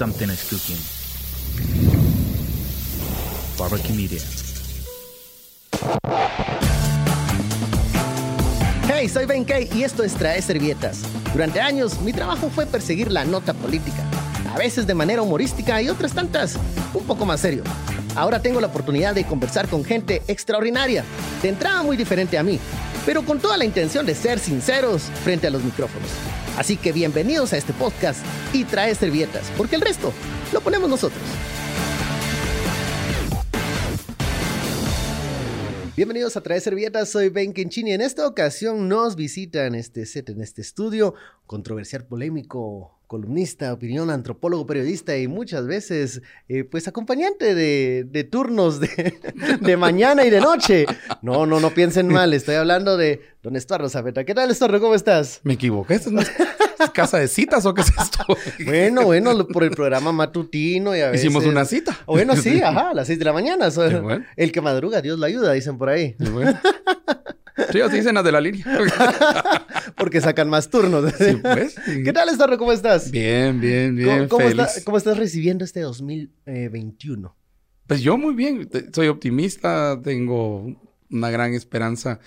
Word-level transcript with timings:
something 0.00 0.30
is 0.30 0.48
cooking. 0.48 0.78
Barbecue 3.58 3.94
Media. 3.94 4.18
Hey, 8.88 9.10
soy 9.10 9.26
Ben 9.26 9.44
Kay 9.44 9.68
y 9.74 9.82
esto 9.82 10.02
es 10.02 10.14
Trae 10.14 10.40
Servietas. 10.40 11.02
Durante 11.34 11.60
años, 11.60 12.00
mi 12.00 12.14
trabajo 12.14 12.48
fue 12.48 12.64
perseguir 12.64 13.12
la 13.12 13.26
nota 13.26 13.52
política, 13.52 14.02
a 14.54 14.56
veces 14.56 14.86
de 14.86 14.94
manera 14.94 15.20
humorística 15.20 15.82
y 15.82 15.90
otras 15.90 16.14
tantas 16.14 16.56
un 16.94 17.04
poco 17.04 17.26
más 17.26 17.40
serio. 17.40 17.62
Ahora 18.16 18.40
tengo 18.40 18.58
la 18.58 18.68
oportunidad 18.68 19.14
de 19.14 19.24
conversar 19.24 19.68
con 19.68 19.84
gente 19.84 20.22
extraordinaria, 20.28 21.04
de 21.42 21.50
entrada 21.50 21.82
muy 21.82 21.98
diferente 21.98 22.38
a 22.38 22.42
mí, 22.42 22.58
pero 23.10 23.24
con 23.24 23.40
toda 23.40 23.56
la 23.56 23.64
intención 23.64 24.06
de 24.06 24.14
ser 24.14 24.38
sinceros 24.38 25.02
frente 25.24 25.48
a 25.48 25.50
los 25.50 25.64
micrófonos. 25.64 26.08
Así 26.56 26.76
que 26.76 26.92
bienvenidos 26.92 27.52
a 27.52 27.56
este 27.56 27.72
podcast 27.72 28.24
y 28.52 28.62
Trae 28.62 28.94
Servietas, 28.94 29.50
porque 29.56 29.74
el 29.74 29.80
resto 29.80 30.12
lo 30.52 30.60
ponemos 30.60 30.88
nosotros. 30.88 31.20
Bienvenidos 35.96 36.36
a 36.36 36.40
Trae 36.40 36.60
Servietas, 36.60 37.08
soy 37.10 37.30
Ben 37.30 37.52
Kenchini. 37.52 37.94
En 37.94 38.00
esta 38.00 38.24
ocasión 38.28 38.88
nos 38.88 39.16
visita 39.16 39.66
en 39.66 39.74
este 39.74 40.06
set, 40.06 40.28
en 40.28 40.40
este 40.40 40.62
estudio, 40.62 41.16
controversial, 41.48 42.04
polémico, 42.04 42.99
columnista, 43.10 43.72
opinión, 43.72 44.08
antropólogo, 44.08 44.68
periodista 44.68 45.18
y 45.18 45.26
muchas 45.26 45.66
veces, 45.66 46.22
eh, 46.48 46.62
pues, 46.62 46.86
acompañante 46.86 47.56
de, 47.56 48.06
de 48.08 48.22
turnos 48.22 48.78
de, 48.78 49.18
de, 49.60 49.76
mañana 49.76 50.24
y 50.24 50.30
de 50.30 50.40
noche. 50.40 50.86
No, 51.20 51.44
no, 51.44 51.58
no 51.58 51.70
piensen 51.70 52.06
mal, 52.06 52.32
estoy 52.32 52.54
hablando 52.54 52.96
de 52.96 53.20
don 53.42 53.56
Estuardo 53.56 53.88
Zapeta. 53.88 54.22
¿Qué 54.22 54.32
tal, 54.32 54.48
Estuardo? 54.48 54.78
¿Cómo 54.78 54.94
estás? 54.94 55.40
Me 55.42 55.54
equivoqué, 55.54 55.94
¿esto 55.94 56.12
no 56.12 56.20
es 56.20 56.30
casa 56.94 57.18
de 57.18 57.26
citas 57.26 57.66
o 57.66 57.74
qué 57.74 57.80
es 57.80 57.88
esto? 57.88 58.24
bueno, 58.64 59.02
bueno, 59.06 59.44
por 59.48 59.64
el 59.64 59.72
programa 59.72 60.12
matutino 60.12 60.94
y 60.94 61.00
a 61.00 61.10
veces... 61.10 61.24
Hicimos 61.24 61.46
una 61.46 61.64
cita. 61.64 61.98
Bueno, 62.06 62.36
sí, 62.36 62.62
ajá, 62.62 62.90
a 62.90 62.94
las 62.94 63.08
seis 63.08 63.18
de 63.18 63.24
la 63.24 63.32
mañana. 63.32 63.72
So, 63.72 63.90
bueno. 64.02 64.24
El 64.36 64.52
que 64.52 64.60
madruga, 64.60 65.02
Dios 65.02 65.18
lo 65.18 65.26
ayuda, 65.26 65.52
dicen 65.52 65.78
por 65.78 65.88
ahí. 65.88 66.14
Bueno. 66.16 66.56
Sí, 67.72 67.80
así 67.80 67.96
dicen 67.96 68.14
las 68.14 68.24
de 68.24 68.32
la 68.32 68.40
línea. 68.40 68.64
Porque 69.96 70.20
sacan 70.20 70.48
más 70.48 70.70
turnos. 70.70 71.12
Sí, 71.18 71.36
pues. 71.42 71.76
¿Qué 72.04 72.12
tal, 72.12 72.28
Estarro? 72.28 72.58
¿Cómo 72.58 72.72
estás? 72.72 73.10
Bien, 73.10 73.60
bien, 73.60 73.96
bien. 73.96 74.28
¿Cómo, 74.28 74.46
feliz. 74.46 74.66
está, 74.66 74.84
¿Cómo, 74.84 74.96
estás 74.96 75.18
recibiendo 75.18 75.64
este 75.64 75.80
2021? 75.80 77.36
Pues 77.86 78.00
yo 78.02 78.16
muy 78.16 78.34
bien. 78.34 78.68
Soy 78.92 79.08
optimista, 79.08 80.00
tengo 80.02 80.76
una 81.10 81.30
gran 81.30 81.54
esperanza 81.54 82.20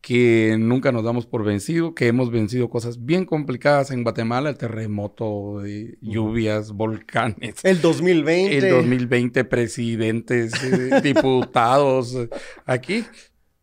que 0.00 0.56
nunca 0.58 0.92
nos 0.92 1.04
damos 1.04 1.26
por 1.26 1.44
vencido, 1.44 1.94
que 1.94 2.06
hemos 2.06 2.30
vencido 2.30 2.70
cosas 2.70 3.04
bien 3.04 3.26
complicadas 3.26 3.90
en 3.90 4.02
Guatemala, 4.02 4.48
el 4.48 4.56
terremoto, 4.56 5.64
eh, 5.64 5.98
lluvias, 6.00 6.72
volcanes. 6.72 7.56
El 7.62 7.80
2020. 7.82 8.56
El 8.56 8.70
2020, 8.70 9.44
presidentes, 9.44 10.52
eh, 10.64 11.00
diputados, 11.02 12.16
aquí. 12.64 13.04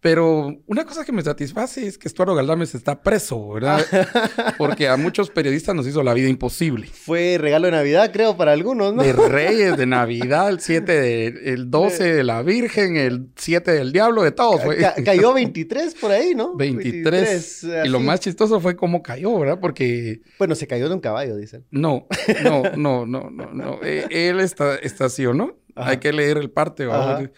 Pero 0.07 0.57
una 0.67 0.85
cosa 0.85 1.03
que 1.03 1.11
me 1.11 1.21
satisface 1.21 1.85
es 1.85 1.97
que 1.97 2.07
Estuardo 2.07 2.33
Galdames 2.33 2.73
está 2.73 3.01
preso, 3.01 3.49
¿verdad? 3.49 3.85
Porque 4.57 4.87
a 4.87 4.95
muchos 4.95 5.29
periodistas 5.29 5.75
nos 5.75 5.85
hizo 5.85 6.01
la 6.01 6.13
vida 6.13 6.29
imposible. 6.29 6.87
Fue 6.87 7.37
regalo 7.37 7.65
de 7.65 7.73
Navidad, 7.73 8.09
creo, 8.13 8.37
para 8.37 8.53
algunos, 8.53 8.93
¿no? 8.93 9.03
De 9.03 9.11
Reyes, 9.11 9.75
de 9.75 9.85
Navidad, 9.85 10.47
el 10.47 10.61
7 10.61 10.89
de, 10.93 11.25
el 11.51 11.69
12 11.69 12.13
de 12.13 12.23
la 12.23 12.41
Virgen, 12.41 12.95
el 12.95 13.31
7 13.35 13.69
del 13.69 13.91
Diablo, 13.91 14.23
de 14.23 14.31
todo. 14.31 14.59
Fue. 14.59 14.77
Ca 14.77 14.95
cayó 15.03 15.33
23 15.33 15.95
por 15.95 16.11
ahí, 16.11 16.33
¿no? 16.33 16.55
23. 16.55 17.63
23 17.63 17.85
y 17.85 17.89
lo 17.89 17.99
más 17.99 18.21
chistoso 18.21 18.61
fue 18.61 18.77
cómo 18.77 19.03
cayó, 19.03 19.37
¿verdad? 19.37 19.59
Porque... 19.59 20.21
Bueno, 20.39 20.55
se 20.55 20.67
cayó 20.67 20.87
de 20.87 20.95
un 20.95 21.01
caballo, 21.01 21.35
dicen. 21.35 21.65
No, 21.69 22.07
no, 22.45 22.63
no, 22.77 23.05
no, 23.05 23.29
no, 23.29 23.51
no. 23.51 23.81
Él 23.81 24.39
está, 24.39 24.77
estacionó. 24.77 25.57
Ajá. 25.75 25.89
Hay 25.89 25.97
que 25.97 26.13
leer 26.13 26.37
el 26.37 26.49
parte, 26.49 26.85
¿verdad? 26.85 27.29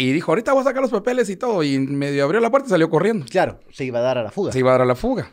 Y 0.00 0.12
dijo, 0.12 0.32
ahorita 0.32 0.54
voy 0.54 0.62
a 0.62 0.64
sacar 0.64 0.80
los 0.80 0.90
papeles 0.90 1.28
y 1.28 1.36
todo. 1.36 1.62
Y 1.62 1.78
medio 1.78 2.24
abrió 2.24 2.40
la 2.40 2.50
puerta 2.50 2.68
y 2.68 2.70
salió 2.70 2.88
corriendo. 2.88 3.26
Claro, 3.28 3.60
se 3.70 3.84
iba 3.84 3.98
a 3.98 4.02
dar 4.02 4.16
a 4.16 4.22
la 4.22 4.30
fuga. 4.30 4.50
Se 4.50 4.58
iba 4.58 4.70
a 4.70 4.72
dar 4.72 4.80
a 4.80 4.86
la 4.86 4.94
fuga. 4.94 5.30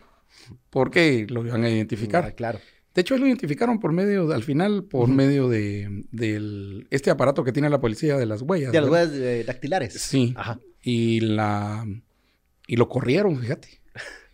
Porque 0.68 1.26
lo 1.30 1.46
iban 1.46 1.64
a 1.64 1.70
identificar. 1.70 2.22
Ah, 2.22 2.32
claro. 2.32 2.58
De 2.94 3.00
hecho, 3.00 3.16
lo 3.16 3.26
identificaron 3.26 3.80
por 3.80 3.92
medio, 3.92 4.30
al 4.30 4.42
final, 4.42 4.84
por 4.84 5.08
uh 5.08 5.10
-huh. 5.10 5.14
medio 5.14 5.48
de 5.48 6.84
este 6.90 7.10
aparato 7.10 7.44
que 7.44 7.52
tiene 7.52 7.70
la 7.70 7.80
policía 7.80 8.18
de 8.18 8.26
las 8.26 8.42
huellas. 8.42 8.70
De 8.70 8.80
las 8.82 8.90
huellas 8.90 9.14
eh, 9.14 9.44
dactilares. 9.46 9.94
Sí. 9.94 10.34
Ajá. 10.36 10.60
Y 10.82 11.20
la 11.20 11.86
y 12.66 12.76
lo 12.76 12.90
corrieron, 12.90 13.40
fíjate. 13.40 13.80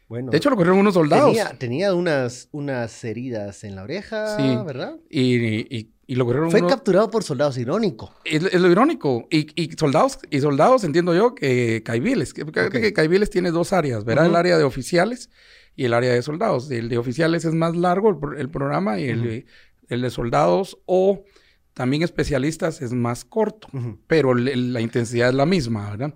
Bueno, 0.09 0.31
de 0.31 0.37
hecho, 0.37 0.50
lo 0.50 0.56
corrieron 0.56 0.78
unos 0.78 0.94
soldados. 0.94 1.31
Tenía, 1.31 1.59
tenía 1.59 1.94
unas, 1.94 2.48
unas 2.53 3.03
heridas 3.04 3.65
en 3.65 3.75
la 3.75 3.82
oreja, 3.84 4.37
sí. 4.37 4.56
¿verdad? 4.65 4.97
Y, 5.09 5.76
y, 5.76 5.91
y 6.06 6.15
lo 6.16 6.26
corrieron 6.26 6.50
Fue 6.50 6.60
unos... 6.60 6.72
capturado 6.72 7.10
por 7.10 7.25
soldados, 7.25 7.56
irónico. 7.56 8.12
Es, 8.25 8.43
es, 8.44 8.60
lo 8.60 8.70
irónico. 8.70 9.26
Y, 9.31 9.48
y, 9.60 9.72
soldados, 9.72 10.19
y 10.31 10.41
soldados, 10.41 10.84
entiendo 10.84 11.14
yo, 11.14 11.34
que 11.34 11.82
Caibiles. 11.82 12.34
Que, 12.34 12.43
okay. 12.43 12.69
que 12.69 12.93
Caibiles 12.93 13.31
tiene 13.31 13.50
dos 13.50 13.72
áreas, 13.72 14.04
¿verdad? 14.04 14.25
Uh 14.25 14.26
-huh. 14.26 14.31
El 14.31 14.37
área 14.37 14.59
de 14.59 14.64
oficiales 14.64 15.31
y 15.75 15.87
el 15.87 15.94
área 15.94 16.12
de 16.12 16.20
soldados. 16.20 16.70
El 16.70 16.88
de 16.91 16.98
oficiales 16.98 17.44
es 17.47 17.54
más 17.54 17.75
largo 17.75 18.10
el, 18.10 18.38
el 18.38 18.50
programa 18.50 19.00
y 19.00 19.09
el, 19.09 19.20
uh 19.20 19.25
-huh. 19.25 19.44
el, 19.88 20.03
de 20.03 20.10
soldados 20.10 20.78
o 20.84 21.25
también 21.72 22.03
especialistas 22.03 22.82
es 22.82 22.93
más 22.93 23.25
corto, 23.25 23.69
uh 23.72 23.78
-huh. 23.78 23.98
pero 24.06 24.34
la 24.34 24.81
intensidad 24.82 25.31
es 25.31 25.34
la 25.34 25.47
misma, 25.47 25.91
¿verdad? 25.91 26.14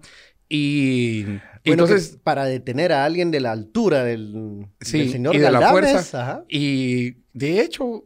Y 0.48 1.24
bueno, 1.24 1.42
entonces 1.64 2.18
para 2.22 2.44
detener 2.46 2.92
a 2.92 3.04
alguien 3.04 3.30
de 3.30 3.40
la 3.40 3.52
altura 3.52 4.04
del, 4.04 4.66
sí, 4.80 4.98
del 4.98 5.10
señor 5.10 5.34
y 5.34 5.38
de 5.38 5.44
Galdames, 5.44 5.82
la 5.82 5.90
fuerza. 5.90 6.22
Ajá. 6.22 6.44
Y 6.48 7.16
de 7.32 7.60
hecho, 7.60 8.04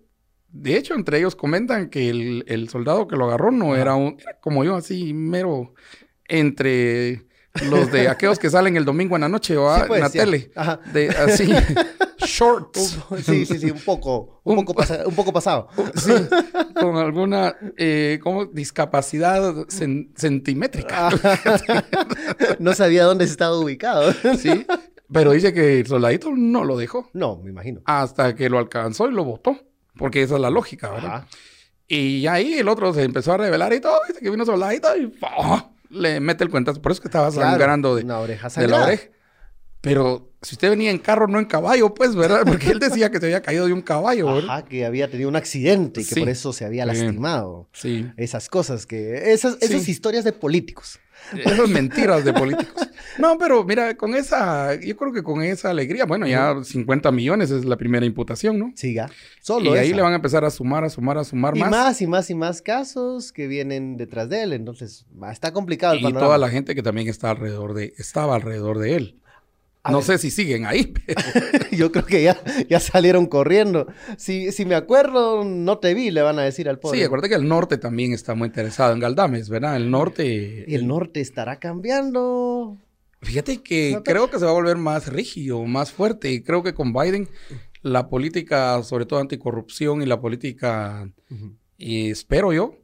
de 0.49 0.77
hecho, 0.77 0.95
entre 0.95 1.19
ellos 1.19 1.37
comentan 1.37 1.89
que 1.89 2.11
el, 2.11 2.45
el 2.47 2.69
soldado 2.69 3.07
que 3.07 3.17
lo 3.17 3.27
agarró 3.27 3.51
no 3.51 3.77
era 3.77 3.95
un, 3.95 4.17
era 4.21 4.39
como 4.41 4.65
yo, 4.65 4.77
así 4.77 5.15
mero 5.15 5.75
entre 6.27 7.27
los 7.69 7.93
de 7.93 8.09
aquellos 8.09 8.39
que 8.39 8.51
salen 8.51 8.77
el 8.77 8.85
domingo 8.85 9.15
en 9.17 9.23
la 9.23 9.29
noche 9.29 9.57
o 9.57 9.75
sí, 9.77 9.83
pues, 9.87 9.99
en 9.99 10.03
la 10.03 10.11
tele. 10.11 10.51
Ajá. 10.55 10.81
De 10.93 11.09
así 11.11 11.53
shorts. 12.25 12.99
Sí, 13.25 13.47
sí, 13.47 13.59
sí, 13.59 13.71
un 13.71 13.81
poco, 13.81 14.41
un, 14.45 14.57
poco, 14.57 14.75
pasa, 14.75 15.03
un 15.07 15.15
poco 15.15 15.33
pasado. 15.33 15.69
Sí, 15.95 16.13
con 16.75 16.97
alguna 16.97 17.57
eh, 17.77 18.19
como 18.23 18.47
discapacidad 18.47 19.55
cen, 19.69 20.13
centimétrica. 20.17 21.11
no 22.59 22.75
sabía 22.75 23.05
dónde 23.05 23.25
estaba 23.25 23.59
ubicado. 23.59 24.13
Sí, 24.39 24.67
pero 25.13 25.33
dice 25.33 25.53
que 25.53 25.81
el 25.81 25.87
soldadito 25.87 26.31
no 26.35 26.65
lo 26.65 26.77
dejó. 26.77 27.09
No, 27.13 27.37
me 27.37 27.51
imagino. 27.51 27.83
Hasta 27.85 28.35
que 28.35 28.49
lo 28.49 28.59
alcanzó 28.59 29.09
y 29.09 29.13
lo 29.13 29.25
botó. 29.25 29.57
Porque 29.97 30.23
esa 30.23 30.37
es 30.37 30.41
la 30.41 30.51
lógica, 30.51 30.91
¿verdad? 30.91 31.15
Ajá. 31.15 31.29
Y 31.93 32.27
ahí 32.27 32.55
el 32.55 32.69
otro 32.69 32.95
se 32.95 33.03
empezó 33.03 33.35
a 33.35 33.37
revelar 33.37 33.73
y 33.75 33.81
todo. 33.81 33.99
Dice 34.09 34.21
que 34.21 34.31
vino 34.31 34.47
soldadito 34.47 34.97
y 34.97 35.13
¡oh! 35.21 35.73
le 35.91 36.21
mete 36.21 36.43
el 36.43 36.51
cuentazo. 36.51 36.81
Por 36.81 36.93
eso 36.93 37.03
que 37.03 37.09
estaba 37.09 37.31
sangrando 37.31 37.95
de, 37.95 38.05
una 38.05 38.19
oreja 38.19 38.49
de 38.49 38.67
la 38.67 38.85
oreja. 38.85 39.09
Pero 39.83 40.32
si 40.43 40.55
usted 40.57 40.71
venía 40.71 40.91
en 40.91 40.99
carro, 40.99 41.27
no 41.29 41.39
en 41.39 41.45
caballo, 41.47 41.95
pues, 41.95 42.15
¿verdad? 42.15 42.43
Porque 42.47 42.71
él 42.71 42.79
decía 42.79 43.11
que 43.11 43.19
se 43.21 43.27
había 43.27 43.43
caído 43.43 43.67
de 43.67 43.73
un 43.73 43.83
caballo, 43.83 44.27
¿verdad? 44.35 44.51
Ajá, 44.51 44.65
que 44.65 44.85
había 44.85 45.11
tenido 45.11 45.29
un 45.29 45.37
accidente 45.37 46.01
y 46.01 46.05
que 46.05 46.15
Sí. 46.15 46.21
por 46.21 46.29
eso 46.29 46.53
se 46.53 46.65
había 46.65 46.85
lastimado. 46.87 47.69
Sí. 47.73 48.07
Esas 48.17 48.49
cosas 48.49 48.87
que... 48.87 49.33
Esas, 49.33 49.57
esas 49.61 49.83
Sí. 49.83 49.91
historias 49.91 50.25
de 50.25 50.33
políticos. 50.33 50.99
Esas 51.33 51.69
mentiras 51.69 52.25
de 52.25 52.33
políticos. 52.33 52.89
No, 53.17 53.39
pero 53.39 53.63
mira, 53.63 53.97
con 53.97 54.17
esa, 54.17 54.75
yo 54.75 54.97
creo 54.97 55.13
que 55.13 55.23
con 55.23 55.41
esa 55.43 55.71
alegría, 55.71 56.05
bueno, 56.05 56.27
ya 56.27 56.53
50 56.65 57.13
millones 57.13 57.53
es 57.53 57.65
la 57.65 57.77
primera 57.77 58.05
imputación, 58.05 58.59
¿no? 58.59 58.73
Siga. 58.75 59.09
Y 59.09 59.45
Solo 59.47 59.73
ahí 59.75 59.87
esa. 59.89 59.97
le 59.97 60.03
van 60.03 60.13
a 60.15 60.17
empezar 60.17 60.45
a 60.45 60.51
sumar, 60.51 60.83
a 60.85 60.91
sumar, 60.91 61.19
a 61.19 61.25
sumar 61.25 61.57
Y 61.57 61.61
más. 61.61 61.71
más 61.71 62.03
y 62.03 62.07
más 62.09 62.29
y 62.31 62.35
más 62.35 62.61
casos 62.61 63.31
que 63.33 63.47
vienen 63.47 63.97
detrás 63.97 64.29
de 64.31 64.43
él. 64.43 64.53
Entonces, 64.53 65.07
está 65.31 65.53
complicado 65.53 65.95
el 65.95 66.01
Y 66.01 66.03
panorama. 66.03 66.27
toda 66.27 66.39
la 66.39 66.49
gente 66.49 66.75
que 66.75 66.83
también 66.83 67.07
está 67.09 67.31
alrededor 67.31 67.75
de, 67.75 67.93
estaba 67.99 68.35
alrededor 68.35 68.81
de 68.81 68.97
él. 68.97 69.22
A 69.85 69.91
no 69.91 69.99
ver. 69.99 70.07
sé 70.07 70.19
si 70.19 70.31
siguen 70.31 70.65
ahí, 70.67 70.93
pero 71.07 71.21
Yo 71.73 71.91
creo 71.91 72.05
que 72.07 72.23
ya, 72.23 72.41
ya 72.69 72.79
salieron 72.81 73.27
corriendo. 73.27 73.87
Si, 74.17 74.53
si 74.53 74.65
me 74.65 74.75
acuerdo, 74.77 75.45
no 75.45 75.79
te 75.79 75.95
vi, 75.95 76.11
le 76.11 76.23
van 76.23 76.39
a 76.39 76.43
decir 76.43 76.69
al 76.69 76.79
pobre. 76.79 76.99
sí, 76.99 77.05
acuérdate 77.05 77.31
que 77.31 77.35
el 77.35 77.49
norte 77.49 77.79
también 77.79 78.13
está 78.13 78.35
muy 78.35 78.47
interesado 78.47 78.93
en 78.93 79.01
Galdames, 79.01 79.49
¿verdad? 79.49 79.77
El 79.77 79.91
norte. 79.91 80.65
Y 80.69 80.75
el 80.75 80.87
norte 80.87 81.21
estará 81.21 81.59
cambiando. 81.59 82.79
Fíjate 83.23 83.63
que 83.63 83.93
No 83.93 84.03
te- 84.03 84.11
creo 84.13 84.31
que 84.31 84.39
se 84.39 84.45
va 84.45 84.51
a 84.51 84.55
volver 84.55 84.77
más 84.77 85.09
rígido, 85.09 85.65
más 85.65 85.93
fuerte. 85.93 86.31
Y 86.33 86.43
creo 86.43 86.63
que 86.63 86.75
con 86.75 86.93
Biden, 86.93 87.29
la 87.83 88.09
política, 88.09 88.83
sobre 88.83 89.07
todo 89.07 89.21
anticorrupción 89.21 90.03
y 90.03 90.07
la 90.07 90.21
política, 90.21 91.11
y 91.79 92.11
espero 92.11 92.53
yo, 92.53 92.77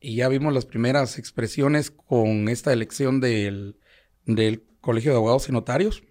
y 0.00 0.16
ya 0.16 0.28
vimos 0.28 0.52
las 0.54 0.64
primeras 0.66 1.18
expresiones 1.18 1.90
con 1.90 2.48
esta 2.48 2.72
elección 2.72 3.20
del, 3.20 3.76
del 4.24 4.62
Colegio 4.80 5.10
de 5.12 5.16
Abogados 5.18 5.48
y 5.48 5.52
Notarios. 5.52 6.02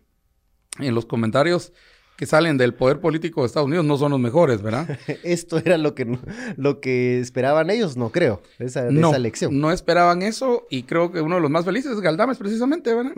En 0.80 0.96
los 0.96 1.06
comentarios 1.06 1.74
que 2.18 2.26
salen 2.26 2.58
del 2.58 2.74
poder 2.74 3.00
político 3.00 3.42
de 3.42 3.48
Estados 3.48 3.68
Unidos 3.68 3.86
no 3.86 3.98
son 3.98 4.12
los 4.12 4.20
mejores, 4.20 4.62
¿verdad? 4.62 4.98
Esto 5.24 5.58
era 5.58 5.78
lo 5.78 5.96
que, 5.96 6.04
no- 6.06 6.20
lo 6.58 6.82
que 6.82 7.20
esperaban 7.20 7.70
ellos, 7.70 7.96
no 7.96 8.12
creo, 8.12 8.42
esa, 8.60 8.86
de 8.86 8.92
no, 8.92 9.08
esa 9.10 9.18
elección. 9.18 9.58
no 9.60 9.72
esperaban 9.72 10.22
eso 10.22 10.68
y 10.70 10.84
creo 10.84 11.12
que 11.14 11.22
uno 11.22 11.36
de 11.36 11.42
los 11.42 11.50
más 11.52 11.64
felices 11.64 11.94
es 11.94 12.02
Galdames 12.02 12.38
precisamente, 12.38 12.94
¿verdad? 12.94 13.14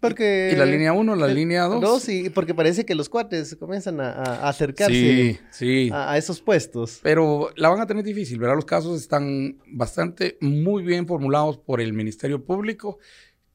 Porque... 0.00 0.50
Y 0.52 0.56
la 0.56 0.64
línea 0.66 0.92
1, 0.92 1.16
la 1.16 1.26
el- 1.26 1.34
línea 1.34 1.64
2. 1.64 1.80
Dos, 1.80 2.08
y 2.08 2.30
porque 2.30 2.54
parece 2.54 2.86
que 2.86 2.94
los 2.94 3.08
cuates 3.08 3.56
comienzan 3.56 4.00
a, 4.00 4.12
a- 4.12 4.22
a 4.46 4.48
acercarse 4.50 4.92
Sí, 4.94 5.38
sí. 5.50 5.90
a, 5.92 6.12
a 6.12 6.16
esos 6.16 6.40
puestos. 6.40 7.00
Pero 7.02 7.50
la 7.56 7.68
van 7.70 7.80
a 7.80 7.86
tener 7.88 8.04
difícil, 8.04 8.38
¿verdad? 8.38 8.54
Los 8.54 8.64
casos 8.64 9.00
están 9.00 9.56
bastante 9.66 10.38
muy 10.40 10.84
bien 10.84 11.08
formulados 11.08 11.58
por 11.58 11.80
el 11.80 11.92
Ministerio 11.92 12.44
Público. 12.44 12.98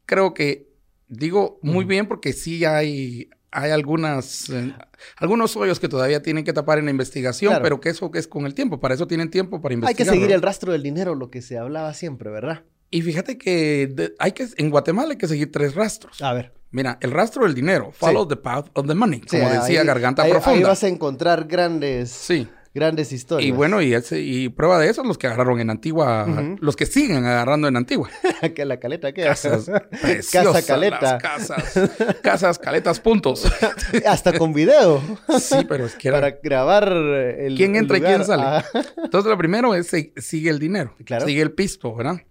Creo 0.06 0.34
que, 0.34 0.73
digo 1.14 1.60
muy 1.62 1.86
bien 1.86 2.08
porque 2.08 2.34
sí 2.34 2.66
hay, 2.66 3.30
hay 3.52 3.72
algunas, 3.72 4.50
eh, 4.50 4.74
algunos 5.18 5.56
hoyos 5.56 5.80
que 5.80 5.88
todavía 5.88 6.22
tienen 6.22 6.44
que 6.44 6.54
tapar 6.54 6.80
en 6.80 6.86
la 6.86 6.92
investigación, 6.92 7.52
Claro. 7.52 7.64
pero 7.64 7.80
que 7.80 7.90
eso 7.90 8.10
que 8.12 8.20
es 8.20 8.28
con 8.28 8.46
el 8.46 8.54
tiempo. 8.54 8.80
Para 8.80 8.96
eso 8.96 9.08
tienen 9.08 9.30
tiempo 9.30 9.62
para 9.62 9.74
Hay 9.74 9.76
investigar. 9.76 9.98
que 9.98 10.10
seguir 10.12 10.22
¿verdad? 10.28 10.36
el 10.36 10.42
rastro 10.42 10.72
del 10.72 10.84
dinero, 10.84 11.16
lo 11.16 11.30
que 11.30 11.42
se 11.42 11.58
hablaba 11.58 11.94
siempre, 11.94 12.30
¿verdad? 12.30 12.64
Y 12.90 13.02
fíjate 13.02 13.38
que 13.38 13.88
de- 13.92 14.14
hay 14.20 14.32
que, 14.34 14.48
en 14.58 14.70
Guatemala 14.70 15.12
hay 15.12 15.18
que 15.18 15.28
seguir 15.28 15.52
tres 15.52 15.76
rastros. 15.76 16.22
A 16.22 16.34
ver. 16.34 16.54
Mira, 16.72 16.98
el 17.02 17.12
rastro 17.12 17.44
del 17.44 17.54
dinero, 17.54 17.92
follow 17.92 18.28
the 18.28 18.36
path 18.36 18.68
of 18.74 18.88
the 18.88 18.96
money, 18.96 19.22
Sí, 19.28 19.38
como 19.38 19.50
decía 19.50 19.82
ahí- 19.82 19.88
Garganta 19.88 20.24
ahí- 20.24 20.32
Profunda. 20.32 20.58
Ahí 20.58 20.64
vas 20.64 20.84
a 20.84 20.88
encontrar 20.88 21.46
grandes, 21.46 22.10
Sí. 22.10 22.48
Grandes 22.74 23.12
historias. 23.12 23.48
Y 23.48 23.52
bueno, 23.52 23.82
y, 23.82 23.94
ese- 23.94 24.22
y 24.22 24.50
prueba 24.50 24.80
de 24.80 24.90
eso 24.90 25.04
los 25.04 25.18
que 25.18 25.28
agarraron 25.28 25.60
en 25.60 25.70
Antigua, 25.70 26.26
los 26.60 26.76
que 26.76 26.86
siguen 26.86 27.26
agarrando 27.26 27.68
en 27.68 27.78
Antigua. 27.78 28.10
que 28.56 28.66
la 28.66 28.78
caleta 28.78 29.12
queda. 29.14 29.28
Casas 29.30 29.70
Casa 30.32 30.66
caleta. 30.66 31.00
las 31.02 31.22
casas, 31.22 31.92
casas, 32.22 32.60
caletas, 32.60 33.00
puntos. 33.00 33.46
Hasta 34.08 34.38
con 34.38 34.54
video. 34.54 35.02
Sí, 35.40 35.58
pero 35.68 35.86
es 35.86 35.96
que 35.96 36.08
era... 36.08 36.18
Para 36.22 36.38
grabar 36.44 36.88
el. 36.92 37.56
¿Quién 37.56 37.76
entra 37.76 37.98
y 37.98 38.02
quién 38.02 38.26
sale? 38.26 38.44
Ah, 38.46 38.66
Entonces, 39.04 39.30
lo 39.30 39.38
primero 39.38 39.76
es 39.76 39.88
se- 39.88 40.14
sigue 40.18 40.50
el 40.50 40.60
dinero, 40.60 40.96
Claro. 41.06 41.26
sigue 41.26 41.42
el 41.42 41.52
pisto, 41.52 41.96
¿verdad? 41.96 42.22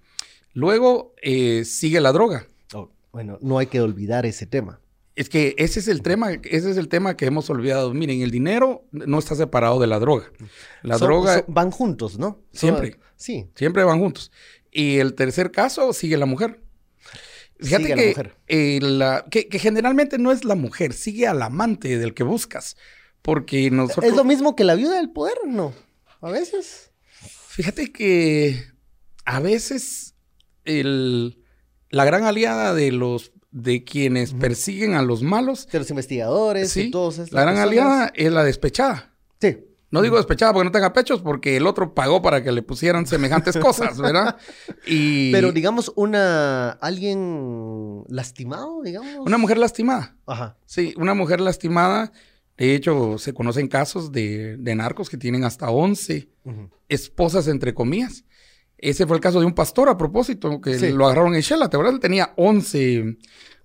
Luego 0.55 1.15
eh, 1.23 1.65
sigue 1.65 2.01
la 2.01 2.13
droga. 2.13 2.47
oh, 2.75 2.91
bueno, 3.13 3.39
no 3.41 3.59
hay 3.59 3.67
que 3.69 3.81
olvidar 3.81 4.27
ese 4.27 4.47
tema. 4.47 4.81
Es 5.15 5.29
que 5.29 5.55
ese 5.59 5.81
es 5.81 5.89
el 5.89 6.01
tema, 6.03 6.33
ese 6.33 6.71
es 6.71 6.77
el 6.79 6.89
tema 6.89 7.17
que 7.17 7.27
hemos 7.27 7.51
olvidado. 7.51 7.93
Miren, 7.93 8.23
el 8.23 8.31
dinero 8.31 8.85
no 8.93 9.19
está 9.19 9.35
separado 9.35 9.79
de 9.79 9.87
la 9.87 9.99
droga. 9.99 10.33
La 10.83 10.97
droga 10.99 11.45
van 11.49 11.71
juntos, 11.71 12.19
¿no? 12.19 12.41
Siempre. 12.53 12.99
sí. 13.17 13.47
siempre 13.55 13.85
van 13.85 13.99
juntos. 14.01 14.33
Y 14.71 14.99
el 14.99 15.15
tercer 15.15 15.51
caso 15.51 15.93
sigue 15.93 16.17
la 16.17 16.25
mujer. 16.27 16.61
Fíjate 17.61 17.83
Sigue 17.85 17.93
a 17.93 17.97
la 17.97 18.03
que, 18.03 18.09
mujer. 18.09 18.37
eh, 18.49 18.79
la- 18.83 19.25
que, 19.31 19.49
que 19.49 19.59
generalmente 19.59 20.19
no 20.19 20.33
es 20.33 20.45
la 20.45 20.55
mujer, 20.55 20.95
sigue 20.95 21.27
al 21.27 21.43
amante 21.43 21.99
del 21.99 22.15
que 22.15 22.25
buscas. 22.25 22.77
Porque 23.21 23.71
nosotros... 23.71 24.07
Es 24.07 24.17
lo 24.17 24.25
mismo 24.25 24.57
que 24.57 24.65
la 24.65 24.75
viuda 24.75 24.97
del 24.97 25.11
poder, 25.11 25.37
¿no? 25.47 25.73
A 26.23 26.31
veces. 26.31 26.91
Fíjate 27.49 27.93
que 27.93 28.65
a 29.27 29.39
veces 29.41 30.15
el, 30.65 31.39
la 31.91 32.05
gran 32.05 32.25
aliada 32.25 32.75
de 32.75 32.91
los 32.91 33.32
de 33.53 33.85
quienes 33.85 34.33
persiguen 34.35 34.95
a 34.95 35.03
los 35.03 35.23
malos, 35.23 35.69
De 35.71 35.79
los 35.79 35.91
investigadores 35.91 36.71
sí, 36.73 36.83
y 36.85 36.91
todos 36.91 37.19
estos. 37.19 37.33
la 37.33 37.43
gran 37.43 37.59
aliada 37.59 38.11
es 38.15 38.33
la 38.33 38.43
despechada. 38.45 39.13
Sí. 39.41 39.59
No 39.91 40.01
digo 40.01 40.17
despechada 40.17 40.55
porque 40.55 40.65
no 40.65 40.73
tenga 40.73 40.95
pechos, 40.95 41.21
porque 41.21 41.59
el 41.59 41.67
otro 41.67 41.93
pagó 41.93 42.23
para 42.23 42.43
que 42.43 42.51
le 42.51 42.63
pusieran 42.63 43.07
semejantes 43.07 43.57
cosas, 43.59 43.99
¿verdad? 43.99 44.39
Y 44.87 45.31
Pero 45.33 45.53
digamos, 45.53 45.93
una. 45.97 46.71
alguien 46.81 48.03
lastimado, 48.09 48.81
digamos. 48.83 49.27
una 49.27 49.37
mujer 49.37 49.59
lastimada. 49.59 50.17
Ajá. 50.27 50.57
Sí, 50.65 50.95
una 50.97 51.13
mujer 51.13 51.41
lastimada. 51.43 52.11
De 52.57 52.75
hecho, 52.75 53.19
se 53.19 53.35
conocen 53.35 53.69
casos 53.69 54.13
de, 54.13 54.57
de 54.57 54.75
narcos 54.75 55.11
que 55.11 55.17
tienen 55.19 55.45
hasta 55.45 55.69
11 55.71 56.29
Ujú. 56.45 56.71
esposas, 56.89 57.47
entre 57.49 57.75
comillas. 57.75 58.25
Ese 58.83 59.07
fue 59.07 59.17
el 59.17 59.23
caso 59.23 59.41
de 59.41 59.47
un 59.47 59.55
pastor, 59.55 59.89
a 59.89 59.97
propósito, 59.97 60.61
que 60.61 60.79
Sí. 60.79 60.91
lo 60.91 61.07
agarraron 61.07 61.35
en 61.35 61.41
Shela. 61.41 61.71
¿Te 61.71 61.77
acuerdas? 61.79 62.01
Tenía 62.01 62.33
11, 62.37 63.17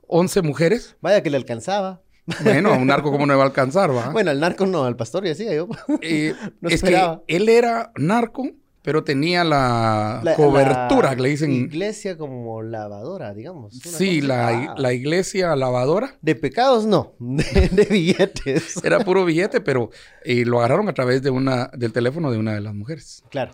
11 0.07 0.41
mujeres. 0.43 0.95
Vaya 1.01 1.21
que 1.21 1.29
le 1.29 1.37
alcanzaba. 1.37 2.01
Bueno, 2.43 2.73
a 2.73 2.77
un 2.77 2.87
narco 2.87 3.09
como 3.11 3.25
no 3.25 3.33
iba 3.33 3.41
a 3.43 3.45
alcanzar, 3.47 3.89
¿va? 3.95 4.09
Bueno, 4.09 4.31
al 4.31 4.39
narco 4.39 4.65
no, 4.65 4.83
al 4.85 4.95
pastor 4.95 5.23
ya 5.23 5.29
decía 5.29 5.53
yo. 5.55 5.67
Eh, 6.01 6.33
no 6.61 6.69
es 6.69 6.83
que 6.83 7.17
él 7.27 7.47
era 7.49 7.91
narco, 7.95 8.49
pero 8.81 9.03
tenía 9.05 9.43
la, 9.45 10.19
La- 10.23 10.35
cobertura, 10.35 11.09
la 11.09 11.15
que 11.15 11.21
le 11.21 11.29
dicen. 11.29 11.51
Iglesia 11.51 12.17
como 12.17 12.61
lavadora, 12.61 13.33
digamos. 13.33 13.75
Sí, 13.79 14.19
la, 14.21 14.75
la 14.77 14.93
iglesia 14.93 15.55
lavadora. 15.55 16.17
De 16.21 16.35
pecados 16.35 16.85
no, 16.85 17.13
de, 17.17 17.69
de 17.71 17.85
billetes. 17.85 18.83
Era 18.83 18.99
puro 18.99 19.23
billete, 19.25 19.61
pero 19.61 19.89
eh, 20.23 20.43
lo 20.45 20.59
agarraron 20.59 20.89
a 20.89 20.93
través 20.93 21.21
de 21.23 21.29
una, 21.29 21.71
del 21.73 21.91
teléfono 21.93 22.29
de 22.29 22.37
una 22.37 22.53
de 22.53 22.61
las 22.61 22.73
mujeres. 22.75 23.23
Claro. 23.29 23.53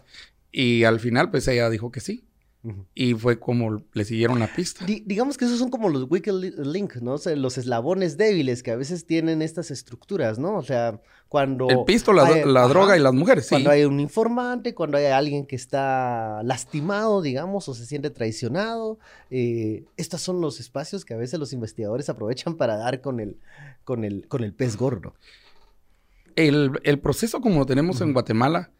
Y 0.53 0.83
al 0.85 0.99
final, 1.01 1.31
pues 1.31 1.47
ella 1.49 1.69
dijo 1.69 1.91
que 1.91 1.99
sí. 1.99 2.23
Y 2.95 3.13
fue 3.15 3.39
como 3.41 3.83
le 3.91 4.05
siguieron 4.05 4.39
la 4.39 4.47
pista. 4.47 4.85
Di- 4.85 5.03
digamos 5.05 5.37
que 5.37 5.43
esos 5.43 5.59
son 5.59 5.69
como 5.69 5.89
los 5.89 6.09
weak 6.09 6.27
li- 6.27 6.53
link, 6.63 6.95
¿no? 7.01 7.15
O 7.15 7.17
sea, 7.17 7.35
los 7.35 7.57
eslabones 7.57 8.15
débiles 8.15 8.63
que 8.63 8.71
a 8.71 8.77
veces 8.77 9.05
tienen 9.05 9.41
estas 9.41 9.69
estructuras, 9.69 10.39
¿no? 10.39 10.55
O 10.55 10.61
sea, 10.63 11.01
cuando... 11.27 11.67
El 11.69 11.83
pisto, 11.85 12.13
la, 12.13 12.25
hay- 12.25 12.45
la 12.45 12.61
ajá, 12.61 12.69
droga 12.69 12.95
y 12.95 13.01
las 13.01 13.13
mujeres, 13.13 13.47
sí. 13.47 13.49
Cuando 13.49 13.69
hay 13.69 13.83
un 13.83 13.99
informante, 13.99 14.73
cuando 14.73 14.97
hay 14.97 15.07
alguien 15.07 15.45
que 15.45 15.57
está 15.57 16.41
lastimado, 16.43 17.21
digamos, 17.21 17.67
o 17.67 17.73
se 17.73 17.85
siente 17.85 18.11
traicionado. 18.11 18.97
eh, 19.29 19.83
estos 19.97 20.21
son 20.21 20.39
los 20.39 20.61
espacios 20.61 21.03
que 21.03 21.13
a 21.15 21.17
veces 21.17 21.39
los 21.41 21.51
investigadores 21.51 22.07
aprovechan 22.07 22.55
para 22.55 22.77
dar 22.77 23.01
con 23.01 23.19
el, 23.19 23.39
con 23.83 24.05
el, 24.05 24.25
con 24.29 24.41
el 24.41 24.53
pez 24.53 24.77
gordo. 24.77 25.15
El, 26.37 26.79
el 26.83 26.99
proceso 26.99 27.41
como 27.41 27.59
lo 27.59 27.65
tenemos 27.65 27.99
en 27.99 28.13
Guatemala 28.13 28.71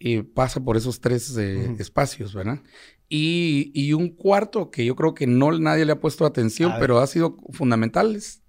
eh, 0.00 0.22
pasa 0.24 0.60
por 0.64 0.76
esos 0.76 1.00
tres 1.00 1.36
eh, 1.36 1.76
espacios, 1.78 2.34
¿verdad? 2.34 2.60
Y, 3.08 3.70
y 3.74 3.92
un 3.92 4.08
cuarto 4.10 4.70
que 4.70 4.84
yo 4.84 4.96
creo 4.96 5.14
que 5.14 5.26
no 5.26 5.52
nadie 5.58 5.84
le 5.84 5.92
ha 5.92 6.00
puesto 6.00 6.24
atención, 6.26 6.70
A 6.70 6.74
ver. 6.74 6.80
pero 6.80 6.98
ha 6.98 7.06
sido 7.06 7.36
fundamental, 7.52 8.16
es, 8.16 8.42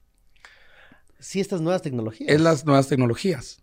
Sí, 1.19 1.39
estas 1.39 1.61
nuevas 1.61 1.83
tecnologías. 1.83 2.29
es 2.33 2.41
las 2.41 2.65
nuevas 2.65 2.87
tecnologías. 2.87 3.61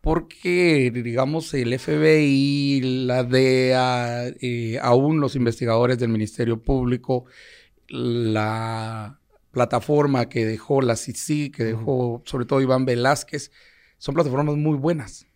Porque, 0.00 0.90
digamos, 0.92 1.52
el 1.54 1.76
FBI, 1.78 2.80
la 3.06 3.22
DEA, 3.24 4.28
eh, 4.40 4.78
aún 4.80 5.20
los 5.20 5.36
investigadores 5.36 5.98
del 5.98 6.08
Ministerio 6.08 6.62
Público, 6.62 7.26
la 7.88 9.18
plataforma 9.50 10.28
que 10.28 10.44
dejó 10.46 10.82
la 10.82 10.96
CICI, 10.96 11.50
que 11.50 11.64
dejó 11.64 12.22
sobre 12.26 12.46
todo 12.46 12.60
Iván 12.60 12.84
Velázquez, 12.84 13.50
son 13.98 14.14
plataformas 14.14 14.56
muy 14.56 14.76
buenas. 14.76 15.26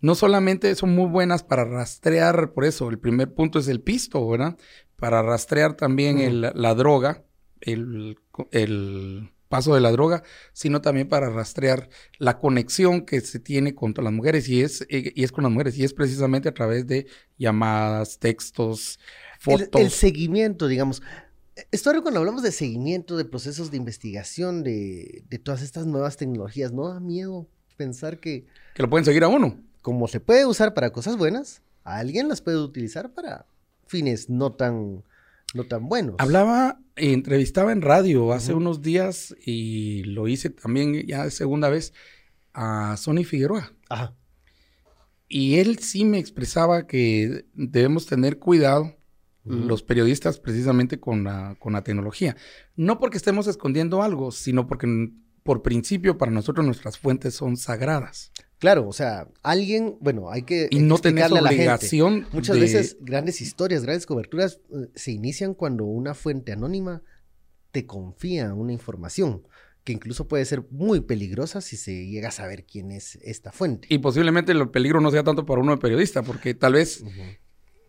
No 0.00 0.14
solamente 0.14 0.74
son 0.74 0.94
muy 0.94 1.06
buenas 1.08 1.42
para 1.42 1.64
rastrear, 1.64 2.52
por 2.52 2.64
eso 2.64 2.88
el 2.90 2.98
primer 2.98 3.32
punto 3.34 3.58
es 3.58 3.68
el 3.68 3.80
pisto, 3.80 4.26
¿verdad? 4.28 4.56
Para 4.96 5.22
rastrear 5.22 5.74
también 5.76 6.18
el- 6.18 6.52
la 6.54 6.74
droga, 6.74 7.24
el, 7.60 8.16
el 8.52 9.30
paso 9.48 9.74
de 9.74 9.80
la 9.80 9.90
droga, 9.90 10.22
sino 10.52 10.80
también 10.82 11.08
para 11.08 11.30
rastrear 11.30 11.88
la 12.18 12.38
conexión 12.38 13.06
que 13.06 13.20
se 13.20 13.40
tiene 13.40 13.74
con 13.74 13.94
las 13.96 14.12
mujeres 14.12 14.48
y 14.48 14.62
es, 14.62 14.82
eh, 14.90 15.12
y 15.14 15.24
es 15.24 15.32
con 15.32 15.44
las 15.44 15.52
mujeres 15.52 15.76
y 15.78 15.84
es 15.84 15.94
precisamente 15.94 16.48
a 16.48 16.54
través 16.54 16.86
de 16.86 17.06
llamadas, 17.38 18.18
textos, 18.18 18.98
fotos. 19.40 19.80
el 19.80 19.90
seguimiento, 19.90 20.68
digamos. 20.68 21.02
Esto 21.72 21.90
ahora 21.90 22.02
cuando 22.02 22.20
hablamos 22.20 22.42
de 22.42 22.52
seguimiento, 22.52 23.16
de 23.16 23.24
procesos 23.24 23.70
de 23.70 23.78
investigación, 23.78 24.62
de, 24.62 25.24
de 25.28 25.38
todas 25.38 25.62
estas 25.62 25.86
nuevas 25.86 26.16
tecnologías, 26.16 26.72
¿no 26.72 26.88
da 26.88 27.00
miedo 27.00 27.48
pensar 27.76 28.20
que 28.20 28.46
que 28.74 28.82
lo 28.82 28.90
pueden 28.90 29.04
seguir 29.04 29.24
a 29.24 29.28
uno. 29.28 29.60
Como 29.82 30.08
se 30.08 30.20
puede 30.20 30.46
usar 30.46 30.74
para 30.74 30.90
cosas 30.90 31.16
buenas, 31.16 31.62
alguien 31.84 32.28
las 32.28 32.40
puede 32.40 32.58
utilizar 32.58 33.12
para 33.12 33.46
fines 33.86 34.28
no 34.28 34.52
tan, 34.52 35.04
no 35.54 35.64
tan 35.64 35.88
buenos? 35.88 36.16
Hablaba, 36.18 36.80
entrevistaba 36.96 37.72
en 37.72 37.82
radio 37.82 38.32
hace 38.32 38.54
unos 38.54 38.82
días 38.82 39.34
y 39.44 40.04
lo 40.04 40.28
hice 40.28 40.50
también 40.50 41.06
ya 41.06 41.24
de 41.24 41.30
segunda 41.30 41.68
vez 41.68 41.92
a 42.52 42.96
Sonny 42.96 43.24
Figueroa. 43.24 43.72
Ajá. 43.88 44.14
Y 45.28 45.58
él 45.58 45.78
sí 45.78 46.04
me 46.04 46.18
expresaba 46.18 46.86
que 46.86 47.44
debemos 47.52 48.06
tener 48.06 48.38
cuidado 48.38 48.94
los 49.44 49.82
periodistas 49.82 50.38
precisamente 50.38 51.00
con 51.00 51.24
la, 51.24 51.56
con 51.58 51.72
la 51.72 51.82
tecnología. 51.82 52.36
No 52.76 52.98
porque 52.98 53.16
estemos 53.16 53.46
escondiendo 53.46 54.02
algo, 54.02 54.30
sino 54.30 54.66
porque 54.66 55.10
por 55.42 55.62
principio 55.62 56.18
para 56.18 56.30
nosotros 56.30 56.66
nuestras 56.66 56.98
fuentes 56.98 57.34
son 57.34 57.56
sagradas. 57.56 58.30
Claro, 58.58 58.88
o 58.88 58.92
sea, 58.92 59.28
alguien, 59.42 59.96
bueno, 60.00 60.30
hay 60.30 60.42
que 60.42 60.66
Y 60.70 60.80
no 60.80 60.98
tenés 60.98 61.24
explicarle 61.24 61.38
a 61.38 61.42
la 61.42 61.48
gente. 61.50 61.62
obligación 61.64 62.26
Muchas 62.32 62.56
de- 62.56 62.60
veces 62.62 62.96
grandes 63.00 63.40
historias, 63.40 63.82
grandes 63.82 64.04
coberturas 64.06 64.60
eh, 64.70 64.88
se 64.94 65.12
inician 65.12 65.54
cuando 65.54 65.84
una 65.84 66.14
fuente 66.14 66.52
anónima 66.52 67.02
te 67.70 67.86
confía 67.86 68.52
una 68.54 68.72
información 68.72 69.46
que 69.84 69.92
incluso 69.92 70.26
puede 70.28 70.44
ser 70.44 70.64
muy 70.70 71.00
peligrosa 71.00 71.60
si 71.60 71.76
se 71.76 72.06
llega 72.06 72.28
a 72.28 72.32
saber 72.32 72.64
quién 72.64 72.90
es 72.90 73.16
esta 73.22 73.52
fuente. 73.52 73.86
Y 73.90 73.98
posiblemente 73.98 74.52
el 74.52 74.68
peligro 74.70 75.00
no 75.00 75.10
sea 75.10 75.22
tanto 75.22 75.46
para 75.46 75.60
uno 75.62 75.72
de 75.72 75.78
periodista, 75.78 76.22
porque 76.22 76.52
tal 76.54 76.74
vez. 76.74 77.04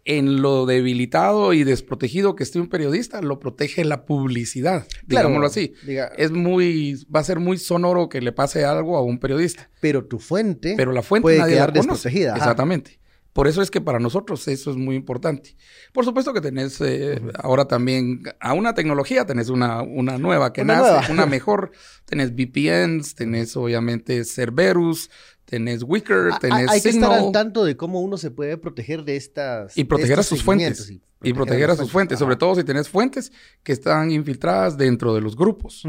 En 0.05 0.41
lo 0.41 0.65
debilitado 0.65 1.53
y 1.53 1.63
desprotegido 1.63 2.35
que 2.35 2.43
esté 2.43 2.59
un 2.59 2.67
periodista, 2.69 3.21
lo 3.21 3.39
protege 3.39 3.83
la 3.85 4.05
publicidad, 4.05 4.85
Claro, 5.07 5.27
digámoslo 5.29 5.47
así. 5.47 5.73
diga, 5.85 6.11
Es 6.17 6.31
muy, 6.31 7.05
va 7.13 7.19
a 7.19 7.23
ser 7.23 7.39
muy 7.39 7.57
sonoro 7.57 8.09
que 8.09 8.21
le 8.21 8.31
pase 8.31 8.65
algo 8.65 8.97
a 8.97 9.03
un 9.03 9.19
periodista, 9.19 9.69
pero 9.81 10.05
tu 10.05 10.19
fuente 10.19 10.73
pero 10.77 10.91
la 10.91 11.01
fuente 11.01 11.23
puede 11.23 11.37
nadie 11.39 11.53
quedar 11.55 11.69
la 11.69 11.73
desprotegida. 11.73 12.29
ajá. 12.31 12.37
Exactamente. 12.39 12.99
Por 13.31 13.47
eso 13.47 13.61
es 13.61 13.69
que 13.69 13.79
para 13.79 13.99
nosotros 13.99 14.47
eso 14.47 14.71
es 14.71 14.75
muy 14.75 14.95
importante. 14.95 15.55
Por 15.93 16.03
supuesto 16.03 16.33
que 16.33 16.41
tenés 16.41 16.81
eh, 16.81 17.21
ahora 17.35 17.65
también 17.65 18.23
a 18.39 18.53
una 18.53 18.73
tecnología, 18.73 19.25
tenés 19.25 19.49
una, 19.49 19.83
una 19.83 20.17
nueva 20.17 20.51
que 20.51 20.61
Una 20.63 20.77
nace, 20.77 20.91
nueva. 20.91 21.07
una 21.11 21.25
mejor. 21.27 21.71
Tenés 22.05 22.31
VPNs, 22.33 23.13
tenés 23.15 23.55
obviamente 23.55 24.25
Cerberus, 24.25 25.11
tenés 25.49 25.83
Wicker, 25.83 26.29
Ah, 26.31 26.37
tenés 26.39 26.69
hay 26.69 26.81
que 26.81 26.89
estar 26.89 27.09
Signal. 27.09 27.25
al 27.27 27.31
tanto 27.31 27.63
de 27.65 27.75
cómo 27.75 28.01
uno 28.01 28.17
se 28.17 28.31
puede 28.31 28.57
proteger 28.57 29.03
de 29.03 29.15
estas. 29.15 29.77
Y 29.77 29.83
proteger 29.85 30.19
a 30.19 30.23
sus 30.23 30.43
fuentes. 30.43 30.91
Y 31.21 31.33
proteger 31.33 31.69
a 31.71 31.75
sus 31.75 31.91
fuentes, 31.91 32.15
Ajá. 32.15 32.19
sobre 32.25 32.35
todo 32.37 32.55
si 32.55 32.63
tenés 32.63 32.87
fuentes 32.87 33.31
que 33.63 33.71
están 33.73 34.11
infiltradas 34.11 34.77
dentro 34.77 35.13
de 35.15 35.21
los 35.21 35.35
grupos. 35.35 35.83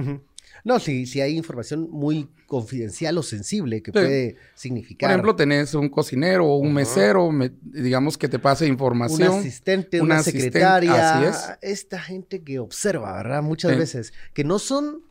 No, 0.63 0.79
si, 0.79 1.07
si 1.07 1.21
hay 1.23 1.37
información 1.39 1.89
muy 1.91 2.29
confidencial 2.47 3.17
o 3.17 3.23
sensible 3.23 3.81
que 3.83 3.91
Sí. 3.91 3.93
puede 3.93 4.33
Por 4.35 4.41
significar. 4.57 5.11
ejemplo, 5.11 5.35
tenés 5.37 5.73
un 5.75 5.89
cocinero 5.89 6.45
o 6.47 6.57
un 6.57 6.75
mesero, 6.75 7.31
me- 7.31 7.53
digamos 7.63 8.19
que 8.19 8.29
te 8.29 8.39
pase 8.39 8.67
un 8.67 8.73
información. 8.73 9.39
asistente, 9.39 10.01
un 10.01 10.07
una 10.07 10.17
asistente, 10.19 10.45
secretaria, 10.59 11.29
así 11.31 11.53
esta 11.63 11.99
gente 12.01 12.43
que 12.43 12.59
observa, 12.59 13.15
¿verdad? 13.17 13.43
Muchas 13.43 13.73
Sí. 13.73 13.79
veces, 13.79 14.13
que 14.35 14.45
no 14.45 14.59
son 14.59 15.03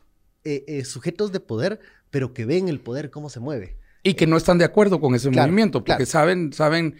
eh, 0.44 0.64
eh, 0.68 0.84
sujetos 0.86 1.32
de 1.32 1.40
poder, 1.40 1.80
pero 2.10 2.32
que 2.32 2.46
ven 2.46 2.68
el 2.68 2.80
poder 2.80 3.10
cómo 3.10 3.28
se 3.28 3.40
mueve. 3.40 3.76
Y 4.02 4.14
que 4.14 4.26
no 4.26 4.38
están 4.38 4.56
de 4.56 4.64
acuerdo 4.64 4.98
con 4.98 5.14
ese 5.14 5.28
Claro, 5.30 5.48
movimiento, 5.48 5.80
porque 5.80 6.04
claro. 6.04 6.06
saben, 6.06 6.52
saben 6.54 6.96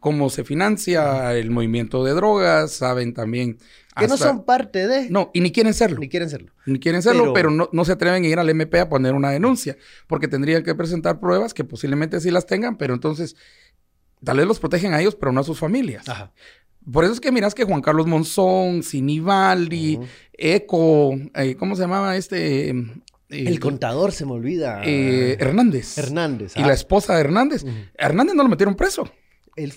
cómo 0.00 0.30
se 0.30 0.44
financia 0.44 1.34
el 1.34 1.50
movimiento 1.50 2.02
de 2.04 2.12
drogas, 2.12 2.72
saben 2.72 3.12
también. 3.12 3.58
Que 3.98 4.08
no 4.08 4.16
son 4.16 4.44
parte 4.46 4.88
de, 4.88 5.10
No, 5.10 5.30
y 5.34 5.40
ni 5.42 5.52
quieren 5.52 5.74
serlo. 5.74 5.98
ni 6.00 6.08
quieren 6.08 6.30
serlo. 6.30 6.50
Ni 6.64 6.78
quieren 6.78 7.02
serlo, 7.02 7.24
Pero- 7.24 7.32
pero, 7.34 7.50
no, 7.50 7.68
no 7.72 7.84
se 7.84 7.92
atreven 7.92 8.24
a 8.24 8.26
ir 8.26 8.38
al 8.38 8.48
MP 8.48 8.80
a 8.80 8.88
poner 8.88 9.12
una 9.12 9.30
denuncia, 9.30 9.76
porque 10.06 10.26
tendrían 10.28 10.62
que 10.62 10.74
presentar 10.74 11.20
pruebas 11.20 11.52
que 11.52 11.64
posiblemente 11.64 12.18
sí 12.20 12.30
las 12.30 12.46
tengan, 12.46 12.78
pero 12.78 12.94
entonces 12.94 13.36
tal 14.24 14.38
vez 14.38 14.46
los 14.46 14.58
protegen 14.58 14.94
a 14.94 15.00
ellos, 15.02 15.14
pero 15.14 15.32
no 15.32 15.40
a 15.40 15.44
sus 15.44 15.58
familias. 15.58 16.08
Ajá. 16.08 16.32
Por 16.90 17.04
eso 17.04 17.12
es 17.12 17.20
que 17.20 17.30
miras 17.30 17.54
que 17.54 17.64
Juan 17.64 17.82
Carlos 17.82 18.06
Monzón, 18.06 18.82
Sinibaldi. 18.82 20.00
Eco, 20.32 21.12
eh, 21.34 21.54
¿cómo 21.56 21.76
se 21.76 21.82
llamaba 21.82 22.16
este? 22.16 22.74
Eh, 23.32 23.44
El 23.48 23.58
contador 23.60 24.12
se 24.12 24.24
me 24.26 24.32
olvida. 24.32 24.82
eh, 24.84 25.36
Hernández. 25.40 25.98
Hernández. 25.98 26.52
Y 26.56 26.62
ah. 26.62 26.66
la 26.68 26.74
esposa 26.74 27.14
de 27.14 27.20
Hernández. 27.20 27.64
Hernández 27.96 28.34
no 28.34 28.42
lo 28.42 28.48
metieron 28.48 28.74
preso. 28.76 29.10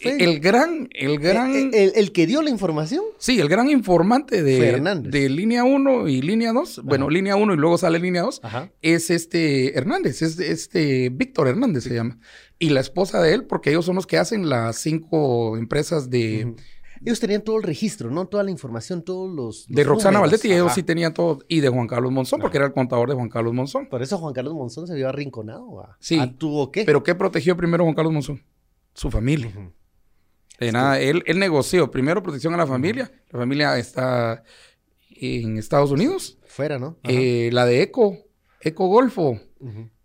Fue 0.02 0.24
El 0.24 0.40
gran, 0.40 0.88
el 0.94 1.20
gran, 1.20 1.54
eh, 1.54 1.70
eh, 1.74 1.84
el, 1.84 1.92
el 1.96 2.12
que 2.14 2.26
dio 2.26 2.42
la 2.42 2.50
información. 2.50 3.04
sí, 3.18 3.42
el 3.42 3.50
gran 3.50 3.70
informante 3.70 4.42
de, 4.42 4.80
de 5.04 5.30
línea 5.30 5.66
1 5.66 6.08
y 6.08 6.22
línea 6.22 6.54
2, 6.54 6.84
bueno, 6.86 7.10
línea 7.10 7.36
1 7.36 7.54
y 7.54 7.58
luego 7.58 7.78
sale 7.78 8.00
línea 8.00 8.22
2, 8.22 8.40
Ajá. 8.44 8.72
es 8.82 9.10
este 9.10 9.78
Hernández, 9.78 10.22
es 10.22 10.40
este 10.40 11.10
Víctor 11.10 11.50
Hernández 11.50 11.84
se 11.84 11.94
llama. 11.94 12.18
Y 12.58 12.70
la 12.70 12.80
esposa 12.80 13.22
de 13.22 13.34
él, 13.34 13.44
porque 13.44 13.72
ellos 13.72 13.84
son 13.84 13.96
los 13.96 14.08
que 14.08 14.18
hacen 14.18 14.48
las 14.48 14.78
cinco 14.78 15.58
empresas 15.58 16.10
de. 16.10 16.56
Ellos 17.06 17.20
tenían 17.20 17.44
todo 17.44 17.58
el 17.58 17.64
registro, 17.64 18.10
¿no? 18.10 18.28
Toda 18.28 18.44
la 18.44 18.52
información, 18.52 19.04
todos 19.04 19.34
los. 19.34 19.68
de 19.68 19.84
Roxana 19.84 20.18
números. 20.18 20.32
Valdetti, 20.32 20.54
ellos 20.54 20.74
sí 20.74 20.84
tenían 20.84 21.14
todo, 21.14 21.40
y 21.48 21.60
de 21.60 21.70
Juan 21.70 21.88
Carlos 21.88 22.12
Monzón, 22.12 22.42
porque 22.42 22.58
era 22.58 22.66
el 22.66 22.74
contador 22.74 23.10
de 23.10 23.16
Juan 23.16 23.30
Carlos 23.30 23.54
Monzón. 23.54 23.88
Por 23.88 24.02
eso 24.02 24.18
Juan 24.18 24.34
Carlos 24.34 24.56
Monzón 24.56 24.88
se 24.88 24.96
vio 24.96 25.08
arrinconado. 25.08 25.72
¿va? 25.76 25.98
Sí. 26.00 26.18
Ah, 26.20 26.34
¿Tuvo 26.38 26.72
qué? 26.72 26.84
Pero 26.84 27.04
¿qué 27.04 27.16
protegió 27.16 27.56
primero 27.56 27.84
Juan 27.84 27.96
Carlos 27.96 28.14
Monzón? 28.14 28.44
Su 28.94 29.12
familia. 29.12 29.52
De 30.60 30.72
nada, 30.72 31.00
él, 31.00 31.22
él 31.26 31.38
negoció 31.38 31.92
primero 31.92 32.24
protección 32.24 32.54
a 32.54 32.58
la 32.58 32.66
familia. 32.66 33.12
La 33.30 33.40
familia 33.40 33.78
está 33.78 34.44
en 35.10 35.58
Estados 35.58 35.92
Unidos. 35.92 36.38
Fuera, 36.48 36.80
¿no? 36.80 36.98
Eh, 37.04 37.50
la 37.52 37.66
de 37.66 37.82
Eco, 37.82 38.18
Eco 38.62 38.88
Golfo. 38.88 39.40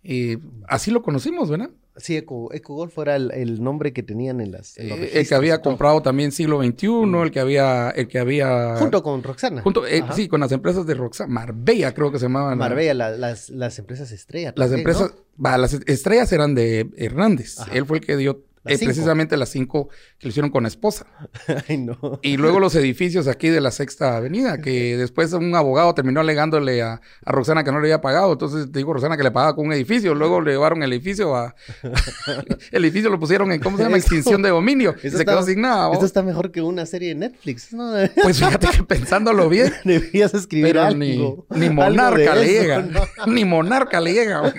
Eh, 0.02 0.38
así 0.66 0.90
lo 0.90 1.02
conocimos, 1.02 1.50
¿verdad? 1.50 1.70
Sí, 1.96 2.16
Eco, 2.16 2.52
Eco 2.52 2.74
Golf 2.74 2.96
era 2.98 3.16
el, 3.16 3.30
el 3.32 3.62
nombre 3.62 3.92
que 3.92 4.02
tenían 4.02 4.40
en 4.40 4.52
las. 4.52 4.78
en 4.78 4.88
los 4.88 4.98
Eh, 4.98 5.10
el 5.20 5.28
que 5.28 5.34
había 5.34 5.60
comprado 5.60 6.00
también 6.02 6.32
siglo 6.32 6.62
XXI, 6.62 6.86
el 7.22 7.30
que 7.30 7.40
había, 7.40 7.90
el 7.90 8.06
que 8.08 8.18
había 8.18 8.76
Junto 8.76 9.02
con 9.02 9.22
Roxana. 9.22 9.62
junto, 9.62 9.86
eh, 9.86 10.02
sí, 10.14 10.28
con 10.28 10.40
las 10.40 10.52
empresas 10.52 10.86
de 10.86 10.94
Roxana, 10.94 11.32
Marbella 11.32 11.92
creo 11.92 12.10
que 12.12 12.18
se 12.18 12.26
llamaban. 12.26 12.58
la- 12.58 12.68
Marbella, 12.68 12.94
la- 12.94 13.10
las, 13.10 13.50
las 13.50 13.78
empresas 13.78 14.12
estrella. 14.12 14.52
Las 14.56 14.72
empresas, 14.72 15.12
va, 15.44 15.58
las 15.58 15.74
estrellas 15.74 16.32
eran 16.32 16.54
de 16.54 16.88
Hernández. 16.96 17.58
Ajá. 17.60 17.72
Él 17.74 17.84
fue 17.86 17.98
el 17.98 18.04
que 18.06 18.16
dio 18.16 18.44
Las 18.62 18.80
eh, 18.82 18.84
precisamente 18.84 19.36
las 19.38 19.48
cinco 19.48 19.88
que 20.18 20.26
lo 20.26 20.30
hicieron 20.30 20.50
con 20.50 20.64
la 20.64 20.68
esposa. 20.68 21.06
Ay, 21.68 21.78
no. 21.78 22.18
Y 22.22 22.36
luego 22.36 22.60
los 22.60 22.74
edificios 22.74 23.26
aquí 23.26 23.48
de 23.48 23.60
la 23.62 23.70
Sexta 23.70 24.16
Avenida, 24.18 24.60
que 24.60 24.96
después 24.98 25.32
un 25.32 25.54
abogado 25.54 25.94
terminó 25.94 26.20
alegándole 26.20 26.82
a, 26.82 27.00
a 27.24 27.32
Roxana 27.32 27.64
que 27.64 27.72
no 27.72 27.80
le 27.80 27.86
había 27.86 28.00
pagado. 28.02 28.32
Entonces 28.32 28.70
dijo 28.70 28.92
Roxana 28.92 29.16
que 29.16 29.22
le 29.22 29.30
pagaba 29.30 29.56
con 29.56 29.66
un 29.66 29.72
edificio. 29.72 30.14
Luego 30.14 30.40
le 30.42 30.52
llevaron 30.52 30.82
el 30.82 30.92
edificio 30.92 31.34
a. 31.36 31.54
el 32.72 32.84
edificio 32.84 33.08
lo 33.10 33.18
pusieron 33.18 33.50
en, 33.52 33.60
¿cómo 33.60 33.76
se 33.78 33.84
llama? 33.84 33.96
Eso- 33.96 34.06
Extinción 34.06 34.42
de 34.42 34.50
dominio. 34.50 34.94
Y 35.02 35.08
se 35.10 35.24
quedó 35.24 35.40
está- 35.40 35.42
sin 35.44 35.60
nada. 35.62 35.92
Esto 35.92 36.04
está 36.04 36.22
mejor 36.22 36.50
que 36.52 36.60
una 36.60 36.84
serie 36.84 37.08
de 37.08 37.14
Netflix, 37.14 37.72
¿no? 37.72 37.94
Pues 38.22 38.38
fíjate 38.38 38.68
que 38.76 38.82
pensándolo 38.84 39.48
bien. 39.48 39.72
Debías 39.84 40.34
escribir 40.34 40.66
Pero 40.68 40.82
algo. 40.82 40.98
ni, 40.98 41.58
ni 41.58 41.70
monarca 41.70 42.34
le 42.34 42.44
eso, 42.56 42.62
llega. 42.62 42.82
¿no? 42.82 43.00
Ni 43.26 43.44
monarca 43.44 44.00
le 44.00 44.12
llega. 44.12 44.52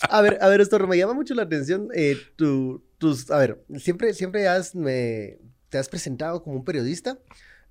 A 0.00 0.22
ver, 0.22 0.38
a 0.40 0.48
ver, 0.48 0.60
esto 0.60 0.78
me 0.86 0.96
llama 0.96 1.14
mucho 1.14 1.34
la 1.34 1.42
atención. 1.42 1.88
eh, 1.94 2.16
tu- 2.36 2.82
tus, 2.98 3.30
a 3.30 3.38
ver, 3.38 3.64
siempre, 3.78 4.12
siempre 4.14 4.48
has, 4.48 4.74
me, 4.74 5.38
te 5.68 5.78
has 5.78 5.88
presentado 5.88 6.42
como 6.42 6.56
un 6.56 6.64
periodista, 6.64 7.18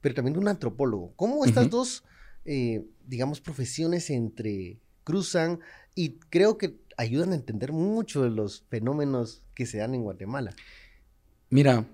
pero 0.02 0.16
también 0.16 0.38
un 0.38 0.48
antropólogo. 0.48 1.14
¿Cómo 1.16 1.44
estas 1.46 1.70
dos, 1.70 2.04
eh, 2.46 2.86
digamos, 3.06 3.42
profesiones 3.42 4.06
se 4.06 4.16
entrecruzan 4.16 5.60
y 5.96 6.20
creo 6.30 6.58
que 6.58 6.80
ayudan 6.98 7.32
a 7.32 7.36
entender 7.36 7.72
mucho 7.74 8.24
de 8.24 8.30
los 8.30 8.64
fenómenos 8.70 9.44
que 9.54 9.66
se 9.66 9.80
dan 9.80 9.96
en 9.96 10.04
Guatemala? 10.04 10.56
Mira, 11.50 11.86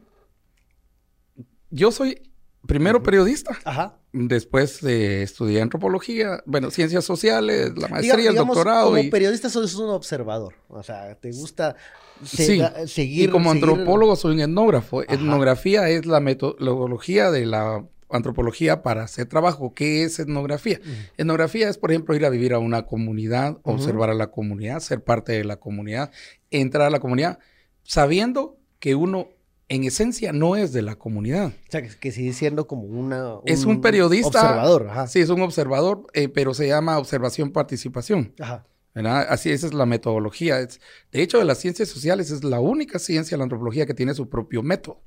yo 1.69 1.91
soy 1.91 2.21
primero 2.67 3.01
periodista. 3.01 3.57
Ajá. 3.65 3.99
Después 4.15 4.83
eh, 4.83 5.23
estudié 5.23 5.59
antropología, 5.61 6.43
bueno, 6.45 6.69
ciencias 6.69 7.03
sociales, 7.03 7.71
la 7.75 7.87
Diga- 7.87 7.89
maestría, 7.89 8.29
el 8.29 8.35
doctorado. 8.35 8.85
Como 8.91 8.99
y, 8.99 9.09
periodista 9.09 9.49
sos 9.49 9.73
un 9.73 9.89
observador. 9.89 10.53
O 10.69 10.83
sea, 10.83 11.15
te 11.15 11.31
gusta 11.31 11.75
se- 12.23 12.45
Sí, 12.45 12.61
seguir. 12.85 13.29
y 13.29 13.31
como 13.31 13.51
seguir- 13.51 13.67
antropólogo 13.69 14.15
soy 14.15 14.35
un 14.35 14.41
etnógrafo. 14.41 15.01
Ajá. 15.01 15.13
Etnografía 15.15 15.89
es 15.89 16.05
la 16.05 16.19
metodología 16.19 17.31
de 17.31 17.47
la 17.47 17.83
antropología 18.11 18.83
para 18.83 19.01
hacer 19.01 19.25
trabajo. 19.25 19.73
¿Qué 19.73 20.03
es 20.03 20.19
etnografía? 20.19 20.79
Etnografía 21.17 21.67
es, 21.67 21.79
por 21.79 21.89
ejemplo, 21.89 22.15
ir 22.15 22.23
a 22.25 22.29
vivir 22.29 22.53
a 22.53 22.59
una 22.59 22.85
comunidad, 22.85 23.57
observar 23.63 24.11
a 24.11 24.13
la 24.13 24.27
comunidad, 24.29 24.79
ser 24.81 25.03
parte 25.03 25.31
de 25.31 25.43
la 25.43 25.55
comunidad, 25.55 26.11
entrar 26.51 26.85
a 26.85 26.91
la 26.91 26.99
comunidad, 26.99 27.39
sabiendo 27.81 28.57
que 28.77 28.93
uno 28.93 29.29
en 29.73 29.83
esencia 29.85 30.31
no 30.31 30.55
es 30.55 30.71
de 30.71 30.81
la 30.83 30.95
comunidad. 30.95 31.47
O 31.47 31.71
sea, 31.71 31.81
que, 31.81 32.11
sigue 32.11 32.33
siendo 32.33 32.67
como 32.67 32.83
una... 32.83 33.39
Es 33.45 33.65
un 33.65 33.81
periodista. 33.81 34.41
Observador, 34.41 34.87
ajá. 34.89 35.07
Sí, 35.07 35.19
es 35.19 35.29
un 35.29 35.41
observador, 35.41 36.05
eh, 36.13 36.29
pero 36.29 36.53
se 36.53 36.67
llama 36.67 36.99
observación-participación. 36.99 38.33
Ajá. 38.39 38.67
¿Verdad? 38.95 39.25
Así 39.29 39.49
esa 39.51 39.67
es 39.67 39.73
la 39.73 39.85
metodología. 39.85 40.59
Es- 40.59 40.79
de 41.11 41.21
hecho, 41.21 41.39
de 41.39 41.45
las 41.45 41.59
ciencias 41.59 41.89
sociales 41.89 42.31
es 42.31 42.43
la 42.43 42.59
única 42.59 42.99
ciencia, 42.99 43.37
la 43.37 43.43
antropología, 43.43 43.85
que 43.85 43.93
tiene 43.93 44.13
su 44.13 44.29
propio 44.29 44.61
método. 44.63 45.01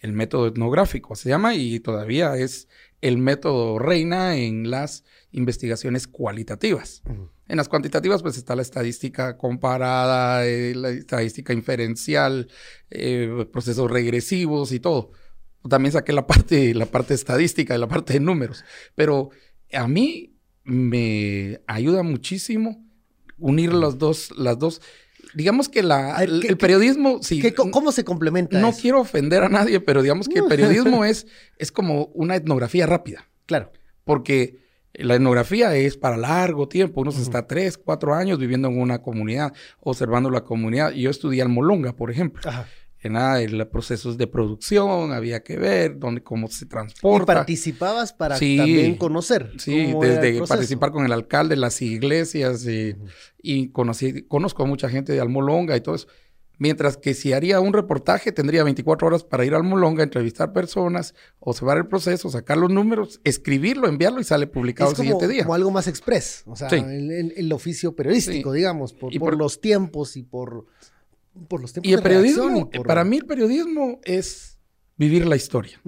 El 0.00 0.12
método 0.12 0.46
etnográfico 0.48 1.14
se 1.16 1.28
llama 1.28 1.54
y 1.54 1.80
todavía 1.80 2.36
es 2.36 2.68
el 3.00 3.18
método 3.18 3.78
reina 3.78 4.36
en 4.36 4.70
las 4.70 5.04
investigaciones 5.32 6.06
cualitativas. 6.06 7.02
En 7.48 7.56
las 7.58 7.68
cuantitativas, 7.68 8.22
pues 8.22 8.38
está 8.38 8.56
la 8.56 8.62
estadística 8.62 9.36
comparada, 9.36 10.46
eh, 10.46 10.74
la 10.74 10.90
estadística 10.90 11.52
inferencial, 11.52 12.48
eh, 12.90 13.46
procesos 13.52 13.90
regresivos 13.90 14.72
y 14.72 14.80
todo. 14.80 15.12
También 15.68 15.92
saqué 15.92 16.12
la 16.12 16.26
parte, 16.26 16.72
la 16.74 16.86
parte 16.86 17.14
estadística 17.14 17.74
y 17.74 17.78
la 17.78 17.88
parte 17.88 18.14
de 18.14 18.20
números. 18.20 18.64
Pero 18.94 19.30
a 19.72 19.88
mí 19.88 20.36
me 20.62 21.60
ayuda 21.66 22.02
muchísimo 22.02 22.83
unir 23.38 23.72
las 23.72 23.98
dos, 23.98 24.32
las 24.36 24.58
dos. 24.58 24.80
Digamos 25.34 25.68
que 25.68 25.82
la, 25.82 26.18
ver, 26.20 26.28
el, 26.28 26.40
¿qué- 26.42 26.48
el 26.48 26.56
periodismo, 26.58 27.18
sí. 27.22 27.40
¿Qué- 27.40 27.54
co- 27.54 27.70
¿Cómo 27.70 27.90
se 27.92 28.04
complementa 28.04 28.60
No 28.60 28.68
eso? 28.68 28.78
quiero 28.80 29.00
ofender 29.00 29.42
a 29.42 29.48
nadie, 29.48 29.80
pero 29.80 30.02
digamos 30.02 30.28
que 30.28 30.38
el 30.40 30.44
periodismo 30.48 31.04
es, 31.04 31.26
es 31.58 31.72
como 31.72 32.06
una 32.14 32.36
etnografía 32.36 32.86
rápida. 32.86 33.28
Claro. 33.46 33.72
Porque 34.04 34.62
la 34.92 35.16
etnografía 35.16 35.74
es 35.74 35.96
para 35.96 36.16
largo 36.16 36.68
tiempo. 36.68 37.00
Uno 37.00 37.10
se 37.10 37.22
está 37.22 37.46
tres, 37.48 37.76
cuatro 37.78 38.14
años 38.14 38.38
viviendo 38.38 38.68
en 38.68 38.78
una 38.80 39.00
comunidad, 39.02 39.52
observando 39.80 40.30
la 40.30 40.42
comunidad. 40.44 40.92
Yo 40.92 41.10
estudié 41.10 41.42
en 41.42 41.50
Molonga, 41.50 41.94
por 41.96 42.10
ejemplo. 42.12 42.42
Ajá. 42.48 42.68
Nada, 43.10 43.40
los 43.48 43.66
procesos 43.68 44.16
de 44.18 44.26
producción, 44.26 45.12
había 45.12 45.42
que 45.42 45.56
ver 45.58 45.98
dónde, 45.98 46.22
cómo 46.22 46.48
se 46.48 46.64
Y 46.64 46.68
transporta. 46.68 47.26
participabas 47.34 48.12
para 48.12 48.36
Sí. 48.36 48.56
también 48.56 48.96
conocer. 48.96 49.52
Sí, 49.58 49.86
cómo 49.92 50.02
desde 50.04 50.46
participar 50.46 50.90
con 50.92 51.04
el 51.04 51.12
alcalde, 51.12 51.56
las 51.56 51.80
iglesias, 51.82 52.66
y, 52.66 52.94
y 53.42 53.68
conocí, 53.68 54.22
conozco 54.22 54.62
a 54.62 54.66
mucha 54.66 54.88
gente 54.88 55.12
de 55.12 55.20
Almolonga 55.20 55.76
y 55.76 55.80
todo 55.80 55.94
eso. 55.94 56.06
Mientras 56.56 56.96
que 56.96 57.14
si 57.14 57.32
haría 57.32 57.58
un 57.58 57.72
reportaje, 57.72 58.30
tendría 58.30 58.62
24 58.62 59.08
horas 59.08 59.24
para 59.24 59.44
ir 59.44 59.54
a 59.54 59.56
Almolonga, 59.56 60.04
entrevistar 60.04 60.52
personas, 60.52 61.12
observar 61.40 61.78
el 61.78 61.88
proceso, 61.88 62.30
sacar 62.30 62.58
los 62.58 62.70
números, 62.70 63.20
escribirlo, 63.24 63.88
enviarlo 63.88 64.20
y 64.20 64.24
sale 64.24 64.46
publicado 64.46 64.92
Es 64.92 64.98
el 64.98 65.04
como, 65.04 65.18
siguiente 65.18 65.34
día. 65.34 65.42
como 65.42 65.54
algo 65.54 65.72
más 65.72 65.88
express. 65.88 66.44
O 66.46 66.54
sea, 66.54 66.70
Sí. 66.70 66.76
el, 66.76 67.10
el- 67.10 67.32
el 67.36 67.52
oficio 67.52 67.96
periodístico, 67.96 68.52
digamos, 68.52 68.92
por, 68.92 69.12
Y 69.12 69.18
por 69.18 69.30
por- 69.30 69.38
los 69.38 69.60
tiempos 69.60 70.16
y 70.16 70.22
por 70.22 70.66
por 71.48 71.60
los 71.60 71.72
tiempos 71.72 71.88
Y 71.90 71.92
el 71.94 72.00
de 72.00 72.02
periodismo, 72.02 72.68
y 72.72 72.76
por- 72.78 72.86
para 72.86 73.04
mí 73.04 73.16
el 73.18 73.26
periodismo 73.26 74.00
es 74.04 74.58
vivir 74.96 75.26
la 75.26 75.36
historia. 75.36 75.80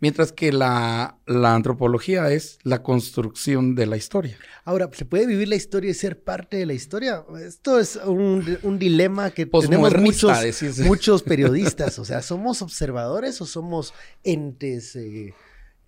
Mientras 0.00 0.30
que 0.30 0.52
la, 0.52 1.18
la 1.26 1.56
antropología 1.56 2.30
es 2.30 2.60
la 2.62 2.84
construcción 2.84 3.74
de 3.74 3.86
la 3.86 3.96
historia. 3.96 4.38
Ahora, 4.64 4.88
¿se 4.92 5.04
puede 5.04 5.26
vivir 5.26 5.48
la 5.48 5.56
historia 5.56 5.90
y 5.90 5.94
ser 5.94 6.22
parte 6.22 6.56
de 6.56 6.66
la 6.66 6.72
historia? 6.72 7.24
Esto 7.44 7.80
es 7.80 7.96
un, 7.96 8.58
un 8.62 8.78
dilema 8.78 9.32
que 9.32 9.44
tenemos 9.46 9.96
muchos, 9.96 10.40
decís. 10.40 10.78
muchos 10.80 11.24
periodistas. 11.24 11.98
O 11.98 12.04
sea, 12.04 12.22
¿somos 12.22 12.62
observadores 12.62 13.40
o 13.40 13.46
somos 13.46 13.92
entes 14.22 14.94
eh, 14.94 15.34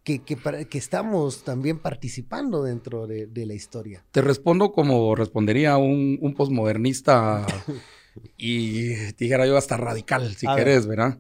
que, 0.02 0.24
que 0.24 0.36
que 0.68 0.78
estamos 0.78 1.44
también 1.44 1.78
participando 1.78 2.64
dentro 2.64 3.06
de, 3.06 3.28
de 3.28 3.46
la 3.46 3.54
historia? 3.54 4.04
Te 4.10 4.22
respondo 4.22 4.72
como 4.72 5.14
respondería 5.14 5.76
un, 5.76 6.18
un 6.20 6.34
posmodernista 6.34 7.46
y 8.36 8.94
dijera 9.18 9.46
yo 9.46 9.56
hasta 9.56 9.76
radical, 9.76 10.34
si 10.34 10.46
A 10.46 10.54
ver. 10.54 10.64
querés, 10.64 10.86
¿verdad? 10.86 11.18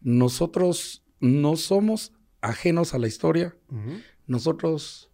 Nosotros 0.00 1.02
no 1.20 1.56
somos 1.56 2.12
ajenos 2.40 2.94
a 2.94 2.98
la 2.98 3.06
historia, 3.06 3.56
nosotros 4.26 5.10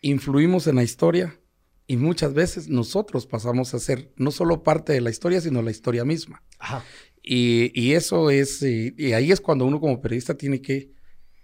influimos 0.00 0.66
en 0.66 0.76
la 0.76 0.82
historia 0.82 1.38
y 1.86 1.96
muchas 1.96 2.34
veces 2.34 2.68
nosotros 2.68 3.26
pasamos 3.26 3.72
a 3.74 3.78
ser 3.78 4.12
no 4.16 4.30
solo 4.30 4.62
parte 4.62 4.92
de 4.92 5.00
la 5.00 5.10
historia, 5.10 5.40
sino 5.40 5.62
la 5.62 5.70
historia 5.70 6.04
misma. 6.04 6.42
Ajá. 6.58 6.84
Y, 7.22 7.70
y 7.80 7.92
eso 7.94 8.30
es, 8.30 8.62
y 8.62 9.12
ahí 9.12 9.32
es 9.32 9.40
cuando 9.40 9.64
uno 9.64 9.80
como 9.80 10.00
periodista 10.00 10.36
tiene 10.36 10.60
que 10.60 10.92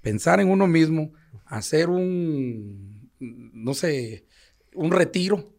pensar 0.00 0.40
en 0.40 0.49
uno 0.49 0.66
mismo, 0.66 1.12
hacer 1.47 1.88
un, 1.88 3.11
no 3.19 3.75
sé, 3.75 4.26
un 4.75 4.90
retiro, 4.90 5.54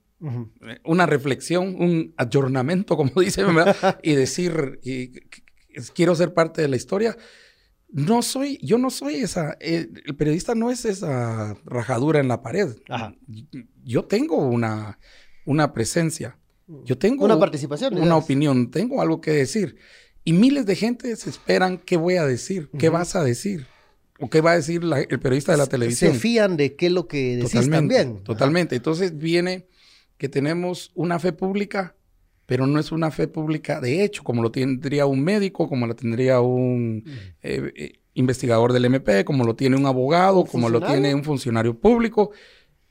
Una 0.86 1.06
reflexión, 1.06 1.76
un 1.82 2.14
ayornamiento, 2.18 2.96
como 2.98 3.12
dicen, 3.22 3.48
y 4.02 4.14
decir, 4.16 4.80
y- 4.84 5.12
quiero 5.94 6.16
ser 6.16 6.34
parte 6.34 6.62
de 6.62 6.68
la 6.68 6.76
historia. 6.76 7.18
No 7.90 8.22
soy, 8.24 8.58
yo 8.64 8.78
no 8.80 8.90
soy 8.90 9.16
esa, 9.16 9.56
eh, 9.60 9.88
el 10.06 10.16
periodista 10.16 10.56
no 10.56 10.72
es 10.72 10.84
esa 10.86 11.56
rajadura 11.66 12.20
en 12.20 12.28
la 12.28 12.42
pared. 12.42 12.70
Ajá. 12.90 13.16
Yo 13.84 14.06
tengo 14.06 14.38
una, 14.38 14.98
una 15.46 15.74
presencia, 15.74 16.40
yo 16.86 16.98
tengo 16.98 17.26
Una 17.26 17.38
participación. 17.38 17.98
una 18.00 18.16
opinión, 18.18 18.72
tengo 18.72 19.02
algo 19.02 19.22
que 19.22 19.32
decir. 19.32 19.76
Y 20.24 20.34
miles 20.34 20.66
de 20.66 20.76
gente 20.76 21.16
se 21.18 21.30
esperan 21.30 21.78
qué 21.78 21.98
voy 21.98 22.16
a 22.16 22.26
decir, 22.26 22.70
qué 22.80 22.90
vas 22.90 23.16
a 23.16 23.24
decir, 23.24 23.68
o 24.20 24.28
qué 24.30 24.42
va 24.42 24.54
a 24.54 24.56
decir 24.56 24.84
la- 24.84 25.02
el 25.02 25.20
periodista 25.20 25.52
de 25.52 25.58
la 25.60 25.68
televisión. 25.68 26.14
Se 26.14 26.20
fían 26.20 26.58
de 26.58 26.76
qué 26.76 26.88
es 26.88 26.92
lo 26.94 27.08
que 27.08 27.36
decís 27.36 27.52
Totalmente, 27.52 27.96
también. 27.96 28.24
totalmente. 28.24 28.76
Entonces 28.78 29.18
viene 29.18 29.68
que 30.24 30.30
tenemos 30.30 30.90
una 30.96 31.20
fe 31.20 31.34
pública, 31.34 31.98
pero 32.46 32.66
no 32.66 32.80
es 32.80 32.94
una 32.94 33.12
fe 33.12 33.28
pública 33.28 33.82
de 33.82 34.06
hecho, 34.06 34.24
como 34.24 34.42
lo 34.42 34.52
tendría 34.54 35.06
un 35.06 35.22
médico, 35.22 35.68
como 35.68 35.86
lo 35.86 35.98
tendría 35.98 36.40
un 36.40 37.04
eh, 37.42 37.74
eh, 37.76 38.00
investigador 38.14 38.72
del 38.72 38.86
MP, 38.86 39.26
como 39.26 39.44
lo 39.44 39.54
tiene 39.58 39.76
un 39.76 39.86
abogado, 39.86 40.40
¿Un 40.40 40.48
como 40.48 40.70
lo 40.70 40.80
tiene 40.80 41.14
un 41.14 41.26
funcionario 41.26 41.78
público. 41.78 42.32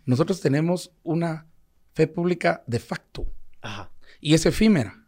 Nosotros 0.05 0.43
tenemos 0.43 0.93
una 1.05 1.47
fe 1.95 2.07
pública 2.07 2.65
de 2.67 2.79
facto 2.81 3.27
Ajá. 3.63 3.91
y 4.21 4.35
es 4.35 4.45
efímera. 4.45 5.07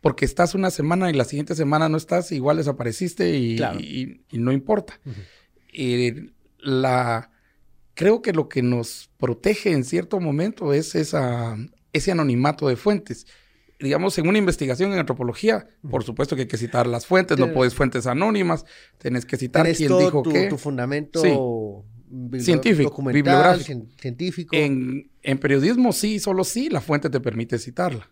Porque 0.00 0.24
estás 0.24 0.54
una 0.54 0.70
semana 0.70 1.10
y 1.10 1.12
la 1.12 1.24
siguiente 1.26 1.54
semana 1.54 1.90
no 1.90 1.98
estás, 1.98 2.32
igual 2.32 2.56
desapareciste 2.56 3.36
y, 3.36 3.56
Claro. 3.56 3.78
y- 3.78 4.22
y 4.30 4.38
no 4.38 4.52
importa. 4.52 4.98
Eh, 5.74 6.30
la, 6.60 7.30
creo 7.98 8.22
que 8.22 8.32
lo 8.32 8.48
que 8.48 8.62
nos 8.62 9.10
protege 9.18 9.72
en 9.72 9.82
cierto 9.82 10.20
momento 10.20 10.72
es 10.72 10.94
esa, 10.94 11.56
ese 11.92 12.12
anonimato 12.12 12.68
de 12.68 12.76
fuentes. 12.76 13.26
Digamos, 13.80 14.16
en 14.18 14.28
una 14.28 14.38
investigación 14.38 14.92
en 14.92 15.00
antropología, 15.00 15.66
por 15.90 16.04
supuesto 16.04 16.36
que 16.36 16.42
hay 16.42 16.48
que 16.48 16.56
citar 16.56 16.86
las 16.86 17.06
fuentes, 17.06 17.36
no 17.38 17.52
puedes 17.52 17.74
fuentes 17.74 18.06
anónimas, 18.06 18.64
tenés 18.98 19.24
que 19.26 19.36
citar 19.36 19.64
Tenés 19.64 19.78
quién 19.78 19.88
todo 19.88 19.98
dijo 20.00 20.22
tu, 20.22 20.30
qué. 20.30 20.46
tu 20.46 20.58
fundamento 20.58 21.20
Sí. 21.20 21.30
bibli- 22.08 22.40
Científico, 22.40 23.02
bibliográfico. 23.02 23.64
cien- 23.66 24.00
científico. 24.00 24.54
En, 24.56 25.10
en 25.22 25.38
periodismo 25.38 25.92
sí, 25.92 26.20
solo 26.20 26.44
sí, 26.44 26.68
la 26.70 26.80
fuente 26.80 27.10
te 27.10 27.18
permite 27.20 27.58
citarla. 27.58 28.06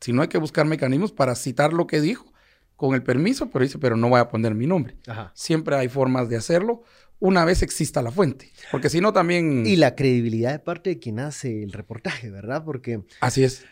Si 0.00 0.12
no 0.12 0.20
hay 0.20 0.28
que 0.28 0.36
buscar 0.38 0.66
mecanismos 0.66 1.12
para 1.12 1.34
citar 1.34 1.72
lo 1.72 1.86
que 1.86 2.00
dijo 2.02 2.30
con 2.76 2.94
el 2.94 3.02
permiso, 3.02 3.48
pero 3.50 3.64
dice, 3.64 3.78
pero 3.78 3.96
no 3.96 4.08
voy 4.10 4.20
a 4.20 4.28
poner 4.28 4.54
mi 4.54 4.66
nombre. 4.66 4.96
Ajá. 5.06 5.32
Siempre 5.34 5.76
hay 5.76 5.88
formas 5.88 6.28
de 6.28 6.36
hacerlo 6.36 6.82
una 7.24 7.44
vez 7.46 7.62
exista 7.62 8.02
la 8.02 8.10
fuente, 8.10 8.50
porque 8.70 8.90
si 8.90 9.00
no 9.00 9.12
también... 9.14 9.64
Y 9.66 9.76
la 9.76 9.94
credibilidad 9.94 10.52
de 10.52 10.58
parte 10.58 10.90
de 10.90 10.98
quien 10.98 11.18
hace 11.20 11.62
el 11.62 11.72
reportaje, 11.72 12.30
¿verdad? 12.30 12.64
Porque 12.64 13.00
Así 13.20 13.42
es. 13.42 13.64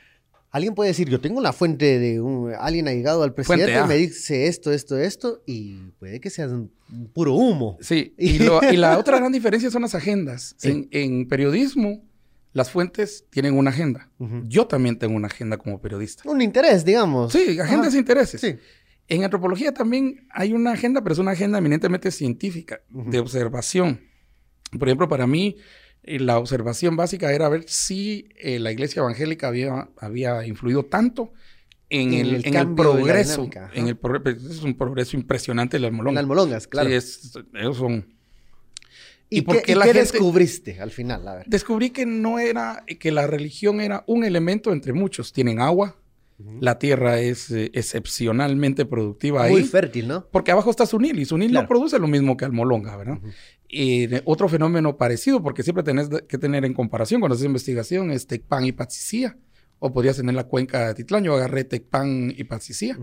alguien 0.50 0.74
puede 0.74 0.88
decir, 0.88 1.10
yo 1.10 1.20
tengo 1.20 1.40
la 1.42 1.52
fuente 1.52 1.98
de 1.98 2.20
un, 2.22 2.50
alguien 2.58 2.88
ha 2.88 2.92
llegado 2.94 3.22
al 3.22 3.34
presidente 3.34 3.78
y 3.84 3.86
me 3.86 3.96
dice 3.96 4.46
esto, 4.46 4.72
esto, 4.72 4.96
esto, 4.98 5.42
y 5.46 5.74
puede 5.98 6.18
que 6.18 6.30
sea 6.30 6.46
un 6.48 6.70
puro 7.12 7.34
humo. 7.34 7.76
Sí, 7.82 8.14
y, 8.18 8.38
lo- 8.38 8.60
y 8.72 8.76
la 8.78 8.96
otra 8.98 9.18
gran 9.18 9.32
diferencia 9.32 9.70
son 9.70 9.82
las 9.82 9.94
agendas. 9.94 10.54
Sí. 10.56 10.70
En, 10.70 10.88
en 10.90 11.28
periodismo, 11.28 12.02
las 12.54 12.70
fuentes 12.70 13.24
tienen 13.30 13.54
una 13.56 13.70
agenda. 13.70 14.10
Yo 14.46 14.66
también 14.66 14.98
tengo 14.98 15.14
una 15.16 15.26
agenda 15.28 15.56
como 15.58 15.80
periodista. 15.80 16.28
Un 16.28 16.40
interés, 16.42 16.84
digamos. 16.84 17.32
Sí, 17.32 17.58
agendas 17.60 17.94
e 17.94 17.98
intereses. 17.98 18.40
Sí. 18.40 18.56
En 19.14 19.24
antropología 19.24 19.74
también 19.74 20.26
hay 20.30 20.52
una 20.52 20.72
agenda, 20.72 21.02
pero 21.02 21.12
es 21.12 21.18
una 21.18 21.32
agenda 21.32 21.58
eminentemente 21.58 22.10
científica, 22.10 22.80
de 22.88 23.18
observación. 23.18 24.00
Por 24.78 24.88
ejemplo, 24.88 25.08
para 25.08 25.26
mí, 25.26 25.56
eh, 26.02 26.18
la 26.18 26.38
observación 26.38 26.96
básica 26.96 27.30
era 27.32 27.48
ver 27.48 27.64
si 27.68 28.28
eh, 28.38 28.58
la 28.58 28.72
iglesia 28.72 29.00
evangélica 29.00 29.48
había, 29.48 29.90
había 29.98 30.46
influido 30.46 30.84
tanto 30.86 31.32
en, 31.90 32.14
En 32.14 32.20
el, 32.26 32.46
en 32.56 32.74
progreso. 32.74 33.32
dinámica. 33.42 33.70
En 33.74 33.88
el 33.88 33.96
progreso. 33.98 34.50
Es 34.50 34.62
un 34.62 34.74
progreso 34.78 35.14
impresionante 35.16 35.76
el 35.76 35.84
En 35.84 35.88
almolón. 35.88 36.16
almolongas, 36.16 36.66
claro. 36.66 36.88
Sí, 36.88 36.94
es- 36.94 37.32
ellos 37.54 37.76
son 37.76 38.06
¿Y, 39.28 39.38
¿Y 39.38 39.42
por 39.42 39.56
qué, 39.56 39.62
qué 39.62 39.72
y 39.72 39.74
la 39.74 39.84
qué 39.84 39.92
gente- 39.92 40.00
descubriste 40.12 40.80
al 40.80 40.90
final? 40.90 41.26
A 41.28 41.34
ver. 41.36 41.46
descubrí 41.48 41.90
que 41.90 42.04
no 42.06 42.38
era, 42.38 42.84
que 42.98 43.10
la 43.12 43.26
religión 43.26 43.80
era 43.80 44.04
un 44.06 44.24
elemento 44.24 44.72
entre 44.72 44.92
muchos. 44.94 45.32
Tienen 45.34 45.60
agua, 45.60 45.96
la 46.60 46.78
tierra 46.78 47.18
es 47.20 47.50
eh, 47.50 47.70
excepcionalmente 47.74 48.84
productiva 48.86 49.44
ahí. 49.44 49.52
Muy 49.52 49.64
fértil, 49.64 50.08
¿no? 50.08 50.26
Porque 50.30 50.50
abajo 50.52 50.70
está 50.70 50.86
Sunil 50.86 51.18
y 51.18 51.24
Sunil 51.24 51.50
Claro. 51.50 51.62
no 51.64 51.68
produce 51.68 51.98
lo 51.98 52.06
mismo 52.08 52.36
que 52.36 52.44
Almolonga, 52.44 52.96
¿verdad? 52.96 53.18
Y 53.68 54.06
de- 54.06 54.22
otro 54.24 54.48
fenómeno 54.48 54.96
parecido, 54.96 55.42
porque 55.42 55.62
siempre 55.62 55.82
tenés 55.82 56.08
que 56.28 56.38
tener 56.38 56.64
en 56.64 56.74
comparación 56.74 57.20
cuando 57.20 57.34
haces 57.34 57.46
investigación, 57.46 58.10
es 58.10 58.26
Tecpan 58.26 58.64
y 58.64 58.72
Patsicía. 58.72 59.36
O 59.78 59.92
podrías 59.92 60.16
tener 60.16 60.34
la 60.34 60.44
cuenca 60.44 60.88
de 60.88 60.94
Titlán, 60.94 61.24
yo 61.24 61.34
agarré 61.34 61.64
Tecpan 61.64 62.32
y 62.36 62.44
Patsicía. 62.44 62.96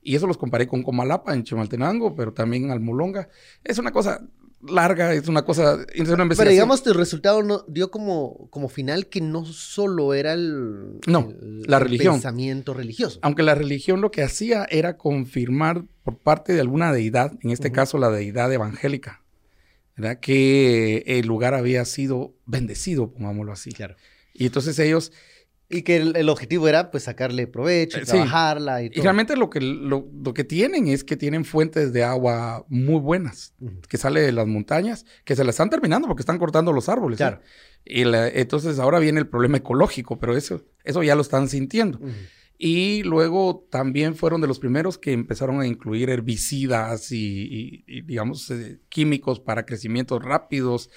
Y 0.00 0.14
eso 0.16 0.26
los 0.26 0.38
comparé 0.38 0.66
con 0.66 0.82
Comalapa 0.82 1.34
en 1.34 1.44
Chimaltenango, 1.44 2.14
pero 2.14 2.32
también 2.32 2.70
Almolonga. 2.70 3.28
Es 3.62 3.78
una 3.78 3.90
cosa 3.92 4.20
larga, 4.66 5.12
es 5.14 5.28
una 5.28 5.44
cosa... 5.44 5.78
Es 5.94 6.08
una 6.08 6.28
Pero 6.28 6.50
digamos, 6.50 6.82
tu 6.82 6.92
resultado 6.92 7.42
no, 7.42 7.64
dio 7.68 7.90
como, 7.90 8.48
como 8.50 8.68
final 8.68 9.06
que 9.08 9.20
no 9.20 9.44
solo 9.44 10.14
era 10.14 10.32
el, 10.34 10.98
No, 11.06 11.28
el- 11.40 11.62
la 11.62 11.78
el 11.78 11.82
religión. 11.84 12.14
pensamiento 12.14 12.72
religioso. 12.74 13.18
Aunque 13.22 13.42
la 13.42 13.54
religión 13.54 14.00
lo 14.00 14.10
que 14.10 14.22
hacía 14.22 14.66
era 14.70 14.96
confirmar 14.96 15.84
por 16.04 16.18
parte 16.18 16.52
de 16.52 16.60
alguna 16.60 16.92
deidad, 16.92 17.32
en 17.42 17.50
este 17.50 17.72
caso 17.72 17.98
la 17.98 18.10
deidad 18.10 18.52
evangélica, 18.52 19.22
¿verdad? 19.96 20.20
que 20.20 21.02
el 21.06 21.26
lugar 21.26 21.54
había 21.54 21.84
sido 21.84 22.34
bendecido, 22.46 23.12
pongámoslo 23.12 23.52
así. 23.52 23.72
Claro. 23.72 23.96
Y 24.32 24.46
entonces 24.46 24.78
ellos, 24.78 25.12
Y 25.72 25.82
que 25.82 25.96
el, 25.96 26.14
el 26.16 26.28
objetivo 26.28 26.68
era 26.68 26.90
pues 26.90 27.04
sacarle 27.04 27.46
provecho, 27.46 27.98
Eh, 27.98 28.02
sí. 28.04 28.12
trabajarla 28.12 28.82
y 28.82 28.86
y 28.86 28.90
todo. 28.90 29.02
realmente 29.04 29.36
lo 29.36 29.48
que, 29.50 29.60
lo, 29.60 30.06
lo 30.22 30.34
que 30.34 30.44
tienen 30.44 30.86
es 30.86 31.02
que 31.02 31.16
tienen 31.16 31.44
fuentes 31.44 31.92
de 31.92 32.04
agua 32.04 32.64
muy 32.68 33.00
buenas, 33.00 33.54
Ujú. 33.60 33.80
que 33.88 33.96
sale 33.96 34.20
de 34.20 34.32
las 34.32 34.46
montañas, 34.46 35.06
que 35.24 35.34
se 35.34 35.44
la 35.44 35.50
están 35.50 35.70
terminando 35.70 36.06
porque 36.08 36.20
están 36.22 36.38
cortando 36.38 36.72
los 36.72 36.88
árboles. 36.88 37.16
¿eh? 37.16 37.24
Claro. 37.24 37.40
Y 37.84 38.04
la- 38.04 38.28
entonces 38.28 38.78
ahora 38.78 38.98
viene 39.00 39.18
el 39.18 39.26
problema 39.28 39.56
ecológico, 39.56 40.18
pero 40.20 40.36
eso, 40.36 40.62
eso 40.84 41.02
ya 41.02 41.14
lo 41.16 41.22
están 41.22 41.48
sintiendo. 41.48 41.98
Ujú. 41.98 42.10
Y 42.64 43.02
luego 43.02 43.66
también 43.72 44.14
fueron 44.14 44.40
de 44.40 44.46
los 44.46 44.60
primeros 44.60 44.96
que 44.96 45.12
empezaron 45.12 45.60
a 45.60 45.66
incluir 45.66 46.10
herbicidas 46.10 47.10
y, 47.10 47.16
y- 47.42 47.84
y, 47.88 48.02
digamos, 48.02 48.48
eh, 48.52 48.78
químicos 48.88 49.40
para 49.40 49.64
crecimientos 49.66 50.22
rápidos 50.22 50.88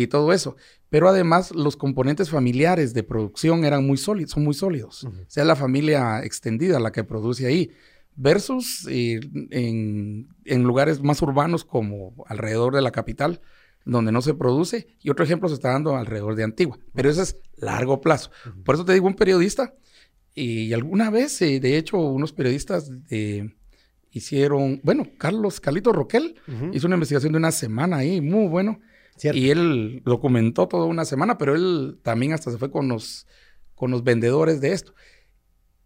y 0.00 0.06
todo 0.06 0.32
eso. 0.32 0.56
Pero 0.88 1.08
además 1.08 1.54
los 1.54 1.76
componentes 1.76 2.30
familiares 2.30 2.94
de 2.94 3.02
producción 3.02 3.64
eran 3.64 3.86
muy 3.86 3.96
sólidos, 3.96 4.32
son 4.32 4.44
muy 4.44 4.54
sólidos. 4.54 5.04
O 5.04 5.12
sea, 5.28 5.44
la 5.44 5.56
familia 5.56 6.22
extendida 6.24 6.80
la 6.80 6.92
que 6.92 7.04
produce 7.04 7.46
ahí. 7.46 7.70
Versus 8.14 8.86
eh, 8.90 9.20
en, 9.50 10.28
en 10.44 10.62
lugares 10.64 11.02
más 11.02 11.22
urbanos 11.22 11.64
como 11.64 12.14
alrededor 12.26 12.74
de 12.74 12.82
la 12.82 12.90
capital, 12.90 13.40
donde 13.84 14.12
no 14.12 14.20
se 14.22 14.34
produce. 14.34 14.86
Y 15.00 15.10
otro 15.10 15.24
ejemplo 15.24 15.48
se 15.48 15.54
está 15.54 15.70
dando 15.72 15.96
alrededor 15.96 16.34
de 16.34 16.44
Antigua. 16.44 16.78
Pero 16.94 17.10
eso 17.10 17.22
es 17.22 17.36
largo 17.56 18.00
plazo. 18.00 18.30
Por 18.64 18.74
eso 18.74 18.84
te 18.84 18.92
digo, 18.92 19.06
un 19.06 19.14
periodista, 19.14 19.74
y 20.34 20.72
alguna 20.72 21.10
vez, 21.10 21.40
eh, 21.42 21.60
de 21.60 21.76
hecho, 21.76 21.98
unos 21.98 22.32
periodistas 22.32 22.90
eh, 23.10 23.54
hicieron, 24.10 24.80
bueno, 24.82 25.06
Carlos, 25.18 25.60
Carlito 25.60 25.92
Roquel, 25.92 26.36
hizo 26.72 26.86
una 26.86 26.96
investigación 26.96 27.32
de 27.32 27.38
una 27.38 27.52
semana 27.52 27.98
ahí, 27.98 28.20
muy 28.20 28.48
bueno. 28.48 28.80
Cierto. 29.22 29.38
Y 29.38 29.50
él 29.50 30.02
documentó 30.04 30.66
toda 30.66 30.86
una 30.86 31.04
semana, 31.04 31.38
pero 31.38 31.54
él 31.54 32.00
también 32.02 32.32
hasta 32.32 32.50
se 32.50 32.58
fue 32.58 32.72
con 32.72 32.88
los, 32.88 33.28
con 33.76 33.92
los 33.92 34.02
vendedores 34.02 34.60
de 34.60 34.72
esto. 34.72 34.94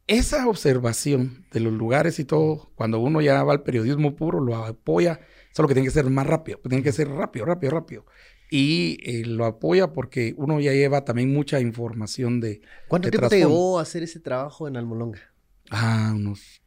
esa 0.07 0.49
observación 0.49 1.45
de 1.53 1.61
los 1.61 1.75
lugares 1.75 2.19
y 2.19 2.25
todo, 2.25 2.73
cuando 2.77 2.99
uno 2.99 3.21
ya 3.21 3.43
va 3.43 3.53
al 3.53 3.63
periodismo 3.63 4.17
puro, 4.17 4.41
lo 4.41 4.57
apoya, 4.57 5.21
solo 5.53 5.69
que 5.69 5.75
tiene 5.75 5.87
que 5.87 5.93
ser 5.93 6.09
más 6.09 6.27
rápido, 6.27 6.61
tiene 6.67 6.83
que 6.83 6.93
ser 6.93 7.11
rápido, 7.11 7.45
rápido, 7.45 7.73
rápido. 7.73 8.07
Y 8.51 9.01
eh, 9.03 9.27
lo 9.27 9.45
apoya 9.45 9.93
porque 9.93 10.33
uno 10.39 10.59
ya 10.59 10.73
lleva 10.73 11.05
también 11.05 11.31
mucha 11.31 11.61
información 11.61 12.41
de... 12.41 12.63
¿Cuánto 12.89 13.09
de 13.09 13.11
tiempo 13.11 13.29
te 13.29 13.37
llevó 13.37 13.79
a 13.79 13.83
hacer 13.83 14.03
ese 14.03 14.19
trabajo 14.19 14.67
en 14.67 14.79
Almolonga? 14.79 15.21
Ah, 15.69 16.15
unos 16.17 16.63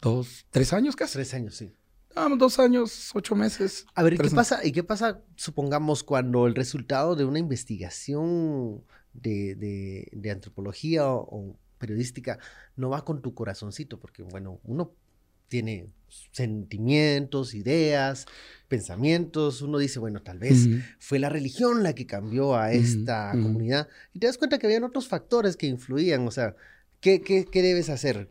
dos, 0.00 0.46
tres 0.50 0.72
años 0.72 0.96
casi. 0.96 1.12
Tres 1.12 1.32
años, 1.34 1.54
sí. 1.54 1.76
Ah, 2.14 2.28
dos 2.36 2.58
años, 2.58 3.10
ocho 3.14 3.34
meses. 3.34 3.86
A 3.94 4.02
ver, 4.02 4.14
¿y 4.14 4.16
Tres 4.18 4.30
¿qué 4.30 4.36
meses. 4.36 4.50
pasa? 4.50 4.66
¿Y 4.66 4.72
qué 4.72 4.82
pasa, 4.82 5.22
supongamos, 5.36 6.02
cuando 6.04 6.46
el 6.46 6.54
resultado 6.54 7.16
de 7.16 7.24
una 7.24 7.38
investigación 7.38 8.82
de, 9.14 9.54
de- 9.54 10.08
de 10.12 10.30
antropología 10.30 11.06
o, 11.08 11.20
o 11.20 11.56
periodística 11.78 12.38
no 12.76 12.90
va 12.90 13.04
con 13.04 13.22
tu 13.22 13.34
corazoncito? 13.34 13.98
Porque, 13.98 14.22
bueno, 14.22 14.60
uno 14.64 14.92
tiene 15.48 15.88
sentimientos, 16.32 17.54
ideas, 17.54 18.26
pensamientos. 18.68 19.62
Uno 19.62 19.78
dice, 19.78 19.98
bueno, 19.98 20.22
tal 20.22 20.38
vez 20.38 20.68
fue 20.98 21.18
la 21.18 21.28
religión 21.28 21.82
la 21.82 21.94
que 21.94 22.06
cambió 22.06 22.56
a 22.56 22.72
esta 22.72 23.32
comunidad. 23.32 23.88
Y 24.12 24.18
te 24.18 24.26
das 24.26 24.38
cuenta 24.38 24.58
que 24.58 24.66
habían 24.66 24.84
otros 24.84 25.08
factores 25.08 25.56
que 25.56 25.66
influían. 25.66 26.26
O 26.26 26.30
sea, 26.30 26.54
¿qué, 27.00 27.20
qué, 27.22 27.44
qué 27.44 27.62
debes 27.62 27.88
hacer? 27.90 28.30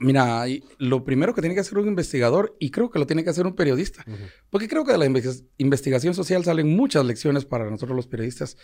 Mira, 0.00 0.44
lo 0.78 1.04
primero 1.04 1.34
que 1.34 1.40
tiene 1.40 1.54
que 1.54 1.60
hacer 1.60 1.78
un 1.78 1.88
investigador, 1.88 2.56
y 2.58 2.70
creo 2.70 2.90
que 2.90 2.98
lo 2.98 3.06
tiene 3.06 3.24
que 3.24 3.30
hacer 3.30 3.46
un 3.46 3.54
periodista, 3.54 4.04
porque 4.50 4.68
creo 4.68 4.84
que 4.84 4.92
de 4.92 4.98
la 4.98 5.06
inves- 5.06 5.44
investigación 5.58 6.14
social 6.14 6.44
salen 6.44 6.68
muchas 6.76 7.04
lecciones 7.04 7.44
para 7.44 7.68
nosotros 7.70 7.96
los 7.96 8.06
periodistas, 8.06 8.56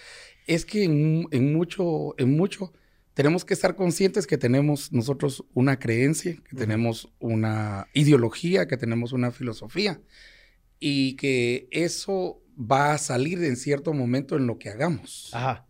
es 0.47 0.64
que 0.64 0.85
en, 0.85 1.27
en 1.31 1.53
mucho, 1.53 2.14
en 2.18 2.37
mucho 2.37 2.73
tenemos 3.14 3.44
que 3.44 3.55
estar 3.55 3.77
conscientes 3.77 4.27
que 4.27 4.38
tenemos 4.38 4.92
nosotros 4.92 5.44
una 5.55 5.79
creencia, 5.79 6.37
que 6.49 6.57
tenemos 6.57 7.09
una 7.20 7.87
ideología, 7.94 8.66
que 8.66 8.77
tenemos 8.77 9.12
una 9.12 9.31
filosofía, 9.31 10.01
y 10.81 11.14
que 11.16 11.68
eso 11.70 12.40
va 12.59 12.92
a 12.92 12.99
salir 12.99 13.42
en 13.42 13.57
cierto 13.57 13.92
momento 13.92 14.37
en 14.37 14.47
lo 14.47 14.59
que 14.59 14.68
hagamos, 14.70 15.31
Ajá. 15.33 15.66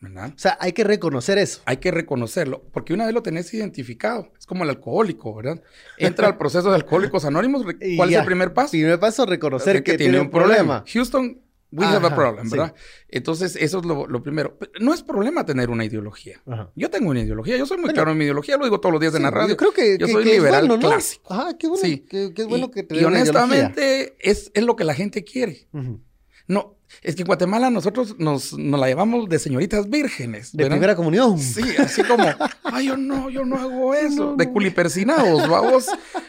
¿Verdad? 0.00 0.32
O 0.34 0.38
sea, 0.38 0.56
hay 0.60 0.72
que 0.72 0.84
reconocer 0.84 1.38
eso. 1.38 1.62
Hay 1.64 1.78
que 1.78 1.90
reconocerlo, 1.90 2.62
porque 2.72 2.92
una 2.94 3.06
vez 3.06 3.14
lo 3.14 3.22
tenés 3.22 3.52
identificado, 3.54 4.32
es 4.38 4.46
como 4.46 4.64
el 4.64 4.70
alcohólico, 4.70 5.34
¿verdad? 5.34 5.62
Entra 5.98 6.26
al 6.28 6.36
proceso 6.38 6.68
de 6.70 6.76
alcohólicos 6.76 7.24
anónimos, 7.24 7.64
¿cuál 7.96 8.10
es 8.12 8.18
el 8.18 8.24
primer 8.24 8.52
paso? 8.52 8.70
Primer 8.72 9.00
paso, 9.00 9.24
reconocer 9.26 9.70
Hacer 9.76 9.82
que, 9.82 9.96
tiene 9.98 10.20
un 10.20 10.30
problema. 10.30 10.84
Houston, 10.92 11.40
we 11.72 11.84
have 11.84 11.96
a 12.04 12.06
Ajá, 12.08 12.14
problem, 12.14 12.44
sí. 12.46 12.52
¿verdad? 12.56 12.74
Entonces, 13.08 13.56
eso 13.56 13.78
es 13.80 13.84
lo, 13.84 14.06
lo 14.06 14.22
primero. 14.22 14.56
No 14.80 14.94
es 14.94 15.02
problema 15.02 15.44
tener 15.44 15.68
una 15.70 15.84
ideología. 15.84 16.40
Ajá. 16.46 16.70
Yo 16.76 16.88
tengo 16.90 17.10
una 17.10 17.20
ideología, 17.20 17.56
yo 17.56 17.66
soy 17.66 17.78
muy 17.78 17.84
Bueno, 17.86 17.94
claro 17.94 18.12
en 18.12 18.18
mi 18.18 18.24
ideología, 18.24 18.56
lo 18.56 18.64
digo 18.64 18.78
todos 18.80 18.92
los 18.92 19.00
días 19.00 19.14
en 19.14 19.22
la 19.22 19.28
Sí, 19.30 19.34
radio. 19.34 19.48
Yo 19.50 19.56
creo 19.56 19.72
que, 19.72 19.98
Yo 19.98 20.06
que- 20.06 20.12
soy 20.12 20.24
que 20.24 20.30
es 20.30 20.36
liberal 20.36 20.68
bueno, 20.68 20.82
¿no? 20.82 20.88
clásico. 20.88 21.32
Ajá, 21.34 21.56
qué 21.58 21.66
bueno. 21.66 21.82
Sí. 21.84 21.98
que, 22.00 22.32
que 22.32 22.42
es 22.42 22.48
bueno 22.48 22.66
y, 22.66 22.70
que 22.70 22.82
te 22.84 22.96
y 22.96 23.04
honestamente, 23.04 24.16
es, 24.20 24.50
es 24.54 24.62
lo 24.64 24.76
que 24.76 24.84
la 24.84 24.94
gente 24.94 25.24
quiere. 25.24 25.66
Ujú. 25.72 26.00
No, 26.48 26.76
es 27.02 27.16
que 27.16 27.22
en 27.22 27.26
Guatemala 27.26 27.70
nosotros 27.70 28.14
nos, 28.18 28.52
nos 28.52 28.78
la 28.80 28.86
llevamos 28.86 29.28
de 29.28 29.38
señoritas 29.40 29.90
vírgenes. 29.90 30.52
De 30.52 30.62
¿verdad? 30.62 30.76
primera 30.76 30.96
comunión. 30.96 31.38
Sí, 31.38 31.62
así 31.78 32.02
como, 32.04 32.24
ay, 32.62 32.86
yo 32.86 32.96
no, 32.96 33.28
yo 33.30 33.44
no 33.44 33.56
hago 33.56 33.92
eso. 33.94 34.24
No, 34.32 34.36
De 34.36 34.46
no. 34.46 34.52
culipersinados, 34.52 35.48
vamos. 35.48 35.86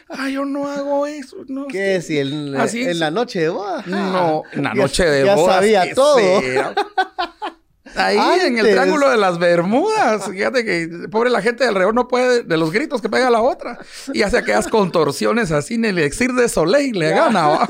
Ay, 0.10 0.34
yo 0.34 0.46
no 0.46 0.68
hago 0.68 1.06
eso. 1.06 1.38
No, 1.48 1.68
¿Qué? 1.68 1.98
es 1.98 2.08
Si 2.08 2.18
en, 2.18 2.56
Así 2.56 2.82
en 2.82 2.90
es. 2.90 2.98
la 2.98 3.12
noche 3.12 3.42
de 3.42 3.50
boda. 3.50 3.84
No, 3.86 4.44
en 4.52 4.64
la 4.64 4.74
Ya- 4.74 4.82
noche 4.82 5.06
de 5.06 5.26
ya 5.26 5.36
bodas. 5.36 5.56
sabía 5.56 5.84
¿qué 5.88 5.94
todo. 5.96 6.18
será? 6.42 6.74
Ahí 7.98 8.40
en 8.46 8.58
el 8.58 8.66
triángulo 8.66 9.10
de 9.10 9.18
las 9.18 9.40
Bermudas, 9.40 10.30
fíjate 10.30 10.64
que 10.64 11.08
pobre 11.10 11.30
la 11.30 11.42
gente 11.42 11.64
de 11.64 11.70
alrededor 11.70 11.94
no 11.94 12.08
puede 12.08 12.44
de 12.44 12.58
los 12.58 12.72
gritos 12.72 13.02
que 13.02 13.10
pega 13.10 13.30
la 13.30 13.42
otra 13.42 13.80
y 14.14 14.22
hace 14.22 14.38
aquellas 14.38 14.68
contorsiones 14.68 15.52
así 15.52 15.76
en 15.76 15.86
el 15.86 15.98
elixir 15.98 16.34
de 16.34 16.48
Soleil 16.50 16.98
le 16.98 17.10
gana. 17.10 17.48
¿va? 17.48 17.68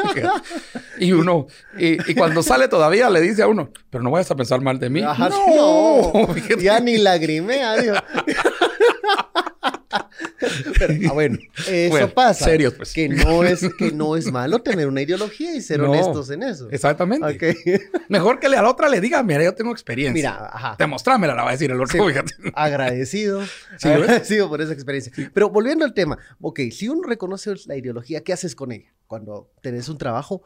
Y 0.99 1.11
uno, 1.11 1.47
y, 1.77 2.11
y 2.11 2.15
cuando 2.15 2.43
sale 2.43 2.67
todavía 2.67 3.09
le 3.09 3.21
dice 3.21 3.43
a 3.43 3.47
uno, 3.47 3.71
pero 3.89 4.03
no 4.03 4.11
vayas 4.11 4.31
a 4.31 4.35
pensar 4.35 4.61
mal 4.61 4.79
de 4.79 4.89
mí. 4.89 5.01
Ajá, 5.01 5.29
no, 5.29 6.11
no. 6.13 6.35
Ya 6.59 6.79
ni 6.79 6.97
lagrimea, 6.97 7.77
digo. 7.77 7.95
Pero, 10.79 10.93
ah, 11.10 11.13
bueno, 11.13 11.38
eso 11.67 11.89
Bueno, 11.89 12.10
pasa. 12.13 12.45
serios, 12.45 12.73
pues. 12.73 12.93
Que 12.93 13.10
no, 13.10 13.43
es, 13.43 13.62
que 13.77 13.91
no 13.91 14.15
es 14.15 14.31
malo 14.31 14.60
tener 14.62 14.88
una 14.88 15.01
ideología 15.01 15.55
y 15.55 15.62
ser 15.62 15.79
No. 15.79 15.91
honestos 15.91 16.29
en 16.29 16.43
eso. 16.43 16.67
Exactamente. 16.71 17.25
Ok. 17.25 18.01
Mejor 18.10 18.39
que 18.39 18.47
a 18.47 18.49
la 18.49 18.69
otra 18.69 18.89
le 18.89 19.01
diga, 19.01 19.21
mira, 19.23 19.43
yo 19.43 19.53
tengo 19.53 19.71
experiencia. 19.71 20.13
Mira, 20.13 20.49
ajá. 20.51 20.75
Demostrámela, 20.77 21.33
la 21.36 21.43
va 21.43 21.49
a 21.49 21.51
decir 21.53 21.71
el 21.71 21.81
otro. 21.81 22.07
Sí. 22.10 22.19
Agradecido. 22.53 23.41
Sí, 23.77 23.89
¿ves? 23.89 23.97
agradecido 23.97 24.49
por 24.49 24.62
esa 24.62 24.73
experiencia. 24.73 25.12
Pero 25.33 25.49
volviendo 25.49 25.86
al 25.86 25.93
tema, 25.93 26.17
ok, 26.41 26.60
si 26.71 26.89
uno 26.89 27.03
reconoce 27.03 27.53
la 27.65 27.75
ideología, 27.75 28.23
¿qué 28.23 28.33
haces 28.33 28.55
con 28.55 28.71
ella? 28.71 28.91
Cuando 29.07 29.51
tenés 29.62 29.88
un 29.89 29.97
trabajo 29.97 30.41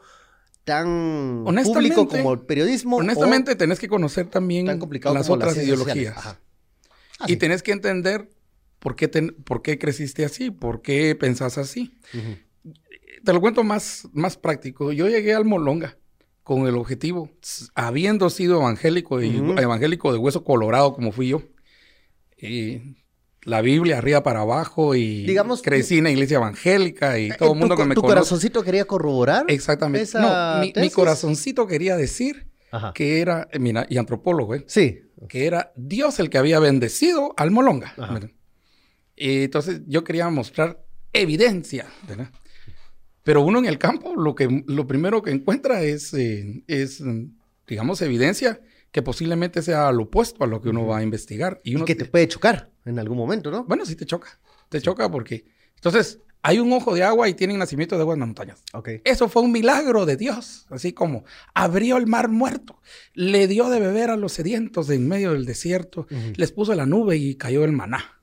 tan 0.64 1.44
público 1.64 2.06
como 2.08 2.32
el 2.34 2.40
periodismo. 2.40 2.96
o 2.96 3.00
Honestamente, 3.00 3.56
tenés 3.56 3.78
que 3.78 3.88
conocer 3.88 4.26
también 4.28 4.66
tan 4.66 4.78
complicado 4.78 5.14
las 5.14 5.26
como 5.26 5.36
otras 5.36 5.54
sociales. 5.54 5.80
ideologías. 5.80 6.16
Ajá. 6.16 6.38
Ah, 7.18 7.24
y 7.28 7.32
sí. 7.32 7.36
tenés 7.36 7.62
que 7.62 7.72
entender 7.72 8.28
por 8.82 8.96
qué, 8.96 9.06
ten- 9.08 9.34
por 9.44 9.62
qué 9.62 9.78
creciste 9.78 10.24
así, 10.24 10.50
por 10.50 10.82
qué 10.82 11.14
pensás 11.14 11.56
así. 11.56 11.94
Ujú. 12.12 12.74
Te 13.24 13.32
lo 13.32 13.40
cuento 13.40 13.62
más, 13.62 14.08
más 14.12 14.36
práctico. 14.36 14.90
Yo 14.90 15.08
llegué 15.08 15.32
al 15.34 15.44
Molonga 15.44 15.96
con 16.42 16.66
el 16.66 16.74
objetivo, 16.74 17.30
habiendo 17.76 18.28
sido 18.28 18.56
evangélico 18.60 19.22
y 19.22 19.38
Ujú. 19.38 19.52
evangélico 19.60 20.12
de 20.12 20.18
hueso 20.18 20.42
colorado 20.42 20.92
como 20.94 21.12
fui 21.12 21.28
yo, 21.28 21.42
y 22.36 22.96
la 23.44 23.60
Biblia 23.60 23.98
arriba 23.98 24.22
para 24.24 24.40
abajo 24.40 24.94
y 24.96 25.24
Digamos, 25.24 25.62
crecí 25.62 25.98
en 25.98 26.04
la 26.04 26.10
iglesia 26.10 26.38
evangélica 26.38 27.18
y 27.20 27.28
todo 27.30 27.50
Eh, 27.50 27.52
el 27.52 27.58
mundo 27.60 27.76
que 27.76 27.84
me 27.84 27.94
tu 27.94 28.00
conoce. 28.00 28.16
corazoncito 28.16 28.62
quería 28.64 28.84
corroborar. 28.84 29.44
Exactamente. 29.48 30.02
esa 30.02 30.56
No, 30.58 30.60
mi, 30.60 30.72
mi 30.76 30.90
corazoncito 30.90 31.66
quería 31.68 31.96
decir 31.96 32.48
Ajá. 32.72 32.92
que 32.94 33.20
era, 33.20 33.48
eh, 33.52 33.58
mira, 33.60 33.86
y 33.88 33.98
antropólogo, 33.98 34.54
¿eh? 34.56 34.64
Sí. 34.66 35.00
que 35.28 35.46
era 35.46 35.72
Dios 35.76 36.18
el 36.18 36.28
que 36.30 36.38
había 36.38 36.58
bendecido 36.58 37.32
al 37.36 37.52
Molonga. 37.52 37.94
Ajá. 37.96 38.18
Entonces 39.16 39.82
yo 39.86 40.04
quería 40.04 40.28
mostrar 40.30 40.84
evidencia, 41.12 41.86
¿verdad? 42.08 42.30
Pero 43.22 43.42
uno 43.42 43.58
en 43.58 43.66
el 43.66 43.78
campo 43.78 44.16
lo 44.16 44.34
que 44.34 44.64
lo 44.66 44.86
primero 44.86 45.22
que 45.22 45.30
encuentra 45.30 45.82
es, 45.82 46.12
eh, 46.14 46.64
es 46.66 47.00
mm, 47.00 47.26
digamos, 47.66 48.02
evidencia 48.02 48.60
que 48.90 49.02
posiblemente 49.02 49.62
sea 49.62 49.90
lo 49.92 50.04
opuesto 50.04 50.44
a 50.44 50.46
lo 50.46 50.60
que 50.60 50.68
uno 50.68 50.86
va 50.86 50.98
a 50.98 51.02
investigar. 51.02 51.60
Y 51.64 51.72
Y 51.72 51.76
uno 51.76 51.84
que 51.84 51.94
te 51.94 52.04
puede 52.04 52.28
chocar 52.28 52.70
en 52.84 52.98
algún 52.98 53.16
momento, 53.16 53.50
¿no? 53.50 53.64
Bueno, 53.64 53.86
sí 53.86 53.96
te 53.96 54.04
choca. 54.04 54.38
Te 54.68 54.80
choca 54.80 55.10
porque... 55.10 55.44
Entonces, 55.76 56.20
hay 56.42 56.58
un 56.58 56.72
ojo 56.72 56.94
de 56.94 57.02
agua 57.02 57.28
y 57.28 57.34
tienen 57.34 57.58
nacimiento 57.58 57.96
de 57.96 58.02
aguas 58.02 58.16
en 58.16 58.20
las 58.20 58.28
montañas. 58.28 58.62
Ok. 58.72 58.88
Eso 59.04 59.28
fue 59.28 59.42
un 59.42 59.52
milagro 59.52 60.04
de 60.04 60.16
Dios, 60.16 60.66
así 60.70 60.92
como 60.92 61.24
abrió 61.54 61.96
el 61.96 62.06
mar 62.06 62.28
muerto, 62.28 62.80
le 63.14 63.46
dio 63.46 63.70
de 63.70 63.80
beber 63.80 64.10
a 64.10 64.16
los 64.16 64.32
sedientos 64.32 64.90
en 64.90 65.08
medio 65.08 65.32
del 65.32 65.46
desierto, 65.46 66.06
les 66.36 66.52
puso 66.52 66.74
la 66.74 66.84
nube 66.84 67.16
y 67.16 67.36
cayó 67.36 67.64
el 67.64 67.72
maná. 67.72 68.21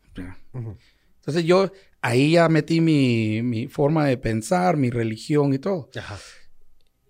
Ujú. 0.53 0.77
Entonces 1.19 1.43
yo 1.43 1.71
ahí 2.01 2.31
ya 2.31 2.49
metí 2.49 2.81
mi, 2.81 3.41
mi 3.43 3.67
forma 3.67 4.05
de 4.05 4.17
pensar, 4.17 4.77
mi 4.77 4.89
religión 4.89 5.53
y 5.53 5.59
todo. 5.59 5.89
Ajá. 5.97 6.17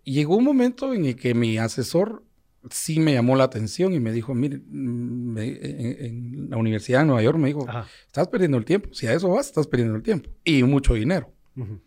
Y 0.03 0.13
llegó 0.13 0.37
un 0.37 0.43
momento 0.43 0.93
en 0.93 1.05
el 1.05 1.15
que 1.15 1.33
mi 1.33 1.57
asesor 1.57 2.23
sí 2.69 2.99
me 2.99 3.13
llamó 3.13 3.35
la 3.35 3.45
atención 3.45 3.93
y 3.93 3.99
me 3.99 4.11
dijo, 4.11 4.33
mire, 4.33 4.57
mm, 4.57 5.31
me- 5.33 5.47
en, 5.47 6.05
en 6.05 6.49
la 6.49 6.57
Universidad 6.57 6.99
de 6.99 7.05
Nueva 7.05 7.21
York 7.21 7.37
me 7.37 7.47
dijo, 7.49 7.65
Ajá. 7.69 7.87
estás 8.07 8.27
perdiendo 8.27 8.57
el 8.57 8.65
tiempo, 8.65 8.89
si 8.93 9.07
a 9.07 9.13
eso 9.13 9.29
vas, 9.29 9.47
estás 9.47 9.67
perdiendo 9.67 9.95
el 9.95 10.03
tiempo 10.03 10.29
y 10.43 10.63
mucho 10.63 10.93
dinero. 10.95 11.31
Ujú. 11.55 11.79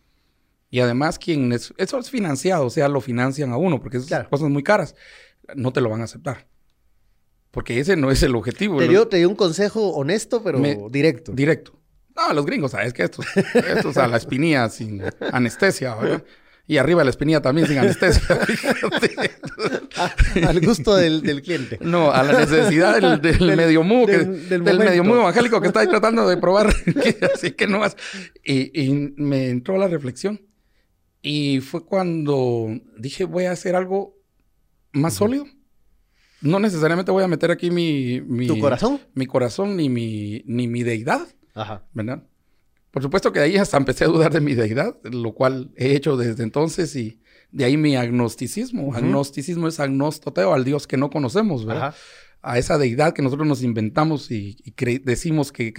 Y 0.71 0.81
además, 0.81 1.19
quien 1.19 1.53
es, 1.53 1.75
eso 1.77 1.99
es 1.99 2.09
financiado, 2.11 2.65
o 2.67 2.71
sea, 2.71 2.89
lo 2.89 3.03
financian 3.03 3.51
a 3.53 3.59
uno, 3.59 3.81
porque 3.81 3.99
esas 3.99 4.09
Claro. 4.09 4.31
cosas 4.31 4.49
muy 4.49 4.63
caras, 4.63 4.95
no 5.55 5.71
te 5.73 5.83
lo 5.83 5.91
van 5.91 6.01
a 6.01 6.05
aceptar. 6.05 6.49
Porque 7.53 7.79
ese 7.79 7.95
no 7.97 8.11
es 8.11 8.23
el 8.25 8.35
objetivo. 8.35 8.79
Te 8.79 8.89
dio, 8.89 9.07
te 9.07 9.19
dio 9.19 9.29
un 9.29 9.37
consejo 9.37 9.91
honesto, 9.91 10.43
pero 10.43 10.59
Me- 10.59 10.79
directo. 10.91 11.31
Directo. 11.33 11.79
No, 12.17 12.33
los 12.35 12.45
gringos, 12.45 12.73
sabes 12.73 12.93
que 12.93 13.05
estos, 13.05 13.25
estos 13.55 13.97
a 13.99 14.09
la 14.09 14.17
espinilla 14.17 14.69
sin 14.69 15.03
anestesia, 15.33 15.95
¿verdad? 15.95 16.25
Y 16.67 16.77
arriba 16.79 17.03
la 17.05 17.11
espinilla 17.11 17.41
también 17.43 17.67
sin 17.69 17.79
anestesia. 17.79 18.37
fíjate. 18.47 19.31
Al 20.47 20.61
gusto 20.61 20.95
del, 20.95 21.23
del 21.23 21.43
cliente. 21.43 21.79
No, 21.81 22.11
a 22.13 22.23
la 22.23 22.39
necesidad 22.41 22.95
del, 23.01 23.21
del 23.21 23.39
Del- 23.39 23.57
medio 23.57 23.83
mudo, 23.83 24.07
que- 24.07 24.19
del- 24.19 24.63
medio 24.63 25.05
mudo 25.05 25.21
evangélico 25.21 25.61
que 25.61 25.67
está 25.69 25.81
ahí 25.81 25.89
tratando 25.89 26.27
de 26.29 26.37
probar. 26.37 26.75
así 27.35 27.51
que 27.53 27.67
no 27.67 27.81
más. 27.81 27.97
Y, 28.45 28.81
y 28.81 29.13
me 29.17 29.49
entró 29.49 29.77
la 29.77 29.89
reflexión. 29.89 30.41
Y 31.21 31.61
fue 31.61 31.85
cuando 31.85 32.69
dije, 32.99 33.25
voy 33.25 33.45
a 33.45 33.53
hacer 33.53 33.75
algo 33.77 34.17
más 34.93 35.15
sólido. 35.15 35.47
No 36.43 36.59
necesariamente 36.59 37.11
voy 37.13 37.23
a 37.23 37.29
meter 37.29 37.51
aquí 37.51 37.71
mi, 37.71 38.21
mi, 38.21 38.47
¿Tu 38.47 38.59
corazón? 38.59 39.01
mi 39.15 39.27
corazón 39.27 39.77
ni 39.77 39.89
mi, 39.89 40.43
ni 40.47 40.69
mi 40.69 40.83
deidad, 40.83 41.27
Ajá. 41.55 41.85
¿verdad? 41.93 42.25
Por 42.91 43.03
supuesto 43.03 43.33
que 43.33 43.39
de 43.39 43.47
ahí 43.47 43.57
hasta 43.57 43.79
empecé 43.79 44.05
a 44.05 44.09
dudar 44.09 44.33
de 44.33 44.41
mi 44.41 44.55
deidad, 44.55 44.97
lo 45.05 45.33
cual 45.33 45.71
he 45.77 45.97
hecho 45.97 46.17
desde 46.17 46.43
entonces 46.43 46.95
y 46.95 47.23
de 47.51 47.65
ahí 47.65 47.77
mi 47.77 47.97
agnosticismo. 47.97 48.89
Ujú. 48.89 48.97
Agnosticismo 48.97 49.69
es 49.69 49.81
agnostoteo, 49.81 50.53
al 50.53 50.65
Dios 50.65 50.87
que 50.87 50.97
no 50.97 51.09
conocemos, 51.09 51.65
¿verdad? 51.65 51.89
Ajá. 51.89 51.97
a 52.43 52.59
esa 52.59 52.77
deidad 52.77 53.15
que 53.15 53.23
nosotros 53.23 53.47
nos 53.47 53.63
inventamos 53.63 54.31
y, 54.31 54.57
decimos 55.05 55.53
que 55.53 55.73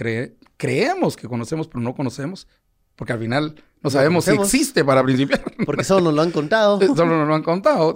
creemos 0.56 1.16
que 1.16 1.28
conocemos, 1.28 1.68
pero 1.68 1.80
no 1.80 1.94
conocemos, 1.94 2.48
porque 2.96 3.12
al 3.12 3.18
final 3.18 3.54
no 3.84 3.90
sabemos 3.90 4.24
si 4.24 4.30
existe 4.30 4.82
para 4.82 5.02
principiar. 5.02 5.42
Porque 5.66 5.84
solo 5.84 6.06
nos 6.06 6.14
lo 6.14 6.22
han 6.22 6.30
contado. 6.30 6.80
solo 6.96 7.18
nos 7.18 7.28
lo 7.28 7.34
han 7.34 7.42
contado. 7.42 7.94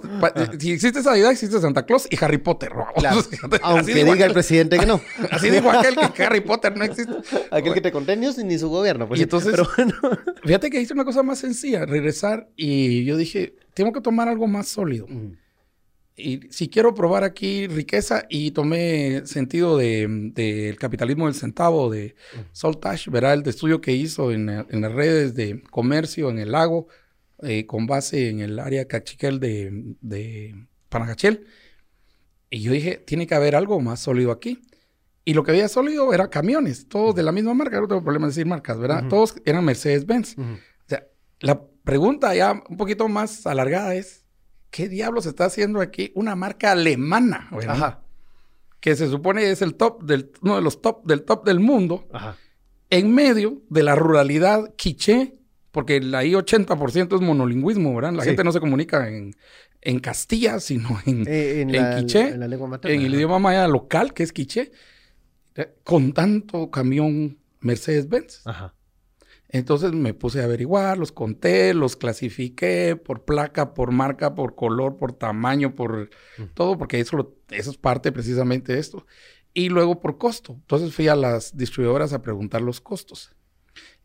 Si 0.59 0.71
existe 0.71 0.99
esa 0.99 1.13
deidad, 1.13 1.31
existe 1.31 1.59
Santa 1.59 1.87
Claus 1.87 2.07
y 2.11 2.23
Harry 2.23 2.37
Potter. 2.37 2.71
Aunque 3.63 4.03
diga 4.03 4.27
el 4.27 4.33
presidente 4.33 4.77
que 4.77 4.85
no. 4.85 5.01
Así 5.31 5.49
dijo 5.49 5.71
aquel 5.71 5.95
que 6.13 6.23
Harry 6.23 6.41
Potter 6.41 6.77
no 6.77 6.83
existe. 6.83 7.13
Aquel 7.49 7.73
que 7.73 7.81
te 7.81 7.91
conté 7.91 8.15
ni 8.15 8.59
su 8.59 8.69
gobierno. 8.69 9.07
Pues, 9.07 9.19
y 9.19 9.23
entonces, 9.23 9.59
fíjate 10.43 10.69
que 10.69 10.79
hice 10.79 10.93
una 10.93 11.05
cosa 11.05 11.23
más 11.23 11.39
sencilla, 11.39 11.87
regresar 11.87 12.49
y 12.55 13.03
yo 13.05 13.17
dije, 13.17 13.55
tengo 13.73 13.91
que 13.91 14.01
tomar 14.01 14.27
algo 14.27 14.45
más 14.45 14.67
sólido 14.67 15.07
y 16.19 16.51
si 16.51 16.69
quiero 16.69 16.93
probar 16.93 17.23
aquí 17.23 17.67
riqueza 17.67 18.25
y 18.29 18.51
tomé 18.51 19.25
sentido 19.25 19.77
del 19.77 20.33
de, 20.33 20.75
capitalismo 20.79 21.25
del 21.25 21.35
centavo 21.35 21.89
de 21.89 22.15
Soltash, 22.51 23.09
verá 23.09 23.33
el 23.33 23.47
estudio 23.47 23.81
que 23.81 23.93
hizo 23.93 24.31
en, 24.31 24.45
las 24.45 24.91
redes 24.91 25.35
de 25.35 25.61
comercio 25.69 26.29
en 26.29 26.39
el 26.39 26.51
lago 26.51 26.87
eh, 27.41 27.65
con 27.65 27.87
base 27.87 28.29
en 28.29 28.41
el 28.41 28.59
área 28.59 28.85
cachiquel 28.85 29.39
de, 29.39 29.95
de 30.01 30.55
Panajachel. 30.89 31.45
Y 32.49 32.61
yo 32.61 32.71
dije, 32.71 32.97
tiene 32.97 33.27
que 33.27 33.35
haber 33.35 33.55
algo 33.55 33.79
más 33.79 34.01
sólido 34.01 34.31
aquí. 34.31 34.61
Y 35.23 35.33
lo 35.33 35.43
que 35.43 35.51
había 35.51 35.67
sólido 35.67 36.13
era 36.13 36.29
camiones, 36.29 36.87
todos 36.87 37.13
de 37.13 37.23
la 37.23 37.31
misma 37.31 37.53
marca, 37.53 37.79
no 37.79 37.87
tengo 37.87 38.03
problema 38.03 38.25
de 38.25 38.31
decir 38.31 38.47
marcas, 38.47 38.79
¿verdad? 38.79 39.07
Todos 39.09 39.35
eran 39.45 39.63
Mercedes-Benz. 39.63 40.35
O 40.39 40.57
sea, 40.87 41.05
la 41.39 41.61
pregunta 41.83 42.33
ya 42.33 42.63
un 42.67 42.77
poquito 42.77 43.07
más 43.07 43.45
alargada 43.45 43.93
es, 43.93 44.18
¿qué 44.69 44.89
diablos 44.89 45.25
está 45.25 45.45
haciendo 45.45 45.81
aquí 45.81 46.11
una 46.15 46.35
marca 46.35 46.71
alemana? 46.71 47.49
Ajá. 47.67 48.01
Que 48.79 48.95
se 48.95 49.07
supone 49.09 49.49
es 49.51 49.61
el 49.61 49.75
top 49.75 50.03
del, 50.03 50.31
uno 50.41 50.55
de 50.55 50.61
los 50.61 50.81
top 50.81 51.05
del 51.05 51.23
top 51.23 51.45
del 51.45 51.59
mundo. 51.59 52.07
Ajá. 52.13 52.37
En 52.89 53.13
medio 53.13 53.61
de 53.69 53.83
la 53.83 53.95
ruralidad 53.95 54.73
quiché, 54.75 55.35
porque 55.71 56.01
ahí 56.13 56.31
80% 56.31 57.15
es 57.15 57.21
monolingüismo, 57.21 57.93
¿verdad? 57.93 58.13
La 58.13 58.23
gente 58.23 58.43
no 58.43 58.51
se 58.51 58.59
comunica 58.59 59.07
en, 59.07 59.35
en 59.81 59.99
Castilla, 59.99 60.59
sino 60.59 60.99
en, 61.05 61.25
eh, 61.27 61.61
en, 61.61 61.69
quiché, 61.97 62.29
en, 62.29 62.39
la 62.39 62.47
lengua 62.47 62.67
materna, 62.67 62.95
en 62.95 63.05
el 63.05 63.13
idioma 63.13 63.37
maya 63.37 63.67
local, 63.67 64.13
que 64.13 64.23
es 64.23 64.33
quiché, 64.33 64.71
eh, 65.55 65.75
con 65.83 66.13
tanto 66.13 66.71
camión 66.71 67.37
Mercedes-Benz. 67.59 68.41
Ajá. 68.45 68.73
Entonces 69.51 69.91
me 69.93 70.13
puse 70.13 70.41
a 70.41 70.45
averiguar, 70.45 70.97
los 70.97 71.11
conté, 71.11 71.73
los 71.73 71.95
clasifiqué 71.95 72.95
por 72.95 73.25
placa, 73.25 73.73
por 73.73 73.91
marca, 73.91 74.35
por 74.35 74.55
color, 74.55 74.97
por 74.97 75.13
tamaño, 75.13 75.73
por 75.73 76.11
todo, 76.53 76.77
porque 76.77 76.99
eso, 76.99 77.35
eso 77.49 77.71
es 77.71 77.77
parte 77.77 78.11
precisamente 78.11 78.73
de 78.73 78.79
esto. 78.79 79.07
Y 79.53 79.69
luego 79.69 79.99
por 79.99 80.19
costo. 80.19 80.53
Entonces 80.53 80.93
fui 80.93 81.07
a 81.07 81.15
las 81.15 81.57
distribuidoras 81.57 82.13
a 82.13 82.21
preguntar 82.21 82.61
los 82.61 82.79
costos. 82.79 83.31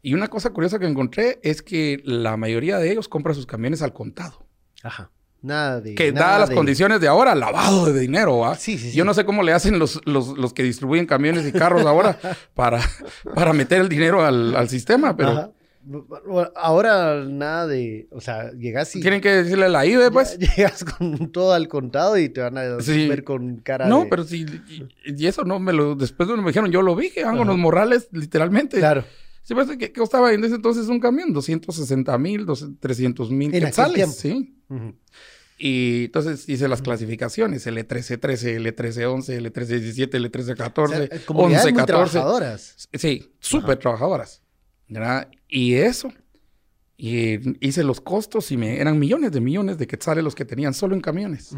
Y 0.00 0.14
una 0.14 0.28
cosa 0.28 0.50
curiosa 0.50 0.78
que 0.78 0.86
encontré 0.86 1.40
es 1.42 1.60
que 1.60 2.00
la 2.04 2.38
mayoría 2.38 2.78
de 2.78 2.92
ellos 2.92 3.08
compra 3.08 3.34
sus 3.34 3.46
camiones 3.46 3.82
al 3.82 3.92
contado. 3.92 4.46
Ajá. 4.82 5.10
Nada 5.44 5.82
de. 5.82 5.94
Que 5.94 6.10
dadas 6.10 6.48
las 6.48 6.50
condiciones 6.50 7.02
de 7.02 7.06
ahora, 7.06 7.34
lavado 7.34 7.92
de 7.92 8.00
dinero, 8.00 8.38
¿va? 8.38 8.54
Sí, 8.54 8.78
sí, 8.78 8.90
sí. 8.90 8.96
Yo 8.96 9.04
no 9.04 9.12
sé 9.12 9.26
cómo 9.26 9.42
le 9.42 9.52
hacen 9.52 9.78
los, 9.78 10.00
los, 10.06 10.54
que 10.54 10.62
distribuyen 10.62 11.04
camiones 11.04 11.46
y 11.46 11.52
carros 11.52 11.84
ahora 11.84 12.18
para, 12.54 12.80
para 13.34 13.52
meter 13.52 13.82
el 13.82 13.90
dinero 13.90 14.24
al, 14.24 14.68
sistema, 14.70 15.14
pero. 15.14 15.52
Ahora 16.56 17.26
nada 17.26 17.66
de, 17.66 18.08
o 18.10 18.22
sea, 18.22 18.52
llegas 18.52 18.96
y... 18.96 19.02
Tienen 19.02 19.20
que 19.20 19.28
decirle 19.28 19.68
la 19.68 19.84
IBE, 19.84 20.10
pues. 20.10 20.38
Llegas 20.56 20.82
con 20.82 21.30
todo 21.30 21.52
al 21.52 21.68
contado 21.68 22.16
y 22.16 22.30
te 22.30 22.40
van 22.40 22.56
a 22.56 22.62
ver 22.62 23.22
con 23.22 23.58
cara 23.58 23.86
No, 23.86 24.06
pero 24.08 24.24
sí, 24.24 24.46
y, 25.04 25.26
eso 25.26 25.44
no 25.44 25.60
me 25.60 25.74
lo, 25.74 25.94
después 25.94 26.26
me 26.26 26.42
dijeron, 26.42 26.70
yo 26.70 26.80
lo 26.80 26.96
vi, 26.96 27.10
que 27.10 27.20
con 27.22 27.46
los 27.46 27.58
morrales, 27.58 28.08
literalmente. 28.12 28.78
Claro. 28.78 29.04
Sí, 29.42 29.52
pues, 29.52 29.68
¿qué 29.76 29.92
costaba 29.92 30.32
en 30.32 30.42
ese 30.42 30.54
entonces 30.54 30.88
un 30.88 31.00
camión? 31.00 31.34
260 31.34 32.16
mil, 32.16 32.46
300 32.80 33.30
mil 33.30 33.52
quetzales, 33.52 34.16
sí. 34.16 34.56
Y 35.56 36.06
entonces 36.06 36.48
hice 36.48 36.66
las 36.68 36.82
clasificaciones, 36.82 37.66
L1313, 37.66 38.58
L1311, 38.58 39.40
L1317, 39.40 40.10
L1314, 40.10 41.22
o 41.28 41.48
1114. 41.48 41.86
trabajadoras. 41.86 42.88
Sí, 42.92 43.32
súper 43.38 43.78
trabajadoras. 43.78 44.42
Y 45.48 45.74
eso, 45.74 46.12
y 46.96 47.66
hice 47.66 47.84
los 47.84 48.00
costos 48.00 48.50
y 48.52 48.56
me 48.56 48.80
eran 48.80 48.98
millones 48.98 49.32
de 49.32 49.40
millones 49.40 49.78
de 49.78 49.86
quetzales 49.86 50.22
los 50.22 50.34
que 50.34 50.44
tenían 50.44 50.74
solo 50.74 50.94
en 50.94 51.00
camiones. 51.00 51.56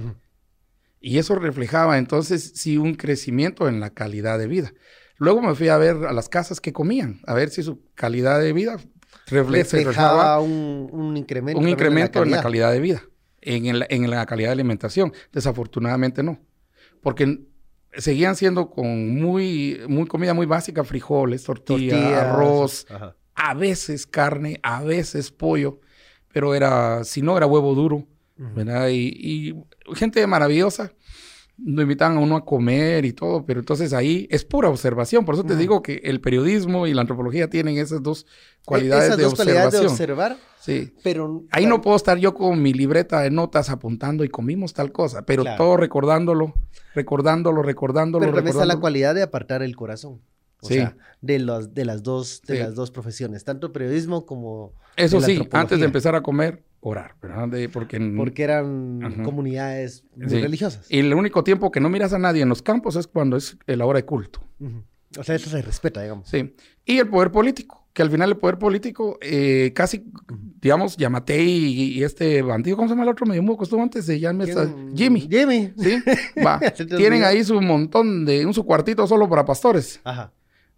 Y 1.00 1.18
eso 1.18 1.34
reflejaba 1.36 1.98
entonces 1.98 2.52
sí 2.54 2.78
un 2.78 2.94
crecimiento 2.94 3.68
en 3.68 3.80
la 3.80 3.90
calidad 3.90 4.38
de 4.38 4.46
vida. 4.46 4.72
Luego 5.18 5.40
me 5.40 5.54
fui 5.54 5.68
a 5.68 5.78
ver 5.78 5.96
a 6.06 6.12
las 6.12 6.28
casas 6.28 6.60
que 6.60 6.72
comían, 6.72 7.20
a 7.26 7.34
ver 7.34 7.48
si 7.48 7.62
su 7.62 7.80
calidad 7.94 8.40
de 8.40 8.52
vida 8.52 8.78
reflejaba 9.26 10.40
un, 10.40 11.16
incremento, 11.16 11.60
un 11.60 11.68
incremento 11.68 12.22
en, 12.22 12.30
la 12.30 12.42
calidad 12.42 12.70
de 12.72 12.80
vida, 12.80 13.02
en, 13.46 13.84
en 13.88 14.10
la 14.10 14.26
calidad 14.26 14.48
de 14.48 14.54
alimentación. 14.54 15.12
Desafortunadamente 15.32 16.22
no, 16.22 16.38
porque 17.00 17.40
seguían 17.96 18.36
siendo 18.36 18.70
con 18.70 19.14
muy, 19.14 19.80
muy 19.88 20.06
comida 20.06 20.34
muy 20.34 20.46
básica, 20.46 20.84
frijoles, 20.84 21.44
tortilla, 21.44 22.20
arroz, 22.30 22.86
a 23.34 23.54
veces 23.54 24.06
carne, 24.06 24.60
a 24.62 24.82
veces 24.82 25.30
pollo, 25.30 25.80
pero 26.32 26.54
era, 26.54 27.04
si 27.04 27.22
no 27.22 27.36
era 27.36 27.46
huevo 27.46 27.74
duro, 27.74 28.06
¿verdad? 28.36 28.88
Y, 28.90 29.54
gente 29.94 30.26
maravillosa, 30.26 30.92
lo 31.58 31.82
invitaban 31.82 32.18
a 32.18 32.20
uno 32.20 32.36
a 32.36 32.44
comer 32.44 33.04
y 33.04 33.12
todo, 33.12 33.46
pero 33.46 33.60
entonces 33.60 33.92
ahí 33.92 34.28
es 34.30 34.44
pura 34.44 34.68
observación. 34.68 35.24
Por 35.24 35.34
eso 35.34 35.44
te 35.44 35.56
digo 35.56 35.82
que 35.82 36.00
el 36.04 36.20
periodismo 36.20 36.86
y 36.86 36.92
la 36.92 37.00
antropología 37.00 37.48
tienen 37.48 37.78
esas 37.78 38.02
dos 38.02 38.26
cualidades 38.64 39.06
esas 39.06 39.16
de 39.16 39.22
dos 39.24 39.32
observación. 39.32 39.70
Cualidades 39.70 39.80
de 39.80 39.92
observar. 39.92 40.36
Sí. 40.60 40.92
Pero 41.02 41.44
ahí 41.50 41.66
no 41.66 41.80
puedo 41.80 41.96
estar 41.96 42.18
yo 42.18 42.34
con 42.34 42.60
mi 42.60 42.72
libreta 42.72 43.20
de 43.20 43.30
notas 43.30 43.70
apuntando 43.70 44.24
y 44.24 44.28
comimos 44.28 44.74
tal 44.74 44.92
cosa, 44.92 45.24
pero 45.24 45.44
todo 45.56 45.76
recordándolo, 45.76 46.54
recordándolo, 46.94 47.62
recordándolo. 47.62 48.24
Pero 48.24 48.34
también 48.34 48.54
está 48.54 48.66
la 48.66 48.80
cualidad 48.80 49.14
de 49.14 49.22
apartar 49.22 49.62
el 49.62 49.76
corazón. 49.76 50.20
O 50.60 50.68
sea, 50.68 50.96
de, 51.20 51.38
los, 51.38 51.74
de, 51.74 51.84
las 51.84 52.02
dos, 52.02 52.42
de 52.46 52.58
las 52.58 52.74
dos 52.74 52.90
profesiones, 52.90 53.44
tanto 53.44 53.72
periodismo 53.72 54.26
como. 54.26 54.72
Eso 54.96 55.20
sí, 55.20 55.46
antes 55.52 55.78
de 55.78 55.84
empezar 55.84 56.14
a 56.14 56.22
comer, 56.22 56.64
orar, 56.88 57.16
¿verdad? 57.20 57.48
porque, 57.72 57.98
porque 58.16 58.44
eran 58.44 59.24
comunidades 59.24 60.04
religiosas. 60.16 60.86
Y 60.88 61.00
el 61.00 61.12
único 61.14 61.42
tiempo 61.42 61.72
que 61.72 61.80
no 61.80 61.88
miras 61.90 62.12
a 62.12 62.18
nadie 62.18 62.42
en 62.42 62.48
los 62.48 62.62
campos 62.62 62.94
es 62.94 63.08
cuando 63.08 63.36
es 63.36 63.58
la 63.66 63.84
hora 63.84 63.98
de 63.98 64.04
culto. 64.04 64.40
O 65.18 65.24
sea, 65.24 65.34
eso 65.34 65.50
se 65.50 65.62
respeta, 65.62 66.02
digamos. 66.02 66.28
Sí. 66.28 66.54
Y 66.84 66.98
el 66.98 67.08
poder 67.08 67.32
político, 67.32 67.88
que 67.92 68.02
al 68.02 68.10
final 68.10 68.30
el 68.30 68.36
poder 68.36 68.58
político, 68.58 69.18
eh, 69.20 69.72
casi, 69.74 70.04
digamos, 70.60 70.96
Yamate 70.96 71.42
y, 71.42 72.04
este 72.04 72.42
bandido, 72.42 72.76
¿cómo 72.76 72.88
se 72.88 72.92
llama 72.92 73.02
el 73.02 73.08
otro? 73.08 73.26
Me 73.26 73.40
dio 73.40 73.56
costó 73.56 73.82
antes 73.82 74.06
de 74.06 74.20
llamarme 74.20 74.54
Jimmy. 74.94 75.22
Jimmy. 75.22 75.72
Sí. 75.76 75.98
Va. 76.44 76.60
Tienen 76.96 77.24
ahí 77.24 77.42
su 77.42 77.60
montón 77.60 78.24
de, 78.24 78.46
un 78.46 78.54
su 78.54 78.64
cuartito 78.64 79.06
solo 79.08 79.28
para 79.28 79.44
pastores. 79.44 80.00
Ajá. 80.04 80.32